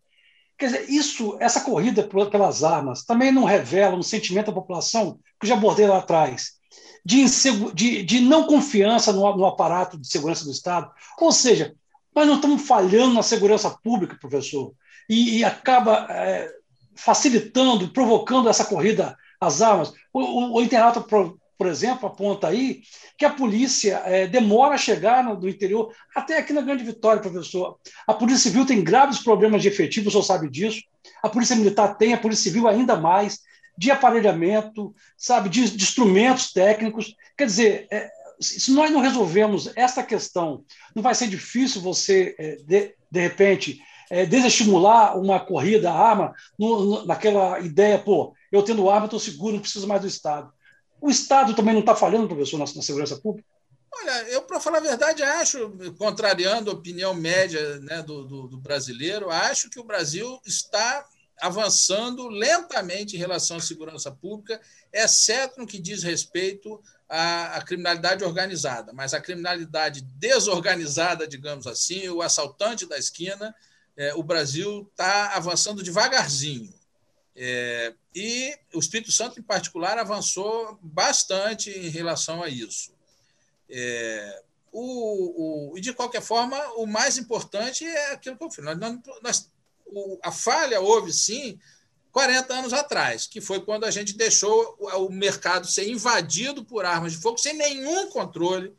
Quer 0.55 0.67
dizer, 0.67 0.89
isso, 0.89 1.35
essa 1.39 1.61
corrida 1.61 2.03
pelas 2.03 2.63
armas 2.63 3.03
também 3.03 3.31
não 3.31 3.43
revela 3.43 3.95
um 3.95 4.03
sentimento 4.03 4.47
da 4.47 4.53
população 4.53 5.19
que 5.39 5.45
eu 5.45 5.49
já 5.49 5.55
abordei 5.55 5.87
lá 5.87 5.97
atrás, 5.97 6.60
de, 7.03 7.25
de, 7.73 8.03
de 8.03 8.19
não 8.19 8.43
confiança 8.43 9.11
no, 9.11 9.35
no, 9.35 9.45
aparato 9.45 9.97
de 9.97 10.07
segurança 10.07 10.45
do 10.45 10.51
Estado. 10.51 10.91
Ou 11.19 11.31
seja, 11.31 11.73
nós 12.15 12.27
não 12.27 12.35
estamos 12.35 12.61
falhando 12.61 13.13
na 13.13 13.23
segurança 13.23 13.69
pública, 13.83 14.17
professor, 14.19 14.73
e, 15.09 15.39
e 15.39 15.43
acaba 15.43 16.07
é, 16.09 16.49
facilitando, 16.95 17.89
provocando 17.89 18.49
essa 18.49 18.65
corrida 18.65 19.17
às 19.39 19.61
armas. 19.61 19.93
O, 20.13 20.21
o, 20.21 20.63
o 20.63 21.01
por, 21.03 21.37
por, 21.57 21.67
exemplo, 21.67 22.07
aponta 22.07 22.47
aí 22.47 22.81
que 23.17 23.25
a 23.25 23.31
polícia 23.31 24.01
é, 24.05 24.27
demora 24.27 24.75
a 24.75 24.79
chegar 24.79 25.23
no, 25.23 25.35
do 25.35 25.49
interior, 25.49 25.93
até 26.15 26.37
aqui 26.37 26.53
na 26.53 26.61
Grande 26.61 26.83
Vitória, 26.83 27.21
professor. 27.21 27.77
A 28.07 28.13
Polícia 28.13 28.49
Civil 28.49 28.65
tem 28.65 28.83
graves 28.83 29.19
problemas 29.19 29.61
de 29.61 29.67
efetivo, 29.67 30.09
o 30.09 30.11
senhor 30.11 30.23
sabe 30.23 30.49
disso. 30.49 30.81
A 31.23 31.29
Polícia 31.29 31.55
Militar 31.55 31.97
tem, 31.97 32.13
a 32.13 32.17
Polícia 32.17 32.43
Civil 32.43 32.67
ainda 32.67 32.95
mais 32.95 33.39
de 33.77 33.91
aparelhamento, 33.91 34.93
sabe, 35.17 35.49
de, 35.49 35.69
de 35.69 35.83
instrumentos 35.83 36.51
técnicos. 36.51 37.15
Quer 37.37 37.45
dizer, 37.45 37.87
é, 37.91 38.09
se 38.39 38.71
nós 38.71 38.91
não 38.91 39.01
resolvemos 39.01 39.71
essa 39.75 40.03
questão, 40.03 40.63
não 40.95 41.03
vai 41.03 41.15
ser 41.15 41.27
difícil 41.27 41.81
você, 41.81 42.35
é, 42.37 42.55
de, 42.57 42.95
de 43.09 43.19
repente, 43.19 43.81
é, 44.09 44.25
desestimular 44.25 45.17
uma 45.17 45.39
corrida 45.39 45.91
à 45.91 45.93
arma 45.93 46.33
no, 46.59 46.83
no, 46.83 47.05
naquela 47.05 47.59
ideia, 47.59 47.97
pô, 47.97 48.33
eu 48.51 48.63
tendo 48.63 48.89
arma, 48.89 49.05
estou 49.05 49.19
seguro, 49.19 49.53
não 49.53 49.61
preciso 49.61 49.87
mais 49.87 50.01
do 50.01 50.07
Estado. 50.07 50.51
O 50.99 51.09
Estado 51.09 51.55
também 51.55 51.73
não 51.73 51.81
está 51.81 51.95
falhando, 51.95 52.27
professor, 52.27 52.57
na, 52.57 52.65
na 52.65 52.81
segurança 52.81 53.17
pública? 53.17 53.47
Olha, 53.93 54.29
eu, 54.29 54.41
para 54.43 54.59
falar 54.59 54.77
a 54.77 54.81
verdade, 54.81 55.21
acho, 55.21 55.71
contrariando 55.97 56.71
a 56.71 56.73
opinião 56.73 57.13
média 57.13 57.79
né, 57.79 58.01
do, 58.01 58.23
do, 58.25 58.47
do 58.47 58.57
brasileiro, 58.57 59.29
acho 59.29 59.69
que 59.69 59.79
o 59.79 59.83
Brasil 59.83 60.39
está 60.45 61.05
avançando 61.41 62.27
lentamente 62.27 63.15
em 63.15 63.19
relação 63.19 63.57
à 63.57 63.59
segurança 63.59 64.11
pública, 64.11 64.61
exceto 64.93 65.59
no 65.59 65.65
que 65.65 65.79
diz 65.79 66.03
respeito 66.03 66.79
à, 67.09 67.57
à, 67.57 67.61
criminalidade 67.63 68.23
organizada. 68.23 68.93
Mas 68.93 69.15
a 69.15 69.19
criminalidade 69.19 70.01
desorganizada, 70.01 71.27
digamos 71.27 71.65
assim, 71.65 72.07
o 72.09 72.21
assaltante 72.21 72.85
da 72.85 72.97
esquina, 72.97 73.55
é, 73.97 74.13
o 74.13 74.21
Brasil 74.21 74.87
está 74.91 75.35
avançando 75.35 75.81
devagarzinho. 75.81 76.71
É, 77.35 77.93
e 78.13 78.55
o 78.73 78.79
Espírito 78.79 79.11
Santo, 79.11 79.39
em 79.39 79.43
particular, 79.43 79.97
avançou 79.97 80.77
bastante 80.79 81.71
em 81.71 81.89
relação 81.89 82.43
a 82.43 82.49
isso. 82.49 82.93
É, 83.67 84.43
o, 84.71 85.71
o, 85.71 85.77
e, 85.77 85.81
de 85.81 85.91
qualquer 85.91 86.21
forma, 86.21 86.57
o 86.75 86.85
mais 86.85 87.17
importante 87.17 87.83
é 87.83 88.11
aquilo 88.11 88.37
que 88.37 88.43
eu 88.43 88.51
fiz. 88.51 88.63
Nós, 88.63 88.77
nós, 89.23 89.51
o, 89.87 90.19
a 90.23 90.31
falha 90.31 90.79
houve, 90.79 91.11
sim, 91.13 91.59
40 92.11 92.53
anos 92.53 92.73
atrás, 92.73 93.25
que 93.25 93.39
foi 93.39 93.61
quando 93.61 93.85
a 93.85 93.91
gente 93.91 94.13
deixou 94.17 94.77
o 94.79 95.09
mercado 95.09 95.67
ser 95.67 95.87
invadido 95.89 96.63
por 96.65 96.85
armas 96.85 97.13
de 97.13 97.19
fogo 97.19 97.37
sem 97.37 97.53
nenhum 97.53 98.09
controle. 98.09 98.73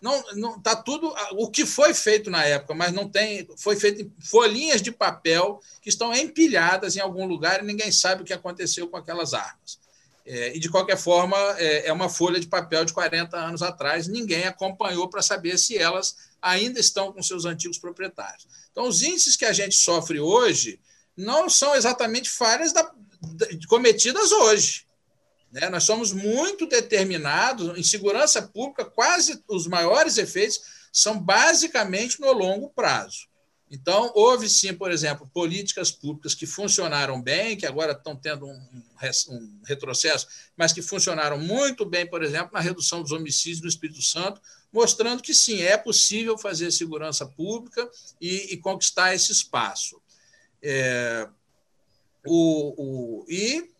Não, 0.00 0.22
não 0.34 0.60
tá 0.60 0.76
tudo 0.76 1.12
o 1.32 1.50
que 1.50 1.66
foi 1.66 1.92
feito 1.94 2.30
na 2.30 2.44
época, 2.44 2.74
mas 2.74 2.92
não 2.92 3.08
tem, 3.08 3.48
foi 3.56 3.76
feito 3.76 4.02
em 4.02 4.12
folhinhas 4.20 4.82
de 4.82 4.92
papel 4.92 5.60
que 5.80 5.88
estão 5.88 6.14
empilhadas 6.14 6.96
em 6.96 7.00
algum 7.00 7.26
lugar 7.26 7.62
e 7.62 7.66
ninguém 7.66 7.90
sabe 7.90 8.22
o 8.22 8.24
que 8.24 8.32
aconteceu 8.32 8.86
com 8.88 8.96
aquelas 8.96 9.34
armas. 9.34 9.80
É, 10.24 10.54
e 10.56 10.60
de 10.60 10.68
qualquer 10.68 10.96
forma 10.96 11.36
é, 11.56 11.88
é 11.88 11.92
uma 11.92 12.08
folha 12.08 12.38
de 12.38 12.46
papel 12.46 12.84
de 12.84 12.92
40 12.92 13.36
anos 13.36 13.62
atrás, 13.62 14.06
ninguém 14.06 14.44
acompanhou 14.44 15.08
para 15.08 15.22
saber 15.22 15.56
se 15.56 15.78
elas 15.78 16.16
ainda 16.40 16.80
estão 16.80 17.12
com 17.12 17.22
seus 17.22 17.44
antigos 17.44 17.78
proprietários. 17.78 18.46
Então, 18.70 18.86
os 18.86 19.02
índices 19.02 19.36
que 19.36 19.44
a 19.44 19.52
gente 19.52 19.76
sofre 19.76 20.20
hoje 20.20 20.80
não 21.16 21.48
são 21.48 21.74
exatamente 21.74 22.28
falhas 22.28 22.72
da, 22.72 22.82
da, 22.82 23.46
cometidas 23.68 24.32
hoje. 24.32 24.86
Né? 25.50 25.68
Nós 25.70 25.84
somos 25.84 26.12
muito 26.12 26.66
determinados 26.66 27.76
em 27.78 27.82
segurança 27.82 28.42
pública, 28.42 28.84
quase 28.84 29.42
os 29.48 29.66
maiores 29.66 30.18
efeitos 30.18 30.60
são 30.92 31.18
basicamente 31.18 32.20
no 32.20 32.32
longo 32.32 32.68
prazo. 32.70 33.28
Então, 33.68 34.12
houve 34.14 34.48
sim, 34.48 34.72
por 34.72 34.92
exemplo, 34.92 35.28
políticas 35.34 35.90
públicas 35.90 36.34
que 36.34 36.46
funcionaram 36.46 37.20
bem, 37.20 37.56
que 37.56 37.66
agora 37.66 37.92
estão 37.92 38.14
tendo 38.14 38.46
um, 38.46 38.82
um, 39.28 39.60
retrocesso, 39.64 40.28
mas 40.56 40.72
que 40.72 40.80
funcionaram 40.80 41.38
muito 41.38 41.84
bem, 41.84 42.06
por 42.06 42.22
exemplo, 42.22 42.50
na 42.52 42.60
redução 42.60 43.02
dos 43.02 43.10
homicídios 43.10 43.62
no 43.62 43.68
Espírito 43.68 44.00
Santo, 44.02 44.40
mostrando 44.76 45.22
que 45.22 45.32
sim, 45.32 45.62
é 45.62 45.78
possível 45.78 46.36
fazer 46.36 46.70
segurança 46.70 47.24
pública 47.24 47.90
e, 48.20 48.52
e 48.52 48.56
conquistar 48.58 49.14
esse 49.14 49.32
espaço. 49.32 49.98
É, 50.62 51.26
o, 52.26 52.74
o, 52.76 53.26
e 53.26 53.70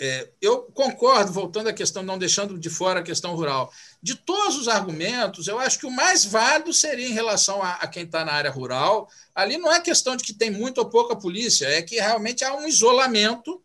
é, 0.00 0.28
eu 0.40 0.62
concordo, 0.72 1.32
voltando 1.32 1.68
à 1.68 1.72
questão, 1.72 2.04
não 2.04 2.16
deixando 2.16 2.56
de 2.56 2.70
fora 2.70 3.00
a 3.00 3.02
questão 3.02 3.34
rural. 3.34 3.72
De 4.00 4.14
todos 4.14 4.56
os 4.56 4.68
argumentos, 4.68 5.48
eu 5.48 5.58
acho 5.58 5.80
que 5.80 5.86
o 5.86 5.90
mais 5.90 6.24
válido 6.24 6.72
seria 6.72 7.08
em 7.08 7.12
relação 7.12 7.60
a, 7.60 7.72
a 7.72 7.88
quem 7.88 8.04
está 8.04 8.24
na 8.24 8.32
área 8.32 8.50
rural. 8.50 9.10
Ali 9.34 9.58
não 9.58 9.72
é 9.72 9.80
questão 9.80 10.14
de 10.14 10.22
que 10.22 10.32
tem 10.32 10.52
muita 10.52 10.82
ou 10.82 10.88
pouca 10.88 11.16
polícia, 11.16 11.66
é 11.66 11.82
que 11.82 11.96
realmente 11.96 12.44
há 12.44 12.54
um 12.54 12.68
isolamento 12.68 13.60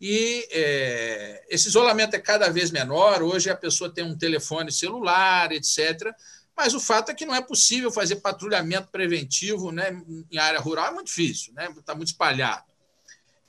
e 0.00 0.46
é, 0.52 1.44
esse 1.48 1.68
isolamento 1.68 2.14
é 2.14 2.20
cada 2.20 2.48
vez 2.50 2.70
menor. 2.70 3.22
Hoje 3.22 3.50
a 3.50 3.56
pessoa 3.56 3.92
tem 3.92 4.04
um 4.04 4.16
telefone 4.16 4.70
celular, 4.70 5.50
etc. 5.52 6.12
Mas 6.56 6.74
o 6.74 6.80
fato 6.80 7.10
é 7.10 7.14
que 7.14 7.26
não 7.26 7.34
é 7.34 7.40
possível 7.40 7.90
fazer 7.90 8.16
patrulhamento 8.16 8.88
preventivo 8.88 9.70
né, 9.70 10.00
em 10.30 10.38
área 10.38 10.60
rural, 10.60 10.88
é 10.88 10.90
muito 10.90 11.06
difícil, 11.06 11.52
né, 11.54 11.68
está 11.76 11.94
muito 11.94 12.08
espalhado. 12.08 12.64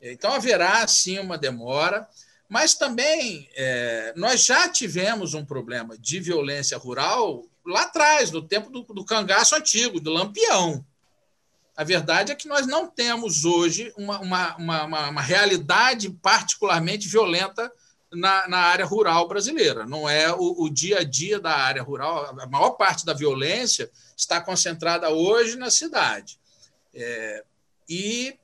Então 0.02 0.32
haverá 0.32 0.88
sim 0.88 1.20
uma 1.20 1.38
demora, 1.38 2.08
mas 2.48 2.76
também 2.76 3.50
é, 3.56 4.14
nós 4.16 4.46
já 4.46 4.70
tivemos 4.70 5.34
um 5.34 5.44
problema 5.44 5.98
de 5.98 6.20
violência 6.20 6.78
rural 6.78 7.46
lá 7.66 7.84
atrás, 7.84 8.32
no 8.32 8.42
tempo 8.42 8.70
do, 8.70 8.82
do 8.84 9.06
cangaço 9.06 9.56
antigo, 9.56 10.00
do 10.00 10.12
lampião. 10.12 10.86
A 11.80 11.84
verdade 11.86 12.34
é 12.34 12.36
que 12.36 12.50
nós 12.50 12.68
não 12.68 12.88
temos 12.88 13.46
hoje 13.46 13.94
uma, 13.96 14.20
uma, 14.20 14.58
uma, 14.58 15.10
uma 15.12 15.22
realidade 15.22 16.10
particularmente 16.10 17.08
violenta 17.08 17.72
na, 18.12 18.50
na, 18.50 18.58
área 18.58 18.84
rural 18.84 19.30
brasileira. 19.30 19.86
Não 19.86 20.10
é 20.10 20.30
o, 20.30 20.64
o, 20.64 20.70
dia 20.70 21.00
a 21.00 21.04
dia 21.06 21.40
da 21.40 21.56
área 21.56 21.82
rural. 21.82 22.38
A 22.38 22.46
maior 22.48 22.72
parte 22.72 23.06
da 23.06 23.14
violência 23.14 23.90
está 24.18 24.42
concentrada 24.42 25.10
hoje 25.10 25.56
na 25.56 25.72
cidade. 25.72 26.38
É, 26.94 27.46
e, 27.88 28.38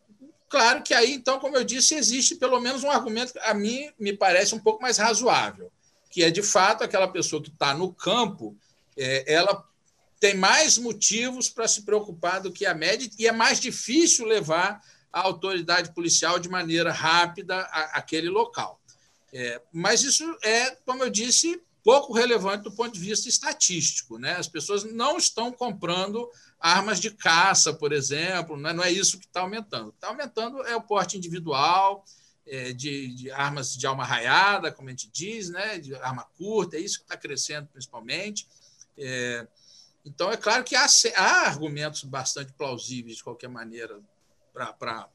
claro 0.48 0.82
que 0.82 0.94
aí, 0.94 1.12
então, 1.12 1.38
como 1.38 1.58
eu 1.58 1.66
disse, 1.66 1.94
existe 1.94 2.36
pelo 2.36 2.62
menos 2.62 2.86
um 2.86 2.90
argumento 2.90 3.34
que 3.34 3.40
a 3.40 3.54
mim 3.54 3.92
me 4.00 4.14
parece 4.14 4.56
um 4.56 4.60
pouco 4.60 4.82
mais 4.82 4.98
razoável, 4.98 5.70
que 6.10 6.24
é, 6.24 6.32
de 6.32 6.42
fato, 6.42 6.86
aquela 6.86 7.10
pessoa 7.10 7.44
que 7.44 7.50
está 7.50 7.74
no 7.74 7.92
campo, 7.92 8.56
é, 8.96 9.26
ela 9.28 9.62
tem 10.26 10.34
mais 10.34 10.80
motivos 10.80 11.50
para 11.50 11.68
se 11.68 11.84
preocupar 11.84 12.42
do 12.42 12.52
que 12.52 12.66
a 12.66 12.74
média 12.74 13.08
e 13.20 13.28
é 13.28 13.32
mais 13.32 13.60
difícil 13.60 14.26
levar 14.26 14.82
a 15.14 15.22
autoridade 15.22 15.94
policial 15.94 16.40
de 16.40 16.50
maneira 16.50 16.92
rápida 16.92 17.60
àquele 17.94 18.28
local. 18.28 18.82
É, 19.32 19.62
mas 19.72 20.04
isso 20.04 20.24
é, 20.42 20.72
como 20.84 21.04
eu 21.04 21.12
disse, 21.12 21.62
pouco 21.84 22.12
relevante 22.12 22.64
do 22.64 22.72
ponto 22.72 22.92
de 22.92 23.00
vista 23.00 23.30
estatístico. 23.30 24.18
Né? 24.18 24.36
As 24.36 24.48
pessoas 24.48 24.84
não 24.84 25.16
estão 25.16 25.52
comprando 25.52 26.28
armas 26.60 27.00
de 27.00 27.12
caça, 27.12 27.72
por 27.72 27.94
exemplo, 27.94 28.58
né? 28.58 28.74
não 28.74 28.84
é 28.84 28.92
isso 28.92 29.20
que 29.20 29.28
está 29.28 29.42
aumentando. 29.42 29.90
Está 29.90 30.08
aumentando 30.08 30.64
é 30.64 30.76
o 30.76 30.82
porte 30.82 31.16
individual, 31.16 32.04
é, 32.48 32.74
de, 32.74 33.14
de, 33.14 33.30
armas 33.30 33.78
de 33.78 33.86
alma 33.86 34.04
raiada, 34.04 34.72
como 34.72 34.90
a 34.90 34.92
gente 34.92 35.08
diz, 35.14 35.52
né? 35.52 35.78
de 35.78 35.94
arma 35.94 36.24
curta, 36.36 36.78
é 36.78 36.80
isso 36.80 36.98
que 36.98 37.06
está 37.06 37.16
crescendo 37.16 37.68
principalmente. 37.68 38.48
É, 38.98 39.48
então, 40.06 40.32
é 40.32 40.38
claro 40.38 40.64
que 40.64 40.76
há, 40.76 40.86
há 41.16 41.48
argumentos 41.48 42.04
bastante 42.04 42.54
plausíveis, 42.54 43.18
de 43.18 43.24
qualquer 43.24 43.50
maneira, 43.50 44.00
para 44.54 45.10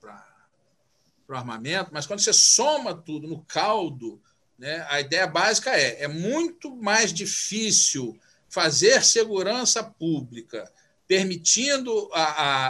o 1.29 1.33
armamento, 1.33 1.91
mas 1.93 2.07
quando 2.07 2.21
você 2.21 2.33
soma 2.33 2.95
tudo 2.95 3.29
no 3.29 3.43
caldo, 3.45 4.21
né, 4.59 4.85
a 4.91 5.01
ideia 5.01 5.27
básica 5.27 5.71
é: 5.71 6.03
é 6.03 6.09
muito 6.09 6.77
mais 6.77 7.13
difícil 7.13 8.19
fazer 8.49 9.05
segurança 9.05 9.83
pública 9.83 10.71
permitindo 11.07 12.11
a, 12.13 12.23
a, 12.23 12.67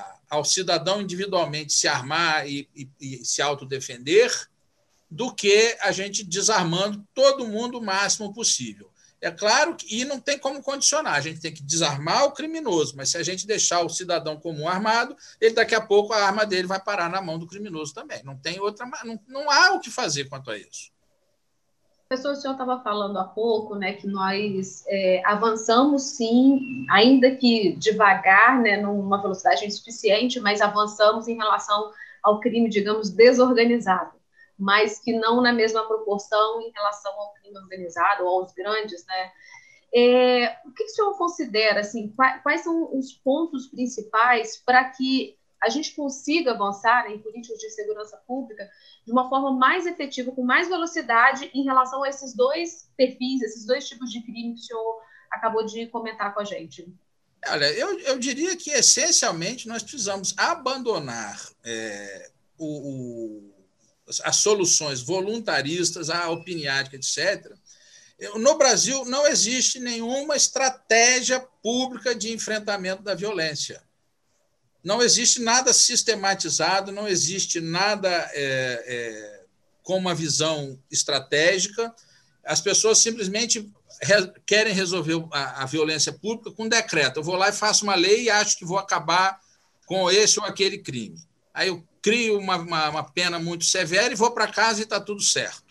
a, 0.00 0.16
ao 0.30 0.44
cidadão 0.44 1.02
individualmente 1.02 1.72
se 1.72 1.88
armar 1.88 2.48
e, 2.48 2.68
e, 2.74 2.88
e 3.00 3.24
se 3.24 3.42
autodefender 3.42 4.30
do 5.10 5.34
que 5.34 5.76
a 5.80 5.92
gente 5.92 6.24
desarmando 6.24 7.06
todo 7.14 7.46
mundo 7.46 7.78
o 7.78 7.84
máximo 7.84 8.32
possível. 8.32 8.90
É 9.24 9.30
claro 9.30 9.74
que 9.74 10.02
e 10.02 10.04
não 10.04 10.20
tem 10.20 10.38
como 10.38 10.62
condicionar, 10.62 11.14
a 11.14 11.20
gente 11.22 11.40
tem 11.40 11.50
que 11.50 11.62
desarmar 11.62 12.26
o 12.26 12.32
criminoso, 12.32 12.94
mas 12.94 13.08
se 13.08 13.16
a 13.16 13.22
gente 13.22 13.46
deixar 13.46 13.80
o 13.80 13.88
cidadão 13.88 14.38
comum 14.38 14.68
armado, 14.68 15.16
ele 15.40 15.54
daqui 15.54 15.74
a 15.74 15.80
pouco 15.80 16.12
a 16.12 16.26
arma 16.26 16.44
dele 16.44 16.68
vai 16.68 16.78
parar 16.78 17.08
na 17.08 17.22
mão 17.22 17.38
do 17.38 17.46
criminoso 17.46 17.94
também. 17.94 18.22
Não 18.22 18.36
tem 18.36 18.60
outra, 18.60 18.86
não, 19.02 19.18
não 19.26 19.50
há 19.50 19.72
o 19.72 19.80
que 19.80 19.90
fazer 19.90 20.26
quanto 20.26 20.50
a 20.50 20.58
isso. 20.58 20.92
Professor, 22.06 22.32
o 22.32 22.36
senhor 22.36 22.52
estava 22.52 22.82
falando 22.82 23.18
há 23.18 23.24
pouco, 23.24 23.76
né, 23.76 23.94
que 23.94 24.06
nós 24.06 24.84
é, 24.88 25.22
avançamos 25.24 26.02
sim, 26.02 26.84
ainda 26.90 27.34
que 27.34 27.76
devagar, 27.76 28.60
né, 28.60 28.76
numa 28.76 29.22
velocidade 29.22 29.64
insuficiente, 29.64 30.38
mas 30.38 30.60
avançamos 30.60 31.28
em 31.28 31.36
relação 31.36 31.90
ao 32.22 32.40
crime, 32.40 32.68
digamos, 32.68 33.08
desorganizado 33.08 34.12
mas 34.58 34.98
que 35.00 35.12
não 35.12 35.42
na 35.42 35.52
mesma 35.52 35.86
proporção 35.86 36.60
em 36.60 36.70
relação 36.70 37.12
ao 37.12 37.32
crime 37.34 37.58
organizado 37.58 38.24
ou 38.24 38.40
aos 38.40 38.52
grandes, 38.52 39.04
né? 39.06 39.32
É, 39.96 40.58
o 40.66 40.72
que 40.72 40.84
o 40.84 40.88
senhor 40.88 41.16
considera, 41.16 41.80
assim, 41.80 42.08
quais, 42.16 42.42
quais 42.42 42.60
são 42.62 42.96
os 42.96 43.12
pontos 43.12 43.68
principais 43.68 44.56
para 44.64 44.84
que 44.90 45.38
a 45.62 45.68
gente 45.68 45.94
consiga 45.94 46.52
avançar 46.52 47.10
em 47.10 47.18
políticas 47.20 47.58
de 47.58 47.70
segurança 47.70 48.16
pública 48.26 48.68
de 49.04 49.12
uma 49.12 49.28
forma 49.28 49.52
mais 49.52 49.86
efetiva, 49.86 50.32
com 50.32 50.42
mais 50.42 50.68
velocidade 50.68 51.50
em 51.54 51.64
relação 51.64 52.02
a 52.02 52.08
esses 52.08 52.34
dois 52.34 52.90
perfis, 52.96 53.40
esses 53.42 53.64
dois 53.64 53.88
tipos 53.88 54.10
de 54.10 54.20
crime 54.22 54.54
que 54.54 54.60
o 54.60 54.64
senhor 54.64 55.02
acabou 55.30 55.64
de 55.64 55.86
comentar 55.86 56.34
com 56.34 56.40
a 56.40 56.44
gente? 56.44 56.86
Olha, 57.46 57.66
eu, 57.72 57.98
eu 58.00 58.18
diria 58.18 58.56
que 58.56 58.70
essencialmente 58.70 59.68
nós 59.68 59.82
precisamos 59.82 60.34
abandonar 60.36 61.40
é, 61.64 62.30
o, 62.58 62.66
o 62.66 63.53
as 64.22 64.36
soluções 64.36 65.00
voluntaristas, 65.00 66.10
a 66.10 66.30
opiniática, 66.30 66.96
etc. 66.96 67.52
No 68.36 68.56
Brasil, 68.56 69.04
não 69.04 69.26
existe 69.26 69.80
nenhuma 69.80 70.36
estratégia 70.36 71.40
pública 71.62 72.14
de 72.14 72.32
enfrentamento 72.32 73.02
da 73.02 73.14
violência. 73.14 73.82
Não 74.82 75.02
existe 75.02 75.40
nada 75.40 75.72
sistematizado, 75.72 76.92
não 76.92 77.08
existe 77.08 77.60
nada 77.60 78.08
é, 78.34 78.84
é, 78.86 79.44
com 79.82 79.96
uma 79.96 80.14
visão 80.14 80.78
estratégica. 80.90 81.94
As 82.44 82.60
pessoas 82.60 82.98
simplesmente 82.98 83.72
re 84.02 84.32
querem 84.44 84.74
resolver 84.74 85.26
a, 85.32 85.62
a 85.62 85.66
violência 85.66 86.12
pública 86.12 86.50
com 86.50 86.68
decreto. 86.68 87.18
Eu 87.18 87.24
vou 87.24 87.36
lá 87.36 87.48
e 87.48 87.52
faço 87.52 87.84
uma 87.84 87.94
lei 87.94 88.24
e 88.24 88.30
acho 88.30 88.58
que 88.58 88.64
vou 88.64 88.78
acabar 88.78 89.40
com 89.86 90.10
esse 90.10 90.38
ou 90.38 90.44
aquele 90.44 90.78
crime. 90.78 91.18
Aí 91.54 91.68
eu 91.68 91.86
crio 92.02 92.38
uma, 92.38 92.56
uma, 92.56 92.90
uma 92.90 93.04
pena 93.04 93.38
muito 93.38 93.64
severa 93.64 94.12
e 94.12 94.16
vou 94.16 94.32
para 94.32 94.50
casa 94.50 94.80
e 94.80 94.82
está 94.82 95.00
tudo 95.00 95.22
certo. 95.22 95.64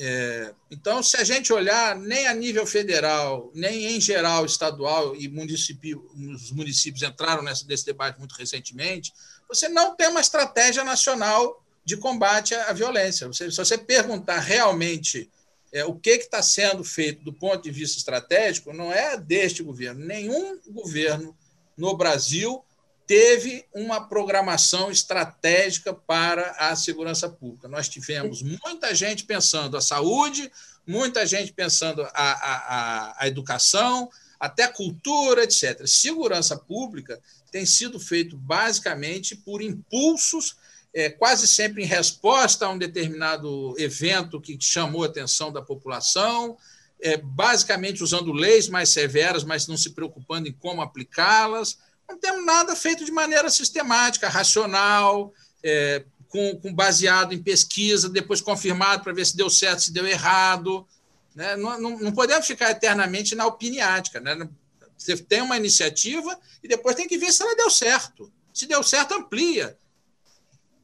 É, 0.00 0.54
então, 0.70 1.02
se 1.02 1.16
a 1.16 1.24
gente 1.24 1.52
olhar, 1.52 1.96
nem 1.96 2.28
a 2.28 2.34
nível 2.34 2.64
federal, 2.64 3.50
nem 3.52 3.96
em 3.96 4.00
geral 4.00 4.46
estadual, 4.46 5.16
e 5.16 5.26
município, 5.26 6.08
os 6.14 6.52
municípios 6.52 7.02
entraram 7.02 7.42
nesse, 7.42 7.66
nesse 7.66 7.84
debate 7.84 8.18
muito 8.18 8.36
recentemente, 8.36 9.12
você 9.48 9.68
não 9.68 9.96
tem 9.96 10.06
uma 10.06 10.20
estratégia 10.20 10.84
nacional 10.84 11.64
de 11.84 11.96
combate 11.96 12.54
à 12.54 12.72
violência. 12.72 13.26
Você, 13.26 13.50
se 13.50 13.56
você 13.56 13.76
perguntar 13.76 14.38
realmente 14.38 15.28
é, 15.72 15.84
o 15.84 15.94
que 15.94 16.10
está 16.10 16.42
sendo 16.42 16.84
feito 16.84 17.24
do 17.24 17.32
ponto 17.32 17.62
de 17.62 17.70
vista 17.70 17.98
estratégico, 17.98 18.72
não 18.72 18.92
é 18.92 19.16
deste 19.16 19.62
governo. 19.62 20.04
Nenhum 20.04 20.60
governo 20.68 21.36
no 21.76 21.96
Brasil 21.96 22.64
teve 23.08 23.64
uma 23.72 24.06
programação 24.06 24.90
estratégica 24.90 25.94
para 25.94 26.50
a 26.58 26.76
segurança 26.76 27.26
pública. 27.26 27.66
Nós 27.66 27.88
tivemos 27.88 28.42
muita 28.42 28.94
gente 28.94 29.24
pensando 29.24 29.78
a 29.78 29.80
saúde, 29.80 30.52
muita 30.86 31.24
gente 31.24 31.50
pensando 31.54 32.02
a, 32.02 32.10
a, 32.12 33.16
a 33.24 33.26
educação, 33.26 34.10
até 34.38 34.64
a 34.64 34.72
cultura, 34.72 35.42
etc. 35.42 35.86
Segurança 35.86 36.54
pública 36.54 37.18
tem 37.50 37.64
sido 37.64 37.98
feito 37.98 38.36
basicamente 38.36 39.34
por 39.34 39.62
impulsos, 39.62 40.56
é, 40.92 41.08
quase 41.08 41.48
sempre 41.48 41.82
em 41.82 41.86
resposta 41.86 42.66
a 42.66 42.70
um 42.70 42.76
determinado 42.76 43.74
evento 43.78 44.38
que 44.38 44.58
chamou 44.60 45.02
a 45.02 45.06
atenção 45.06 45.50
da 45.50 45.62
população, 45.62 46.58
é, 47.00 47.16
basicamente 47.16 48.02
usando 48.02 48.32
leis 48.32 48.68
mais 48.68 48.90
severas, 48.90 49.44
mas 49.44 49.66
não 49.66 49.78
se 49.78 49.90
preocupando 49.94 50.46
em 50.46 50.52
como 50.52 50.82
aplicá-las 50.82 51.78
não 52.08 52.18
temos 52.18 52.44
nada 52.44 52.74
feito 52.74 53.04
de 53.04 53.12
maneira 53.12 53.50
sistemática, 53.50 54.28
racional, 54.28 55.32
é, 55.62 56.04
com, 56.28 56.58
com, 56.60 56.72
baseado 56.72 57.32
em 57.34 57.42
pesquisa, 57.42 58.08
depois 58.08 58.40
confirmado 58.40 59.02
para 59.02 59.12
ver 59.12 59.26
se 59.26 59.36
deu 59.36 59.50
certo, 59.50 59.82
se 59.82 59.92
deu 59.92 60.06
errado. 60.06 60.86
Né? 61.34 61.56
Não, 61.56 61.78
não, 61.80 61.98
não, 61.98 62.12
podemos 62.12 62.46
ficar 62.46 62.70
eternamente 62.70 63.34
na 63.34 63.46
opiniática. 63.46 64.20
Né? 64.20 64.48
Você 64.96 65.16
tem 65.16 65.42
uma 65.42 65.56
iniciativa 65.56 66.38
e 66.62 66.68
depois 66.68 66.96
tem 66.96 67.06
que 67.06 67.18
ver 67.18 67.32
se 67.32 67.42
ela 67.42 67.54
deu 67.54 67.70
certo. 67.70 68.32
Se 68.52 68.66
deu 68.66 68.82
certo, 68.82 69.14
amplia. 69.14 69.76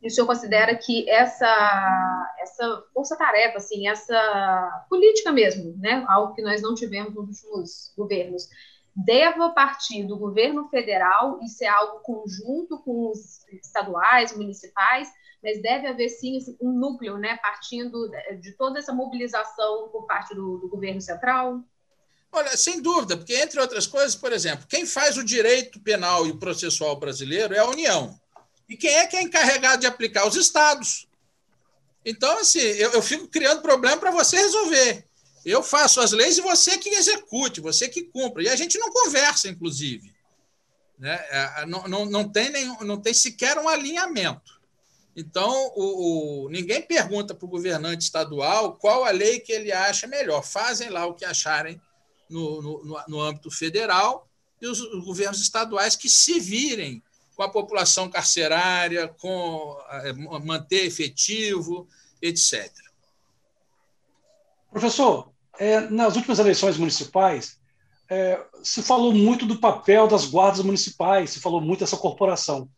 E 0.03 0.09
o 0.09 0.11
senhor 0.11 0.27
considera 0.27 0.77
que 0.77 1.09
essa, 1.09 2.35
essa 2.39 2.85
força-tarefa, 2.93 3.57
assim, 3.57 3.89
essa 3.89 4.87
política 4.89 5.33
mesmo, 5.33 5.75
né, 5.79 6.05
algo 6.07 6.35
que 6.35 6.43
nós 6.43 6.61
não 6.61 6.75
tivemos 6.75 7.15
nos 7.15 7.43
últimos 7.43 7.93
governos, 7.97 8.49
deva 8.95 9.51
partir 9.51 10.05
do 10.05 10.17
governo 10.17 10.69
federal 10.69 11.41
e 11.43 11.49
ser 11.49 11.67
algo 11.67 12.01
conjunto 12.01 12.79
com 12.79 13.11
os 13.11 13.45
estaduais, 13.63 14.37
municipais, 14.37 15.09
mas 15.43 15.61
deve 15.61 15.87
haver 15.87 16.09
sim 16.09 16.39
um 16.61 16.73
núcleo, 16.73 17.19
né, 17.19 17.37
partindo 17.39 18.11
de 18.41 18.53
toda 18.53 18.79
essa 18.79 18.93
mobilização 18.93 19.89
por 19.91 20.07
parte 20.07 20.35
do, 20.35 20.59
do 20.59 20.69
governo 20.69 21.01
central? 21.01 21.61
Olha, 22.33 22.57
sem 22.57 22.81
dúvida, 22.81 23.17
porque, 23.17 23.35
entre 23.35 23.61
outras 23.61 23.87
coisas, 23.87 24.17
por 24.17 24.33
exemplo, 24.33 24.67
quem 24.69 24.87
faz 24.87 25.17
o 25.17 25.25
direito 25.25 25.81
penal 25.81 26.27
e 26.27 26.37
processual 26.37 26.97
brasileiro 26.97 27.55
é 27.55 27.59
a 27.59 27.67
União. 27.67 28.19
E 28.69 28.77
quem 28.77 28.91
é 28.91 29.07
que 29.07 29.17
é 29.17 29.23
encarregado 29.23 29.81
de 29.81 29.87
aplicar? 29.87 30.27
Os 30.27 30.35
estados. 30.35 31.07
Então, 32.05 32.39
assim, 32.39 32.59
eu, 32.59 32.93
eu 32.93 33.03
fico 33.03 33.29
criando 33.29 33.63
problema 33.63 33.99
para 33.99 34.11
você 34.11 34.37
resolver. 34.37 35.07
Eu 35.45 35.63
faço 35.63 36.01
as 36.01 36.13
leis 36.13 36.39
e 36.39 36.41
você 36.41 36.79
que 36.79 36.89
execute, 36.89 37.61
você 37.61 37.89
que 37.89 38.05
cumpra. 38.05 38.43
E 38.43 38.49
a 38.49 38.57
gente 38.57 38.79
não 38.79 38.91
conversa, 38.91 39.49
inclusive. 39.49 40.15
Né? 40.99 41.15
É, 41.29 41.67
não, 41.67 41.87
não, 41.87 42.07
não, 42.07 42.29
tem 42.29 42.51
nenhum, 42.51 42.81
não 42.83 43.01
tem 43.01 43.13
sequer 43.13 43.59
um 43.59 43.69
alinhamento. 43.69 44.61
Então, 45.17 45.73
o, 45.77 46.47
o 46.47 46.49
ninguém 46.49 46.83
pergunta 46.83 47.35
para 47.35 47.45
o 47.45 47.49
governante 47.49 48.05
estadual 48.05 48.75
qual 48.77 49.05
a 49.05 49.11
lei 49.11 49.39
que 49.39 49.53
ele 49.53 49.71
acha 49.71 50.07
melhor. 50.07 50.43
Fazem 50.43 50.89
lá 50.89 51.07
o 51.07 51.15
que 51.15 51.25
acharem 51.25 51.81
no, 52.29 52.63
no, 52.63 53.05
no 53.07 53.21
âmbito 53.21 53.51
federal 53.51 54.29
e 54.61 54.67
os, 54.67 54.81
os 54.81 55.05
governos 55.05 55.41
estaduais 55.41 55.95
que 55.95 56.09
se 56.09 56.41
virem 56.41 57.03
com 57.37 57.43
a 57.43 57.51
população 57.51 58.09
carcerária, 58.09 59.09
com 59.09 59.77
é, 59.91 60.13
manter 60.13 60.87
efetivo, 60.87 61.89
etc. 62.23 62.73
Professor, 64.71 65.34
é, 65.59 65.81
nas 65.81 66.17
últimas 66.17 66.39
eleições 66.39 66.77
municipais, 66.77 67.59
é, 68.11 68.41
se 68.63 68.83
falou 68.83 69.13
muito 69.13 69.47
do 69.47 69.59
papel 69.59 70.07
das 70.07 70.27
guardas 70.27 70.65
municipais, 70.65 71.31
se 71.31 71.41
falou 71.41 71.61
muito 71.61 71.81
dessa 71.81 71.97
corporação. 71.97 72.69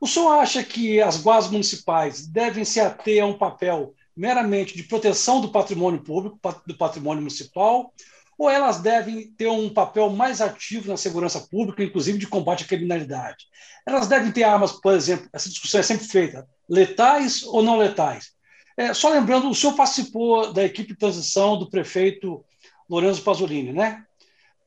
O 0.00 0.06
senhor 0.06 0.32
acha 0.32 0.62
que 0.64 1.00
as 1.00 1.20
guardas 1.20 1.50
municipais 1.50 2.26
devem 2.26 2.64
se 2.64 2.80
ater 2.80 3.22
a 3.22 3.26
um 3.26 3.36
papel 3.36 3.94
meramente 4.16 4.74
de 4.76 4.82
proteção 4.82 5.40
do 5.40 5.52
patrimônio 5.52 6.02
público, 6.02 6.38
do 6.66 6.76
patrimônio 6.76 7.22
municipal, 7.22 7.92
ou 8.38 8.48
elas 8.48 8.80
devem 8.80 9.30
ter 9.32 9.48
um 9.48 9.68
papel 9.68 10.08
mais 10.08 10.40
ativo 10.40 10.88
na 10.88 10.96
segurança 10.96 11.40
pública, 11.40 11.84
inclusive 11.84 12.18
de 12.18 12.26
combate 12.26 12.64
à 12.64 12.66
criminalidade? 12.66 13.44
Elas 13.86 14.08
devem 14.08 14.32
ter 14.32 14.44
armas, 14.44 14.72
por 14.72 14.94
exemplo, 14.94 15.28
essa 15.32 15.50
discussão 15.50 15.80
é 15.80 15.82
sempre 15.82 16.06
feita, 16.06 16.48
letais 16.66 17.42
ou 17.42 17.62
não 17.62 17.76
letais? 17.76 18.32
É, 18.76 18.94
só 18.94 19.10
lembrando, 19.10 19.48
o 19.48 19.54
senhor 19.54 19.74
participou 19.74 20.52
da 20.52 20.64
equipe 20.64 20.92
de 20.92 20.98
transição 20.98 21.58
do 21.58 21.68
prefeito 21.68 22.44
Lourenço 22.88 23.22
Pasolini, 23.22 23.72
né? 23.72 24.04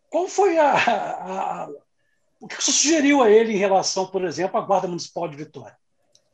Qual 0.09 0.27
foi 0.27 0.57
a, 0.57 0.71
a, 0.71 1.63
a, 1.63 1.69
o 2.39 2.47
que 2.47 2.55
você 2.55 2.71
sugeriu 2.71 3.21
a 3.21 3.29
ele 3.29 3.53
em 3.53 3.57
relação, 3.57 4.05
por 4.05 4.23
exemplo, 4.23 4.57
à 4.57 4.61
Guarda 4.61 4.87
Municipal 4.87 5.27
de 5.27 5.35
Vitória? 5.35 5.75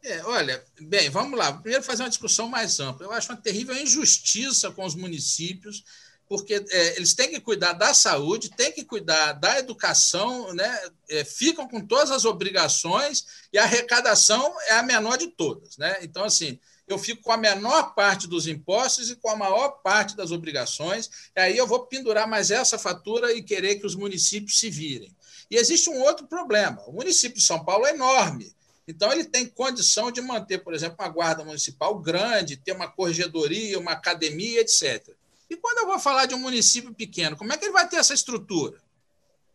É, 0.04 0.24
olha, 0.24 0.64
bem, 0.82 1.10
vamos 1.10 1.38
lá. 1.38 1.54
Primeiro, 1.54 1.84
fazer 1.84 2.04
uma 2.04 2.10
discussão 2.10 2.48
mais 2.48 2.80
ampla. 2.80 3.06
Eu 3.06 3.12
acho 3.12 3.32
uma 3.32 3.38
terrível 3.38 3.76
injustiça 3.76 4.72
com 4.72 4.86
os 4.86 4.96
municípios, 4.96 5.84
porque 6.28 6.64
é, 6.70 6.96
eles 6.96 7.14
têm 7.14 7.30
que 7.30 7.42
cuidar 7.42 7.74
da 7.74 7.94
saúde, 7.94 8.50
têm 8.50 8.72
que 8.72 8.86
cuidar 8.86 9.34
da 9.34 9.60
educação, 9.60 10.54
né? 10.54 10.80
É, 11.10 11.26
ficam 11.26 11.68
com 11.68 11.86
todas 11.86 12.12
as 12.12 12.24
obrigações 12.24 13.26
e 13.52 13.58
a 13.58 13.64
arrecadação 13.64 14.56
é 14.68 14.74
a 14.74 14.84
menor 14.84 15.18
de 15.18 15.28
todas. 15.28 15.76
Né? 15.78 16.00
Então, 16.02 16.24
assim, 16.24 16.60
eu 16.90 16.98
fico 16.98 17.22
com 17.22 17.32
a 17.32 17.38
menor 17.38 17.94
parte 17.94 18.28
dos 18.28 18.48
impostos 18.48 19.10
e 19.10 19.16
com 19.16 19.30
a 19.30 19.36
maior 19.36 19.70
parte 19.84 20.16
das 20.16 20.32
obrigações, 20.32 21.10
e 21.36 21.40
aí 21.40 21.58
eu 21.58 21.68
vou 21.68 21.86
pendurar 21.86 22.28
mais 22.28 22.52
essa 22.52 22.80
fatura 22.80 23.32
e 23.32 23.44
querer 23.44 23.76
que 23.76 23.86
os 23.86 23.96
municípios 23.96 24.60
se 24.60 24.70
virem. 24.70 25.16
E 25.50 25.56
existe 25.56 25.90
um 25.90 26.02
outro 26.02 26.28
problema: 26.28 26.82
o 26.88 26.92
município 26.92 27.38
de 27.38 27.44
São 27.44 27.64
Paulo 27.64 27.86
é 27.86 27.92
enorme. 27.92 28.54
Então, 28.88 29.12
ele 29.12 29.24
tem 29.24 29.46
condição 29.46 30.12
de 30.12 30.20
manter, 30.20 30.64
por 30.64 30.74
exemplo, 30.74 30.98
uma 31.00 31.10
guarda 31.10 31.46
municipal 31.46 32.00
grande, 32.00 32.58
ter 32.58 32.72
uma 32.72 32.88
corregedoria, 32.88 33.78
uma 33.78 33.92
academia, 33.92 34.62
etc. 34.62 35.10
E 35.48 35.56
quando 35.56 35.80
eu 35.80 35.86
vou 35.86 36.00
falar 36.00 36.26
de 36.26 36.34
um 36.34 36.40
município 36.40 36.92
pequeno, 36.92 37.38
como 37.38 37.54
é 37.54 37.58
que 37.58 37.66
ele 37.66 37.72
vai 37.72 37.88
ter 37.88 37.98
essa 37.98 38.16
estrutura? 38.16 38.82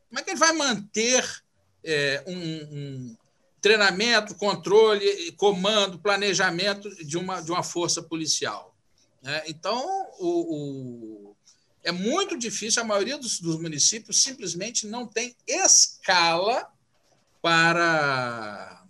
Como 0.08 0.20
é 0.20 0.22
que 0.22 0.30
ele 0.30 0.38
vai 0.38 0.52
manter 0.52 1.42
é, 1.82 2.22
um, 2.28 2.36
um, 2.36 3.16
treinamento, 3.64 4.34
controle, 4.34 5.32
comando, 5.38 5.98
planejamento 5.98 6.94
de 7.02 7.16
uma, 7.16 7.40
de 7.40 7.50
uma 7.50 7.62
força 7.62 8.02
policial. 8.02 8.76
Né? 9.22 9.42
Então, 9.46 9.82
o, 10.18 11.30
o, 11.30 11.36
é 11.82 11.90
muito 11.90 12.36
difícil, 12.36 12.82
a 12.82 12.84
maioria 12.84 13.16
dos, 13.16 13.40
dos 13.40 13.58
municípios 13.58 14.22
simplesmente 14.22 14.86
não 14.86 15.06
tem 15.06 15.34
escala 15.48 16.70
para, 17.40 18.84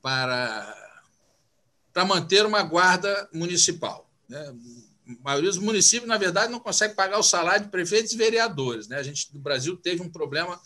para, 0.00 1.02
para 1.92 2.06
manter 2.06 2.46
uma 2.46 2.62
guarda 2.62 3.28
municipal. 3.34 4.10
Né? 4.30 4.56
A 5.10 5.22
maioria 5.22 5.50
dos 5.50 5.58
municípios, 5.58 6.08
na 6.08 6.16
verdade, 6.16 6.50
não 6.50 6.58
consegue 6.58 6.94
pagar 6.94 7.18
o 7.18 7.22
salário 7.22 7.66
de 7.66 7.70
prefeitos 7.70 8.12
e 8.12 8.16
vereadores. 8.16 8.88
Né? 8.88 8.96
A 8.96 9.02
gente, 9.02 9.28
no 9.34 9.40
Brasil, 9.40 9.76
teve 9.76 10.00
um 10.00 10.08
problema 10.08 10.58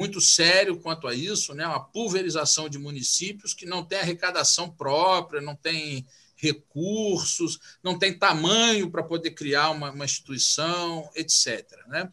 muito 0.00 0.18
sério 0.18 0.80
quanto 0.80 1.06
a 1.06 1.14
isso, 1.14 1.52
né? 1.52 1.66
uma 1.66 1.84
pulverização 1.84 2.70
de 2.70 2.78
municípios 2.78 3.52
que 3.52 3.66
não 3.66 3.84
tem 3.84 3.98
arrecadação 3.98 4.70
própria, 4.70 5.42
não 5.42 5.54
tem 5.54 6.06
recursos, 6.36 7.60
não 7.82 7.98
tem 7.98 8.18
tamanho 8.18 8.90
para 8.90 9.02
poder 9.02 9.32
criar 9.32 9.68
uma, 9.70 9.90
uma 9.90 10.06
instituição, 10.06 11.06
etc. 11.14 11.66
Né? 11.86 12.10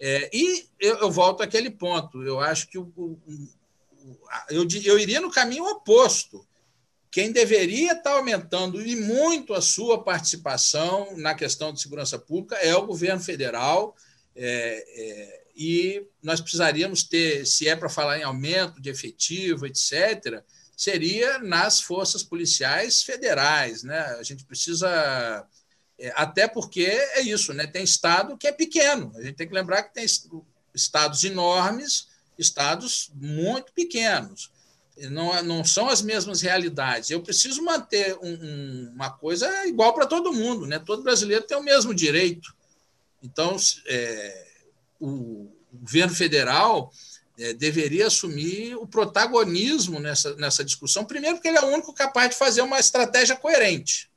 É, 0.00 0.30
e 0.32 0.66
eu, 0.80 0.96
eu, 0.96 1.10
volto 1.10 1.42
àquele 1.42 1.68
ponto, 1.68 2.22
eu 2.22 2.40
acho 2.40 2.68
que 2.68 2.78
o, 2.78 2.90
o, 2.96 3.18
eu, 4.48 4.66
eu 4.84 4.98
iria 4.98 5.20
no 5.20 5.30
caminho 5.30 5.66
oposto. 5.66 6.46
Quem 7.10 7.32
deveria 7.32 7.92
estar 7.92 8.12
aumentando 8.12 8.80
e 8.80 8.96
muito 8.96 9.52
a 9.52 9.60
sua 9.60 10.02
participação 10.02 11.14
na 11.18 11.34
questão 11.34 11.70
de 11.70 11.82
segurança 11.82 12.18
pública 12.18 12.56
é 12.56 12.74
o 12.74 12.86
governo 12.86 13.20
federal. 13.22 13.94
É, 14.34 14.84
é, 14.88 15.35
e 15.56 16.06
nós 16.22 16.40
precisaríamos 16.40 17.02
ter, 17.02 17.46
se 17.46 17.66
é 17.66 17.74
para 17.74 17.88
falar 17.88 18.18
em 18.18 18.22
aumento 18.22 18.80
de 18.80 18.90
efetivo, 18.90 19.66
etc., 19.66 20.42
seria 20.76 21.38
nas 21.38 21.80
forças 21.80 22.22
policiais 22.22 23.02
federais. 23.02 23.82
Né? 23.82 23.98
A 23.98 24.22
gente 24.22 24.44
precisa. 24.44 25.46
É, 25.98 26.12
até 26.14 26.46
porque 26.46 26.82
é 26.82 27.22
isso, 27.22 27.54
né? 27.54 27.66
tem 27.66 27.82
estado 27.82 28.36
que 28.36 28.46
é 28.46 28.52
pequeno. 28.52 29.10
A 29.16 29.22
gente 29.22 29.36
tem 29.36 29.48
que 29.48 29.54
lembrar 29.54 29.82
que 29.84 29.94
tem 29.94 30.04
estados 30.74 31.24
enormes, 31.24 32.08
estados 32.38 33.10
muito 33.14 33.72
pequenos. 33.72 34.50
não, 35.10 35.42
não 35.42 35.64
são 35.64 35.88
as 35.88 36.02
mesmas 36.02 36.42
realidades. 36.42 37.08
Eu 37.08 37.22
preciso 37.22 37.62
manter 37.62 38.14
um, 38.20 38.34
um, 38.34 38.92
uma 38.94 39.08
coisa 39.08 39.66
igual 39.66 39.94
para 39.94 40.04
todo 40.04 40.34
mundo, 40.34 40.66
né? 40.66 40.78
Todo 40.78 41.02
brasileiro 41.02 41.46
tem 41.46 41.56
o 41.56 41.62
mesmo 41.62 41.94
direito. 41.94 42.54
Então, 43.22 43.56
é, 43.86 44.45
o 45.08 45.52
governo 45.72 46.14
federal 46.14 46.92
é, 47.38 47.52
deveria 47.52 48.06
assumir 48.06 48.74
o 48.76 48.86
protagonismo 48.86 50.00
nessa, 50.00 50.34
nessa 50.36 50.64
discussão, 50.64 51.04
primeiro 51.04 51.36
porque 51.36 51.48
ele 51.48 51.58
é 51.58 51.62
o 51.62 51.68
único 51.68 51.92
capaz 51.92 52.30
de 52.30 52.36
fazer 52.36 52.62
uma 52.62 52.78
estratégia 52.78 53.36
coerente. 53.36 54.10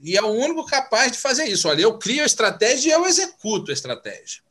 E 0.00 0.16
é 0.16 0.22
o 0.22 0.28
único 0.28 0.64
capaz 0.64 1.12
de 1.12 1.18
fazer 1.18 1.46
isso. 1.46 1.68
Olha, 1.68 1.82
eu 1.82 1.98
crio 1.98 2.22
a 2.22 2.26
estratégia 2.26 2.90
e 2.90 2.92
eu 2.92 3.06
executo 3.06 3.70
a 3.70 3.74
estratégia. 3.74 4.42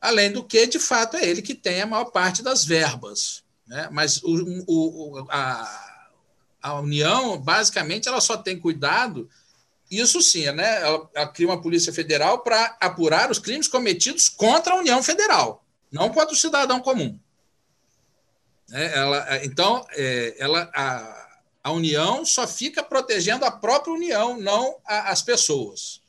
Além 0.00 0.30
do 0.30 0.44
que, 0.44 0.66
de 0.66 0.78
fato, 0.78 1.16
é 1.16 1.24
ele 1.24 1.40
que 1.40 1.54
tem 1.54 1.80
a 1.80 1.86
maior 1.86 2.06
parte 2.06 2.42
das 2.42 2.64
verbas. 2.64 3.42
Né? 3.66 3.88
Mas 3.90 4.22
o, 4.22 4.64
o, 4.66 5.26
a, 5.30 6.10
a 6.60 6.80
União, 6.80 7.38
basicamente, 7.38 8.08
ela 8.08 8.20
só 8.20 8.36
tem 8.36 8.60
cuidado, 8.60 9.28
isso 9.90 10.20
sim, 10.20 10.50
né? 10.52 10.82
ela, 10.82 11.10
ela 11.14 11.28
cria 11.28 11.48
uma 11.48 11.60
Polícia 11.60 11.92
Federal 11.92 12.40
para 12.40 12.76
apurar 12.80 13.30
os 13.30 13.38
crimes 13.38 13.68
cometidos 13.68 14.28
contra 14.28 14.74
a 14.74 14.78
União 14.78 15.02
Federal, 15.02 15.64
não 15.90 16.10
contra 16.10 16.34
o 16.34 16.38
cidadão 16.38 16.80
comum. 16.80 17.18
É, 18.70 18.98
ela, 18.98 19.44
então, 19.44 19.86
é, 19.92 20.34
ela, 20.38 20.70
a, 20.74 21.28
a 21.64 21.72
União 21.72 22.24
só 22.24 22.46
fica 22.46 22.82
protegendo 22.82 23.44
a 23.44 23.50
própria 23.50 23.94
União, 23.94 24.38
não 24.38 24.76
a, 24.84 25.10
as 25.10 25.22
pessoas. 25.22 26.02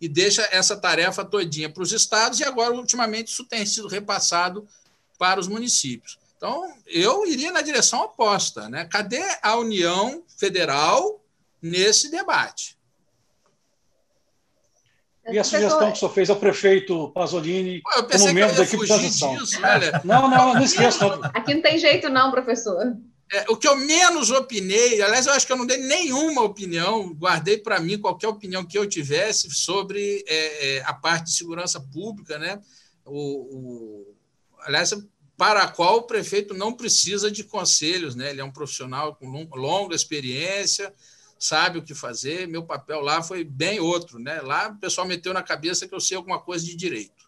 E 0.00 0.08
deixa 0.08 0.46
essa 0.52 0.76
tarefa 0.76 1.24
todinha 1.24 1.70
para 1.70 1.82
os 1.82 1.92
estados, 1.92 2.40
e 2.40 2.44
agora, 2.44 2.74
ultimamente, 2.74 3.28
isso 3.28 3.44
tem 3.44 3.64
sido 3.64 3.88
repassado 3.88 4.68
para 5.18 5.40
os 5.40 5.48
municípios. 5.48 6.18
Então, 6.36 6.76
eu 6.86 7.24
iria 7.26 7.50
na 7.50 7.62
direção 7.62 8.00
oposta. 8.02 8.68
Né? 8.68 8.84
Cadê 8.84 9.22
a 9.40 9.56
União 9.56 10.22
Federal 10.36 11.24
nesse 11.62 12.10
debate? 12.10 12.76
E 15.30 15.38
a 15.38 15.44
sugestão 15.44 15.90
que 15.90 15.96
o 15.96 16.00
senhor 16.00 16.12
fez 16.12 16.28
ao 16.30 16.36
prefeito 16.36 17.10
Pasolini 17.10 17.80
como 17.82 18.32
membro 18.32 18.54
da 18.54 18.62
equipe 18.62 18.82
de 18.82 18.88
transição? 18.88 19.36
Disso, 19.36 19.60
não, 20.04 20.28
não, 20.28 20.54
não 20.54 20.62
esqueça. 20.62 21.20
Aqui 21.32 21.54
não 21.54 21.62
tem 21.62 21.78
jeito 21.78 22.10
não, 22.10 22.30
professor. 22.30 22.94
É, 23.32 23.46
o 23.48 23.56
que 23.56 23.66
eu 23.66 23.74
menos 23.76 24.30
opinei, 24.30 25.00
aliás, 25.00 25.26
eu 25.26 25.32
acho 25.32 25.46
que 25.46 25.52
eu 25.52 25.56
não 25.56 25.66
dei 25.66 25.78
nenhuma 25.78 26.42
opinião, 26.42 27.12
guardei 27.14 27.56
para 27.56 27.80
mim 27.80 27.98
qualquer 27.98 28.28
opinião 28.28 28.64
que 28.64 28.78
eu 28.78 28.86
tivesse 28.86 29.50
sobre 29.50 30.22
é, 30.28 30.76
é, 30.76 30.82
a 30.84 30.92
parte 30.92 31.24
de 31.24 31.32
segurança 31.32 31.80
pública, 31.80 32.38
né? 32.38 32.60
O, 33.04 33.18
o, 33.18 34.14
aliás, 34.60 34.94
para 35.36 35.62
a 35.62 35.68
qual 35.68 35.98
o 35.98 36.02
prefeito 36.02 36.54
não 36.54 36.72
precisa 36.72 37.30
de 37.30 37.42
conselhos, 37.44 38.14
né? 38.14 38.30
Ele 38.30 38.40
é 38.40 38.44
um 38.44 38.52
profissional 38.52 39.16
com 39.16 39.26
longa 39.54 39.96
experiência, 39.96 40.92
sabe 41.38 41.78
o 41.78 41.82
que 41.82 41.94
fazer. 41.94 42.48
Meu 42.48 42.64
papel 42.64 43.00
lá 43.00 43.22
foi 43.22 43.44
bem 43.44 43.80
outro, 43.80 44.18
né? 44.18 44.40
Lá 44.40 44.68
o 44.68 44.78
pessoal 44.78 45.06
meteu 45.06 45.32
na 45.32 45.42
cabeça 45.42 45.86
que 45.86 45.94
eu 45.94 46.00
sei 46.00 46.16
alguma 46.16 46.40
coisa 46.40 46.64
de 46.64 46.76
direito. 46.76 47.24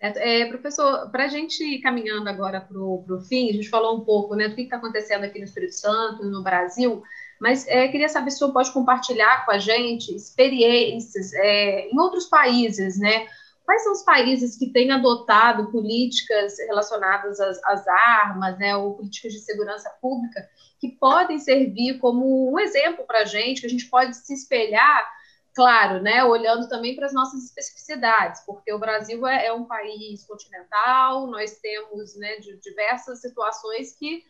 É, 0.00 0.42
é 0.42 0.46
professor, 0.46 1.10
para 1.10 1.24
a 1.24 1.28
gente 1.28 1.64
ir 1.64 1.80
caminhando 1.80 2.28
agora 2.28 2.60
para 2.60 2.78
o 2.78 3.20
fim, 3.26 3.48
a 3.48 3.52
gente 3.52 3.70
falou 3.70 3.96
um 3.96 4.04
pouco 4.04 4.34
né, 4.34 4.48
do 4.48 4.54
que 4.54 4.62
está 4.62 4.76
acontecendo 4.76 5.24
aqui 5.24 5.38
no 5.38 5.46
Espírito 5.46 5.74
Santo, 5.74 6.24
no 6.24 6.42
Brasil, 6.42 7.02
mas 7.40 7.66
é, 7.66 7.88
queria 7.88 8.08
saber 8.08 8.30
se 8.30 8.36
o 8.36 8.38
senhor 8.40 8.52
pode 8.52 8.70
compartilhar 8.72 9.46
com 9.46 9.52
a 9.52 9.58
gente 9.58 10.14
experiências 10.14 11.32
é, 11.32 11.88
em 11.88 11.98
outros 11.98 12.26
países, 12.26 12.98
né? 12.98 13.26
Quais 13.64 13.82
são 13.82 13.92
os 13.92 14.02
países 14.02 14.58
que 14.58 14.70
têm 14.70 14.90
adotado 14.92 15.70
políticas 15.70 16.58
relacionadas 16.58 17.40
às, 17.40 17.64
às 17.64 17.88
armas, 17.88 18.58
né, 18.58 18.76
ou 18.76 18.94
políticas 18.94 19.32
de 19.32 19.38
segurança 19.38 19.88
pública, 20.02 20.46
que 20.84 20.98
podem 20.98 21.38
servir 21.38 21.98
como 21.98 22.52
um 22.52 22.58
exemplo 22.58 23.06
para 23.06 23.20
a 23.20 23.24
gente, 23.24 23.62
que 23.62 23.66
a 23.66 23.70
gente 23.70 23.88
pode 23.88 24.14
se 24.14 24.34
espelhar, 24.34 25.10
claro, 25.54 26.02
né, 26.02 26.22
olhando 26.22 26.68
também 26.68 26.94
para 26.94 27.06
as 27.06 27.14
nossas 27.14 27.42
especificidades, 27.42 28.44
porque 28.44 28.70
o 28.70 28.78
Brasil 28.78 29.26
é, 29.26 29.46
é 29.46 29.52
um 29.52 29.64
país 29.64 30.26
continental, 30.26 31.26
nós 31.26 31.58
temos 31.58 32.14
né, 32.16 32.36
diversas 32.60 33.22
situações 33.22 33.96
que 33.96 34.22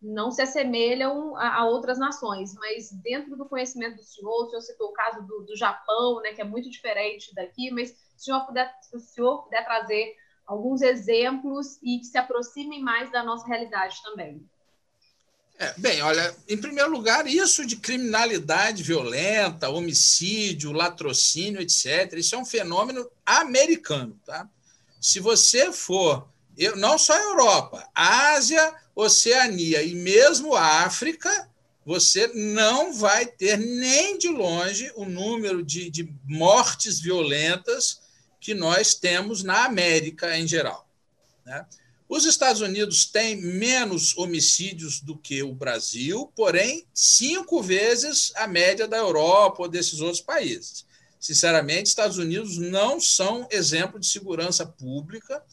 não 0.00 0.30
se 0.30 0.40
assemelham 0.40 1.36
a, 1.36 1.56
a, 1.56 1.66
outras 1.66 1.98
nações, 1.98 2.54
mas 2.54 2.90
dentro 3.02 3.36
do 3.36 3.44
conhecimento 3.44 3.96
do 3.96 4.02
senhor, 4.02 4.44
o 4.44 4.48
senhor 4.48 4.62
citou 4.62 4.88
o 4.88 4.92
caso 4.92 5.20
do, 5.26 5.40
do 5.44 5.56
Japão, 5.56 6.22
né, 6.22 6.32
que 6.32 6.40
é 6.40 6.44
muito 6.44 6.70
diferente 6.70 7.34
daqui, 7.34 7.70
mas 7.70 7.90
se 7.90 8.16
o 8.16 8.24
senhor 8.24 8.46
puder, 8.46 8.74
se 8.80 8.96
o 8.96 9.00
senhor 9.00 9.42
puder 9.42 9.62
trazer 9.62 10.16
alguns 10.46 10.80
exemplos 10.80 11.78
e 11.82 11.98
que 11.98 12.06
se 12.06 12.16
aproximem 12.16 12.80
mais 12.80 13.12
da 13.12 13.22
nossa 13.22 13.46
realidade 13.46 14.00
também. 14.02 14.48
É, 15.60 15.74
bem, 15.76 16.00
olha, 16.02 16.36
em 16.48 16.56
primeiro 16.56 16.88
lugar, 16.88 17.26
isso 17.26 17.66
de 17.66 17.76
criminalidade 17.76 18.84
violenta, 18.84 19.68
homicídio, 19.68 20.70
latrocínio, 20.70 21.60
etc., 21.60 22.12
isso 22.16 22.36
é 22.36 22.38
um 22.38 22.44
fenômeno 22.44 23.10
americano. 23.26 24.16
Tá? 24.24 24.48
Se 25.00 25.18
você 25.18 25.72
for, 25.72 26.28
eu, 26.56 26.76
não 26.76 26.96
só 26.96 27.12
a 27.12 27.22
Europa, 27.22 27.88
Ásia, 27.92 28.72
Oceania 28.94 29.82
e 29.82 29.96
mesmo 29.96 30.54
África, 30.54 31.48
você 31.84 32.28
não 32.28 32.92
vai 32.92 33.26
ter 33.26 33.58
nem 33.58 34.16
de 34.16 34.28
longe 34.28 34.92
o 34.94 35.04
número 35.04 35.64
de, 35.64 35.90
de 35.90 36.12
mortes 36.24 37.00
violentas 37.00 38.00
que 38.40 38.54
nós 38.54 38.94
temos 38.94 39.42
na 39.42 39.64
América 39.64 40.36
em 40.38 40.46
geral. 40.46 40.88
Né? 41.44 41.66
Os 42.08 42.24
Estados 42.24 42.62
Unidos 42.62 43.04
têm 43.04 43.36
menos 43.36 44.16
homicídios 44.16 45.00
do 45.00 45.16
que 45.16 45.42
o 45.42 45.52
Brasil, 45.52 46.32
porém, 46.34 46.86
cinco 46.94 47.62
vezes 47.62 48.32
a 48.34 48.46
média 48.46 48.88
da 48.88 48.96
Europa 48.96 49.62
ou 49.62 49.68
desses 49.68 50.00
outros 50.00 50.22
países. 50.22 50.86
Sinceramente, 51.20 51.88
Estados 51.88 52.16
Unidos 52.16 52.56
não 52.56 52.98
são 52.98 53.46
exemplo 53.50 54.00
de 54.00 54.06
segurança 54.06 54.64
pública 54.64 55.44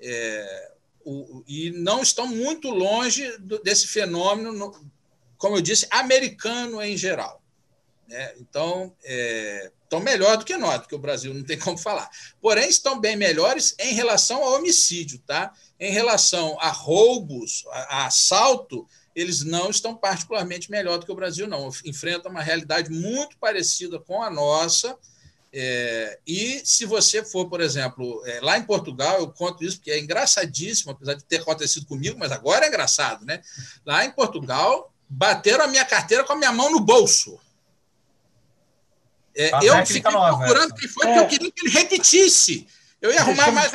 é, 0.00 0.72
o, 1.04 1.44
e 1.46 1.70
não 1.72 2.02
estão 2.02 2.26
muito 2.26 2.70
longe 2.70 3.36
do, 3.38 3.58
desse 3.62 3.86
fenômeno, 3.86 4.52
no, 4.52 4.90
como 5.36 5.56
eu 5.56 5.60
disse, 5.60 5.86
americano 5.90 6.80
em 6.80 6.96
geral. 6.96 7.42
Né? 8.06 8.34
Então, 8.38 8.94
é, 9.04 9.70
estão 9.82 10.00
melhor 10.00 10.36
do 10.36 10.44
que 10.44 10.56
nós, 10.56 10.78
porque 10.78 10.94
o 10.94 11.00
Brasil 11.00 11.34
não 11.34 11.42
tem 11.42 11.58
como 11.58 11.76
falar. 11.76 12.08
Porém, 12.40 12.68
estão 12.68 12.98
bem 12.98 13.16
melhores 13.16 13.74
em 13.78 13.92
relação 13.92 14.42
ao 14.42 14.54
homicídio. 14.54 15.18
Tá? 15.26 15.52
Em 15.80 15.92
relação 15.92 16.56
a 16.60 16.70
roubos, 16.70 17.64
a, 17.70 18.00
a 18.00 18.06
assalto, 18.06 18.86
eles 19.14 19.44
não 19.44 19.70
estão 19.70 19.94
particularmente 19.94 20.70
melhor 20.70 20.98
do 20.98 21.06
que 21.06 21.12
o 21.12 21.16
Brasil, 21.16 21.46
não. 21.46 21.68
Enfrentam 21.84 22.30
uma 22.30 22.42
realidade 22.42 22.90
muito 22.90 23.36
parecida 23.38 23.98
com 23.98 24.22
a 24.22 24.30
nossa. 24.30 24.96
É, 25.52 26.18
e 26.26 26.60
se 26.64 26.84
você 26.84 27.24
for, 27.24 27.48
por 27.48 27.60
exemplo, 27.60 28.22
é, 28.26 28.40
lá 28.40 28.58
em 28.58 28.62
Portugal, 28.62 29.18
eu 29.18 29.28
conto 29.28 29.64
isso 29.64 29.78
porque 29.78 29.90
é 29.90 29.98
engraçadíssimo, 29.98 30.92
apesar 30.92 31.14
de 31.14 31.24
ter 31.24 31.40
acontecido 31.40 31.86
comigo, 31.86 32.18
mas 32.18 32.32
agora 32.32 32.66
é 32.66 32.68
engraçado, 32.68 33.24
né? 33.24 33.40
Lá 33.84 34.04
em 34.04 34.10
Portugal, 34.10 34.92
bateram 35.08 35.64
a 35.64 35.68
minha 35.68 35.84
carteira 35.84 36.22
com 36.22 36.34
a 36.34 36.36
minha 36.36 36.52
mão 36.52 36.70
no 36.70 36.80
bolso. 36.80 37.40
É, 39.34 39.50
eu 39.62 39.86
fiquei 39.86 40.12
nova, 40.12 40.38
procurando 40.38 40.74
quem 40.74 40.88
foi, 40.88 41.06
porque 41.06 41.18
eu 41.20 41.28
queria 41.28 41.52
que 41.52 41.66
ele 41.66 41.70
repetisse. 41.70 42.66
Eu 43.00 43.12
ia 43.12 43.20
arrumar 43.20 43.52
mais 43.52 43.70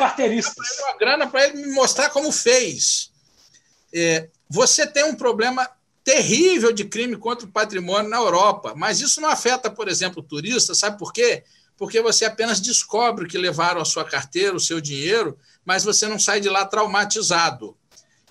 uma 0.79 0.97
grana 0.97 1.27
para 1.27 1.45
ele 1.45 1.65
me 1.65 1.71
mostrar 1.73 2.09
como 2.09 2.31
fez. 2.31 3.11
É, 3.93 4.29
você 4.49 4.85
tem 4.85 5.03
um 5.05 5.15
problema 5.15 5.69
terrível 6.03 6.73
de 6.73 6.83
crime 6.83 7.15
contra 7.15 7.47
o 7.47 7.51
patrimônio 7.51 8.09
na 8.09 8.17
Europa, 8.17 8.73
mas 8.75 8.99
isso 8.99 9.21
não 9.21 9.29
afeta, 9.29 9.69
por 9.69 9.87
exemplo, 9.87 10.19
o 10.19 10.25
turista, 10.25 10.75
sabe 10.75 10.97
por 10.97 11.13
quê? 11.13 11.43
Porque 11.77 12.01
você 12.01 12.25
apenas 12.25 12.59
descobre 12.59 13.27
que 13.27 13.37
levaram 13.37 13.81
a 13.81 13.85
sua 13.85 14.03
carteira, 14.03 14.55
o 14.55 14.59
seu 14.59 14.81
dinheiro, 14.81 15.37
mas 15.63 15.83
você 15.83 16.07
não 16.07 16.19
sai 16.19 16.41
de 16.41 16.49
lá 16.49 16.65
traumatizado. 16.65 17.77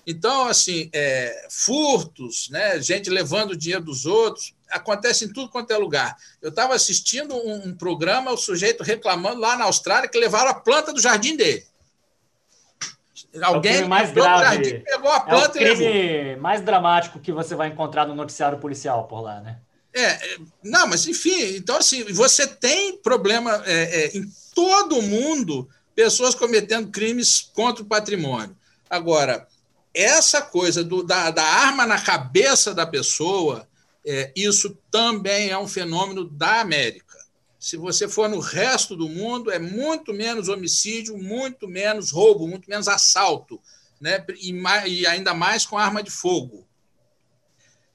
Então, 0.05 0.47
assim, 0.47 0.89
é, 0.93 1.47
furtos, 1.49 2.49
né, 2.49 2.81
gente 2.81 3.09
levando 3.09 3.51
o 3.51 3.57
dinheiro 3.57 3.83
dos 3.83 4.05
outros, 4.05 4.53
acontece 4.69 5.25
em 5.25 5.31
tudo 5.31 5.49
quanto 5.49 5.71
é 5.71 5.77
lugar. 5.77 6.15
Eu 6.41 6.49
estava 6.49 6.73
assistindo 6.73 7.35
um, 7.35 7.69
um, 7.69 7.75
programa, 7.75 8.31
o 8.31 8.37
sujeito 8.37 8.83
reclamando 8.83 9.39
lá 9.39 9.55
na 9.55 9.65
Austrália 9.65 10.09
que 10.09 10.17
levaram 10.17 10.51
a 10.51 10.55
planta 10.55 10.91
do 10.91 11.01
jardim 11.01 11.37
dele. 11.37 11.63
Alguém 13.41 13.77
é 13.77 13.85
mais 13.85 14.11
grave. 14.11 14.43
Jardim, 14.43 14.83
pegou 14.83 15.11
a 15.11 15.19
planta 15.21 15.57
é 15.57 15.71
o 15.71 15.75
crime 15.75 15.85
e 15.85 16.23
levou. 16.23 16.41
mais 16.41 16.61
dramático 16.61 17.19
que 17.19 17.31
você 17.31 17.55
vai 17.55 17.69
encontrar 17.69 18.05
no 18.05 18.13
noticiário 18.13 18.59
policial 18.59 19.07
por 19.07 19.21
lá, 19.21 19.39
né? 19.39 19.59
É, 19.95 20.37
não, 20.63 20.87
mas 20.87 21.07
enfim, 21.07 21.55
então 21.55 21.77
assim, 21.77 22.03
você 22.11 22.47
tem 22.47 22.97
problema 22.97 23.61
é, 23.65 24.05
é, 24.05 24.17
em 24.17 24.25
todo 24.55 24.97
o 24.97 25.03
mundo, 25.03 25.69
pessoas 25.95 26.33
cometendo 26.33 26.89
crimes 26.89 27.41
contra 27.53 27.83
o 27.83 27.85
patrimônio. 27.85 28.57
Agora, 28.89 29.47
essa 29.93 30.41
coisa 30.41 30.83
do, 30.83 31.03
da, 31.03 31.29
da 31.31 31.43
arma 31.43 31.85
na 31.85 32.01
cabeça 32.01 32.73
da 32.73 32.85
pessoa, 32.85 33.67
é, 34.05 34.31
isso 34.35 34.77
também 34.89 35.49
é 35.49 35.57
um 35.57 35.67
fenômeno 35.67 36.25
da 36.25 36.61
América. 36.61 37.17
Se 37.59 37.77
você 37.77 38.07
for 38.07 38.27
no 38.27 38.39
resto 38.39 38.95
do 38.95 39.07
mundo, 39.07 39.49
é 39.51 39.59
muito 39.59 40.13
menos 40.13 40.49
homicídio, 40.49 41.17
muito 41.17 41.67
menos 41.67 42.11
roubo, 42.11 42.47
muito 42.47 42.69
menos 42.69 42.87
assalto 42.87 43.61
né? 44.01 44.25
e, 44.37 44.51
e 44.87 45.07
ainda 45.07 45.33
mais 45.33 45.65
com 45.65 45.77
arma 45.77 46.03
de 46.03 46.11
fogo. 46.11 46.67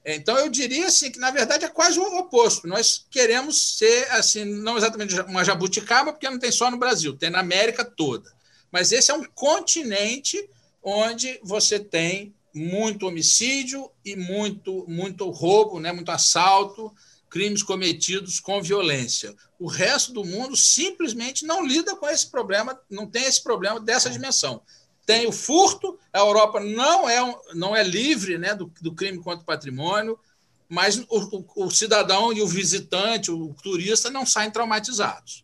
Então, 0.03 0.39
eu 0.39 0.49
diria 0.49 0.87
assim 0.87 1.11
que, 1.11 1.19
na 1.19 1.29
verdade, 1.29 1.65
é 1.65 1.69
quase 1.69 1.99
o 1.99 2.17
oposto. 2.17 2.67
Nós 2.67 3.05
queremos 3.11 3.77
ser, 3.77 4.09
assim, 4.11 4.43
não 4.43 4.75
exatamente 4.75 5.19
uma 5.21 5.45
jabuticaba, 5.45 6.11
porque 6.11 6.29
não 6.29 6.39
tem 6.39 6.51
só 6.51 6.71
no 6.71 6.79
Brasil, 6.79 7.15
tem 7.15 7.29
na 7.29 7.41
América 7.41 7.85
toda. 7.85 8.33
Mas 8.71 8.91
esse 8.91 9.11
é 9.11 9.13
um 9.13 9.23
continente 9.23 10.49
onde 10.83 11.39
você 11.43 11.79
tem 11.79 12.33
muito 12.53 13.07
homicídio 13.07 13.89
e 14.03 14.15
muito, 14.15 14.85
muito 14.87 15.29
roubo, 15.29 15.79
né, 15.79 15.91
muito 15.91 16.09
assalto, 16.09 16.91
crimes 17.29 17.61
cometidos 17.61 18.39
com 18.39 18.61
violência. 18.61 19.35
O 19.59 19.67
resto 19.67 20.11
do 20.11 20.25
mundo 20.25 20.55
simplesmente 20.55 21.45
não 21.45 21.65
lida 21.65 21.95
com 21.95 22.07
esse 22.09 22.27
problema, 22.27 22.79
não 22.89 23.05
tem 23.05 23.23
esse 23.23 23.43
problema 23.43 23.79
dessa 23.79 24.09
dimensão. 24.09 24.61
Tem 25.05 25.27
o 25.27 25.31
furto, 25.31 25.97
a 26.11 26.19
Europa 26.19 26.59
não 26.59 27.07
é, 27.07 27.19
não 27.53 27.75
é 27.75 27.83
livre 27.83 28.37
né, 28.37 28.55
do, 28.55 28.71
do 28.81 28.93
crime 28.93 29.19
contra 29.19 29.41
o 29.41 29.45
patrimônio, 29.45 30.19
mas 30.67 30.97
o, 30.97 31.05
o, 31.09 31.65
o 31.65 31.71
cidadão 31.71 32.31
e 32.31 32.41
o 32.41 32.47
visitante, 32.47 33.31
o 33.31 33.53
turista, 33.61 34.09
não 34.09 34.25
saem 34.25 34.51
traumatizados. 34.51 35.43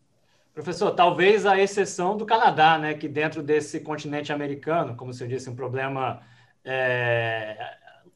Professor, 0.55 0.89
talvez 0.91 1.45
a 1.45 1.59
exceção 1.59 2.15
do 2.15 2.25
Canadá, 2.25 2.77
né, 2.77 2.93
que 2.93 3.09
dentro 3.09 3.43
desse 3.43 3.81
continente 3.81 4.31
americano, 4.31 4.95
como 4.95 5.13
você 5.13 5.27
disse, 5.27 5.49
um 5.49 5.55
problema 5.55 6.21
é, 6.63 7.57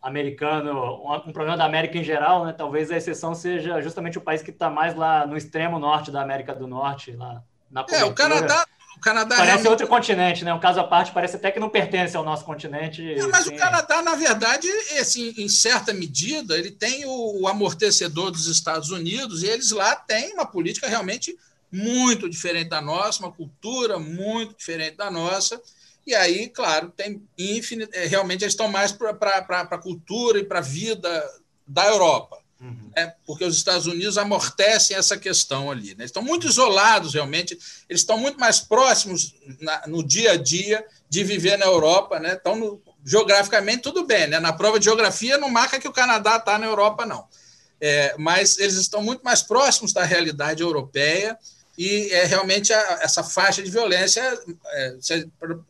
americano, 0.01 1.03
um, 1.27 1.33
problema 1.33 1.57
da 1.57 1.65
América 1.65 1.97
em 1.97 2.03
geral, 2.03 2.45
né, 2.45 2.53
talvez 2.57 2.89
a 2.91 2.95
exceção 2.95 3.35
seja 3.35 3.81
justamente 3.81 4.17
o 4.17 4.21
país 4.21 4.41
que 4.41 4.51
está 4.51 4.69
mais 4.69 4.95
lá 4.95 5.27
no 5.27 5.35
extremo 5.35 5.77
norte 5.77 6.11
da 6.11 6.21
América 6.21 6.55
do 6.55 6.65
Norte, 6.65 7.11
lá 7.11 7.43
na 7.69 7.85
É, 7.89 8.05
o 8.05 8.13
Canadá, 8.13 8.65
o 8.95 9.01
Canadá 9.01 9.35
parece 9.35 9.47
realmente... 9.47 9.67
outro 9.67 9.87
continente, 9.87 10.45
né? 10.45 10.53
Um 10.53 10.61
caso 10.61 10.79
à 10.79 10.85
parte, 10.85 11.11
parece 11.11 11.35
até 11.35 11.51
que 11.51 11.59
não 11.59 11.69
pertence 11.69 12.15
ao 12.15 12.23
nosso 12.23 12.45
continente. 12.45 13.15
É, 13.15 13.27
mas 13.27 13.47
o 13.47 13.55
Canadá, 13.57 14.01
na 14.01 14.15
verdade, 14.15 14.65
assim, 14.97 15.33
em 15.37 15.49
certa 15.49 15.91
medida, 15.93 16.57
ele 16.57 16.71
tem 16.71 17.05
o, 17.05 17.41
o 17.41 17.47
amortecedor 17.49 18.31
dos 18.31 18.47
Estados 18.47 18.91
Unidos 18.91 19.43
e 19.43 19.47
eles 19.47 19.71
lá 19.71 19.93
têm 19.93 20.33
uma 20.35 20.45
política 20.45 20.87
realmente 20.87 21.37
muito 21.71 22.29
diferente 22.29 22.69
da 22.69 22.81
nossa, 22.81 23.19
uma 23.19 23.31
cultura 23.31 23.99
muito 23.99 24.55
diferente 24.57 24.97
da 24.97 25.11
nossa. 25.11 25.61
E 26.05 26.15
aí, 26.15 26.49
claro, 26.49 26.91
tem 26.95 27.21
infinito, 27.37 27.91
é, 27.93 28.05
realmente 28.05 28.43
eles 28.43 28.53
estão 28.53 28.67
mais 28.67 28.91
para 28.91 29.39
a 29.39 29.77
cultura 29.77 30.39
e 30.39 30.43
para 30.43 30.59
a 30.59 30.63
vida 30.63 31.23
da 31.67 31.85
Europa. 31.85 32.37
Uhum. 32.59 32.91
Né? 32.95 33.13
Porque 33.25 33.45
os 33.45 33.55
Estados 33.55 33.85
Unidos 33.85 34.17
amortecem 34.17 34.97
essa 34.97 35.17
questão 35.17 35.69
ali. 35.69 35.89
Né? 35.89 35.99
Eles 35.99 36.09
estão 36.09 36.23
muito 36.23 36.47
isolados, 36.47 37.13
realmente, 37.13 37.57
eles 37.87 38.01
estão 38.01 38.17
muito 38.17 38.39
mais 38.39 38.59
próximos 38.59 39.35
na, 39.59 39.87
no 39.87 40.03
dia 40.03 40.31
a 40.31 40.35
dia 40.35 40.83
de 41.07 41.23
viver 41.23 41.57
na 41.57 41.65
Europa. 41.65 42.19
Né? 42.19 42.37
Então, 42.39 42.55
no, 42.55 42.81
geograficamente, 43.05 43.83
tudo 43.83 44.05
bem. 44.05 44.27
Né? 44.27 44.39
Na 44.39 44.51
prova 44.51 44.79
de 44.79 44.85
geografia, 44.85 45.37
não 45.37 45.49
marca 45.49 45.79
que 45.79 45.87
o 45.87 45.93
Canadá 45.93 46.37
está 46.37 46.57
na 46.57 46.65
Europa, 46.65 47.05
não. 47.05 47.27
É, 47.81 48.13
mas 48.17 48.57
eles 48.57 48.75
estão 48.75 49.01
muito 49.01 49.23
mais 49.23 49.41
próximos 49.41 49.93
da 49.93 50.03
realidade 50.03 50.61
europeia 50.61 51.37
e 51.79 52.11
é 52.11 52.25
realmente 52.25 52.73
a, 52.73 52.99
essa 53.01 53.23
faixa 53.23 53.63
de 53.63 53.71
violência, 53.71 54.21
é, 54.65 54.97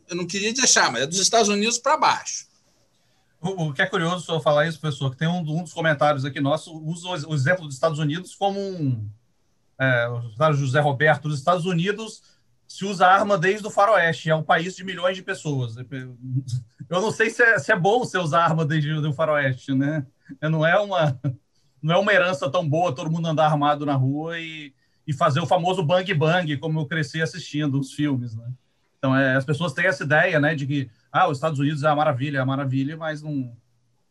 eu 0.08 0.16
não 0.16 0.26
queria 0.26 0.52
deixar, 0.52 0.90
mas 0.90 1.02
é 1.02 1.06
dos 1.06 1.20
Estados 1.20 1.48
Unidos 1.48 1.78
para 1.78 1.96
baixo. 1.96 2.48
O, 3.40 3.72
que 3.72 3.80
é 3.80 3.86
curioso 3.86 4.26
senhor 4.26 4.40
falar 4.40 4.66
isso, 4.66 4.80
professor, 4.80 5.12
que 5.12 5.16
tem 5.16 5.28
um, 5.28 5.38
um 5.38 5.62
dos 5.62 5.72
comentários 5.72 6.24
aqui 6.24 6.40
nosso, 6.40 6.76
usa 6.78 7.06
o, 7.06 7.30
o, 7.30 7.34
exemplo 7.34 7.64
dos 7.64 7.76
Estados 7.76 8.00
Unidos 8.00 8.34
como 8.34 8.58
um. 8.58 9.08
É, 9.78 10.08
o 10.08 10.52
José 10.52 10.80
Roberto, 10.80 11.28
os 11.28 11.38
Estados 11.38 11.64
Unidos 11.64 12.22
se 12.66 12.84
usa 12.84 13.06
arma 13.06 13.38
desde 13.38 13.64
o 13.64 13.70
faroeste, 13.70 14.30
é 14.30 14.34
um 14.34 14.42
país 14.42 14.74
de 14.74 14.82
milhões 14.82 15.16
de 15.16 15.22
pessoas. 15.22 15.76
Eu 15.76 17.00
não 17.00 17.12
sei 17.12 17.30
se 17.30 17.40
é, 17.40 17.56
se 17.60 17.70
é 17.70 17.76
bom 17.76 18.00
você 18.00 18.18
usar 18.18 18.46
arma 18.46 18.64
desde 18.64 18.92
o 18.92 19.12
faroeste, 19.12 19.72
né? 19.74 20.04
Não 20.42 20.66
é 20.66 20.76
uma 20.76 21.20
não 21.80 21.94
é 21.94 21.98
uma 21.98 22.12
herança 22.12 22.50
tão 22.50 22.68
boa 22.68 22.92
todo 22.92 23.10
mundo 23.10 23.28
andar 23.28 23.46
armado 23.46 23.86
na 23.86 23.94
rua 23.94 24.38
e, 24.38 24.74
e 25.10 25.12
fazer 25.12 25.40
o 25.40 25.46
famoso 25.46 25.82
bang 25.82 26.14
bang, 26.14 26.56
como 26.58 26.78
eu 26.78 26.86
cresci 26.86 27.20
assistindo 27.20 27.80
os 27.80 27.92
filmes, 27.92 28.36
né? 28.36 28.48
Então, 28.96 29.16
é, 29.16 29.34
as 29.34 29.44
pessoas 29.44 29.72
têm 29.72 29.86
essa 29.86 30.04
ideia, 30.04 30.38
né, 30.38 30.54
de 30.54 30.64
que 30.64 30.90
ah, 31.10 31.26
os 31.26 31.38
Estados 31.38 31.58
Unidos 31.58 31.82
é 31.82 31.88
a 31.88 31.96
maravilha, 31.96 32.38
é 32.38 32.40
a 32.40 32.46
maravilha, 32.46 32.96
mas 32.96 33.20
não, 33.20 33.56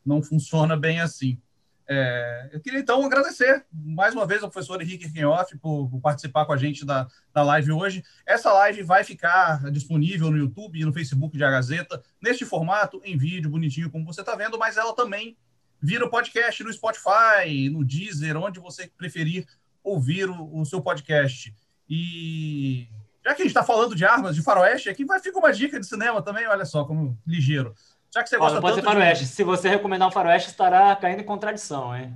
não 0.05 0.21
funciona 0.21 0.75
bem 0.75 0.99
assim. 0.99 1.39
É, 1.87 2.49
eu 2.51 2.59
queria, 2.59 2.79
então, 2.81 3.05
agradecer 3.05 3.65
mais 3.71 4.13
uma 4.13 4.25
vez 4.25 4.43
ao 4.43 4.49
professor 4.49 4.81
Henrique 4.81 5.05
Rickenoff 5.05 5.57
por, 5.59 5.89
por, 5.89 6.01
participar 6.01 6.45
com 6.45 6.51
a 6.51 6.57
gente 6.57 6.85
da, 6.85 7.07
da 7.33 7.43
live 7.43 7.71
hoje. 7.71 8.03
Essa 8.25 8.51
live 8.51 8.83
vai 8.83 9.05
ficar 9.05 9.71
disponível 9.71 10.29
no 10.29 10.37
YouTube 10.37 10.81
e 10.81 10.83
no 10.83 10.91
Facebook 10.91 11.37
de 11.37 11.45
A 11.45 11.49
Gazeta, 11.49 12.03
neste 12.21 12.43
formato, 12.43 12.99
em 13.05 13.17
vídeo, 13.17 13.49
bonitinho, 13.49 13.89
como 13.89 14.05
você 14.05 14.19
está 14.19 14.35
vendo, 14.35 14.59
mas 14.59 14.75
ela 14.75 14.93
também 14.93 15.37
vira 15.81 16.09
podcast 16.09 16.61
no 16.61 16.73
Spotify, 16.73 17.69
no 17.71 17.85
Deezer, 17.85 18.35
onde 18.35 18.59
você 18.59 18.91
preferir 18.97 19.47
ouvir 19.83 20.29
o, 20.29 20.59
o 20.59 20.65
seu 20.65 20.81
podcast. 20.81 21.53
E 21.89 22.87
já 23.25 23.33
que 23.33 23.41
a 23.41 23.45
gente 23.45 23.47
está 23.47 23.63
falando 23.63 23.95
de 23.95 24.05
armas, 24.05 24.35
de 24.35 24.41
faroeste, 24.41 24.89
aqui 24.89 25.05
vai 25.05 25.19
ficar 25.19 25.39
uma 25.39 25.51
dica 25.51 25.79
de 25.79 25.85
cinema 25.85 26.21
também, 26.21 26.47
olha 26.47 26.65
só, 26.65 26.83
como 26.83 27.17
ligeiro. 27.25 27.73
Já 28.13 28.23
que 28.23 28.29
você 28.29 28.37
gosta 28.37 28.53
Olha, 28.53 28.61
pode 28.61 28.75
ser 28.75 28.83
faroeste. 28.83 29.25
De... 29.25 29.29
Se 29.29 29.43
você 29.43 29.69
recomendar 29.69 30.07
um 30.07 30.11
faroeste, 30.11 30.49
estará 30.49 30.95
caindo 30.95 31.21
em 31.21 31.25
contradição, 31.25 31.95
hein? 31.95 32.15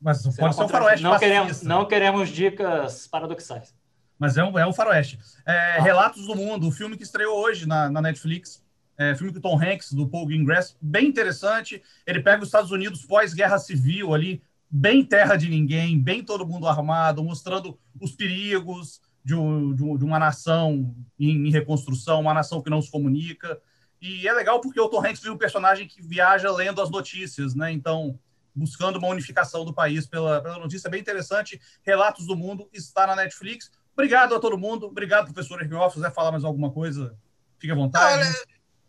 Mas 0.00 0.22
Será 0.22 0.34
pode 0.36 0.56
ser 0.56 0.64
um 0.64 0.68
faroeste 0.68 1.02
não 1.04 1.18
queremos, 1.18 1.62
não 1.62 1.84
queremos 1.86 2.28
dicas 2.28 3.06
paradoxais. 3.06 3.74
Mas 4.18 4.36
é 4.36 4.44
um, 4.44 4.58
é 4.58 4.66
um 4.66 4.72
faroeste. 4.72 5.18
É, 5.46 5.76
ah. 5.78 5.82
Relatos 5.82 6.26
do 6.26 6.34
Mundo, 6.34 6.68
o 6.68 6.72
filme 6.72 6.96
que 6.96 7.02
estreou 7.02 7.38
hoje 7.38 7.66
na, 7.66 7.90
na 7.90 8.00
Netflix. 8.00 8.62
É, 8.96 9.14
filme 9.14 9.32
com 9.32 9.40
Tom 9.40 9.60
Hanks, 9.60 9.92
do 9.92 10.06
Paul 10.06 10.26
Greengrass, 10.26 10.76
bem 10.80 11.06
interessante. 11.06 11.82
Ele 12.06 12.20
pega 12.20 12.42
os 12.42 12.48
Estados 12.48 12.70
Unidos 12.70 13.04
pós-guerra 13.04 13.58
civil 13.58 14.14
ali, 14.14 14.42
bem 14.74 15.04
terra 15.04 15.36
de 15.36 15.50
ninguém, 15.50 16.00
bem 16.00 16.24
todo 16.24 16.46
mundo 16.46 16.66
armado, 16.66 17.22
mostrando 17.22 17.78
os 18.00 18.12
perigos 18.12 19.02
de, 19.22 19.34
um, 19.34 19.74
de, 19.74 20.04
uma 20.04 20.18
nação 20.18 20.96
em, 21.20 21.46
em, 21.46 21.50
reconstrução, 21.50 22.22
uma 22.22 22.32
nação 22.32 22.62
que 22.62 22.70
não 22.70 22.80
se 22.80 22.90
comunica. 22.90 23.60
E 24.00 24.26
é 24.26 24.32
legal 24.32 24.62
porque 24.62 24.80
o 24.80 24.88
Tom 24.88 25.04
Hanks 25.04 25.22
viu 25.22 25.34
um 25.34 25.38
personagem 25.38 25.86
que 25.86 26.00
viaja 26.00 26.50
lendo 26.50 26.80
as 26.80 26.90
notícias, 26.90 27.54
né? 27.54 27.70
Então, 27.70 28.18
buscando 28.54 28.98
uma 28.98 29.08
unificação 29.08 29.62
do 29.62 29.74
país 29.74 30.06
pela, 30.06 30.40
pela 30.40 30.58
notícia. 30.58 30.88
É 30.88 30.90
bem 30.90 31.00
interessante. 31.00 31.60
Relatos 31.84 32.26
do 32.26 32.34
Mundo 32.34 32.68
está 32.72 33.06
na 33.06 33.14
Netflix. 33.14 33.70
Obrigado 33.92 34.34
a 34.34 34.40
todo 34.40 34.56
mundo. 34.56 34.86
Obrigado, 34.86 35.32
professor 35.32 35.60
Erguioff. 35.60 35.90
Se 35.90 36.00
quiser 36.00 36.14
falar 36.14 36.32
mais 36.32 36.44
alguma 36.44 36.70
coisa, 36.72 37.14
fique 37.58 37.70
à 37.70 37.76
vontade. 37.76 38.22
Olha, 38.22 38.34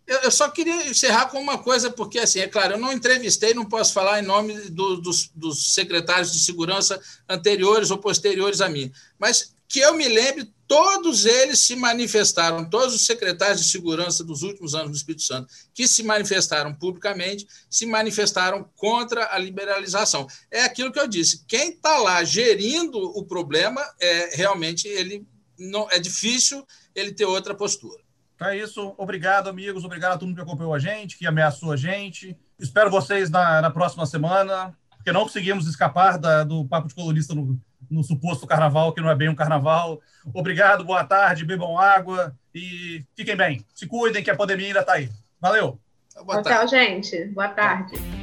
eu, 0.06 0.32
só 0.32 0.50
queria 0.50 0.90
encerrar 0.90 1.28
com 1.28 1.40
uma 1.40 1.58
coisa, 1.58 1.90
porque, 1.90 2.20
assim, 2.20 2.40
é 2.40 2.48
claro, 2.48 2.74
eu 2.74 2.80
não 2.80 2.92
entrevistei, 2.92 3.54
não 3.54 3.66
posso 3.66 3.94
falar 3.94 4.20
em 4.20 4.26
nome 4.26 4.54
do, 4.70 4.98
dos, 4.98 5.30
dos 5.34 5.74
secretários 5.74 6.32
de 6.32 6.40
segurança 6.40 7.02
anteriores 7.28 7.90
ou 7.90 7.98
posteriores 7.98 8.62
a 8.62 8.70
mim, 8.70 8.92
mas 9.18 9.54
que 9.68 9.80
eu 9.80 9.96
me 9.96 10.08
lembre, 10.08 10.54
todos 10.68 11.26
eles 11.26 11.60
se 11.60 11.76
manifestaram, 11.76 12.70
todos 12.70 12.94
os 12.94 13.06
secretários 13.06 13.62
de 13.62 13.72
segurança 13.72 14.24
dos 14.24 14.44
últimos 14.44 14.76
anos 14.76 14.92
do 14.92 14.98
Espírito 14.98 15.24
Santo, 15.24 15.52
que 15.74 15.88
se 15.88 16.04
manifestaram 16.04 16.74
publicamente, 16.76 17.48
se 17.70 17.86
manifestaram 17.86 18.70
contra 18.76 19.34
a 19.34 19.38
liberalização. 19.40 20.28
É 20.52 20.64
aquilo 20.64 20.92
que 20.92 21.00
eu 21.00 21.08
disse: 21.08 21.44
quem 21.48 21.70
está 21.70 21.98
lá 21.98 22.24
gerindo 22.24 23.00
o 23.00 23.26
problema, 23.26 23.82
é 24.00 24.36
realmente 24.36 24.88
ele 24.88 25.26
não 25.58 25.88
é 25.90 25.98
difícil 25.98 26.66
ele 26.94 27.12
ter 27.12 27.26
outra 27.26 27.56
postura. 27.56 28.03
Então 28.36 28.48
é 28.48 28.58
isso. 28.58 28.94
Obrigado, 28.98 29.50
amigos. 29.50 29.84
Obrigado 29.84 30.14
a 30.14 30.18
todo 30.18 30.28
mundo 30.28 30.36
que 30.36 30.42
acompanhou 30.42 30.74
a 30.74 30.80
gente, 30.80 31.18
que 31.18 31.28
ameaçou 31.28 31.72
a 31.72 31.78
gente. 31.78 32.38
Espero 32.60 32.90
vocês 32.90 33.30
na, 33.30 33.62
na 33.62 33.70
próxima 33.70 34.06
semana, 34.06 34.74
porque 34.96 35.12
não 35.12 35.24
conseguimos 35.24 35.68
escapar 35.68 36.18
da, 36.18 36.44
do 36.44 36.66
Papo 36.66 36.88
de 36.88 36.96
Colunista 36.96 37.34
no, 37.36 37.60
no 37.90 38.04
suposto 38.04 38.48
carnaval, 38.48 38.94
que 38.94 39.02
não 39.02 39.10
é 39.10 39.16
bem 39.16 39.30
um 39.30 39.36
carnaval. 39.36 40.02
Obrigado, 40.34 40.84
boa 40.84 41.04
tarde, 41.04 41.46
bebam 41.46 41.78
água 41.78 42.36
e 42.54 43.04
fiquem 43.16 43.36
bem. 43.36 43.66
Se 43.74 43.86
cuidem, 43.88 44.24
que 44.24 44.32
a 44.32 44.36
pandemia 44.36 44.68
ainda 44.68 44.80
está 44.80 44.94
aí. 44.94 45.10
Valeu. 45.40 45.80
Boa 46.26 46.42
Tchau, 46.42 46.68
gente. 46.68 47.26
Boa 47.26 47.50
tarde. 47.50 48.23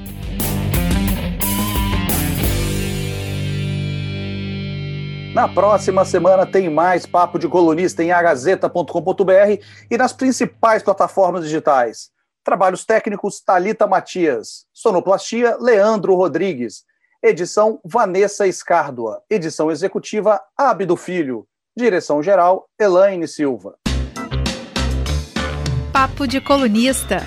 Na 5.33 5.49
próxima 5.49 6.05
semana 6.05 6.45
tem 6.45 6.69
mais 6.69 7.07
Papo 7.07 7.39
de 7.39 7.47
Colunista 7.47 8.03
em 8.03 8.11
agazeta.com.br 8.11 9.63
e 9.89 9.97
nas 9.97 10.13
principais 10.13 10.83
plataformas 10.83 11.45
digitais. 11.45 12.11
Trabalhos 12.43 12.85
técnicos 12.85 13.41
Talita 13.41 13.87
Matias, 13.87 14.67
sonoplastia 14.73 15.57
Leandro 15.61 16.17
Rodrigues, 16.17 16.83
edição 17.23 17.79
Vanessa 17.85 18.45
Escárdua, 18.49 19.23
edição 19.31 19.71
executiva 19.71 20.41
Abdo 20.57 20.97
Filho, 20.97 21.47
direção 21.77 22.21
geral 22.21 22.67
Elaine 22.77 23.29
Silva. 23.29 23.77
Papo 25.93 26.27
de 26.27 26.41
Colunista. 26.41 27.19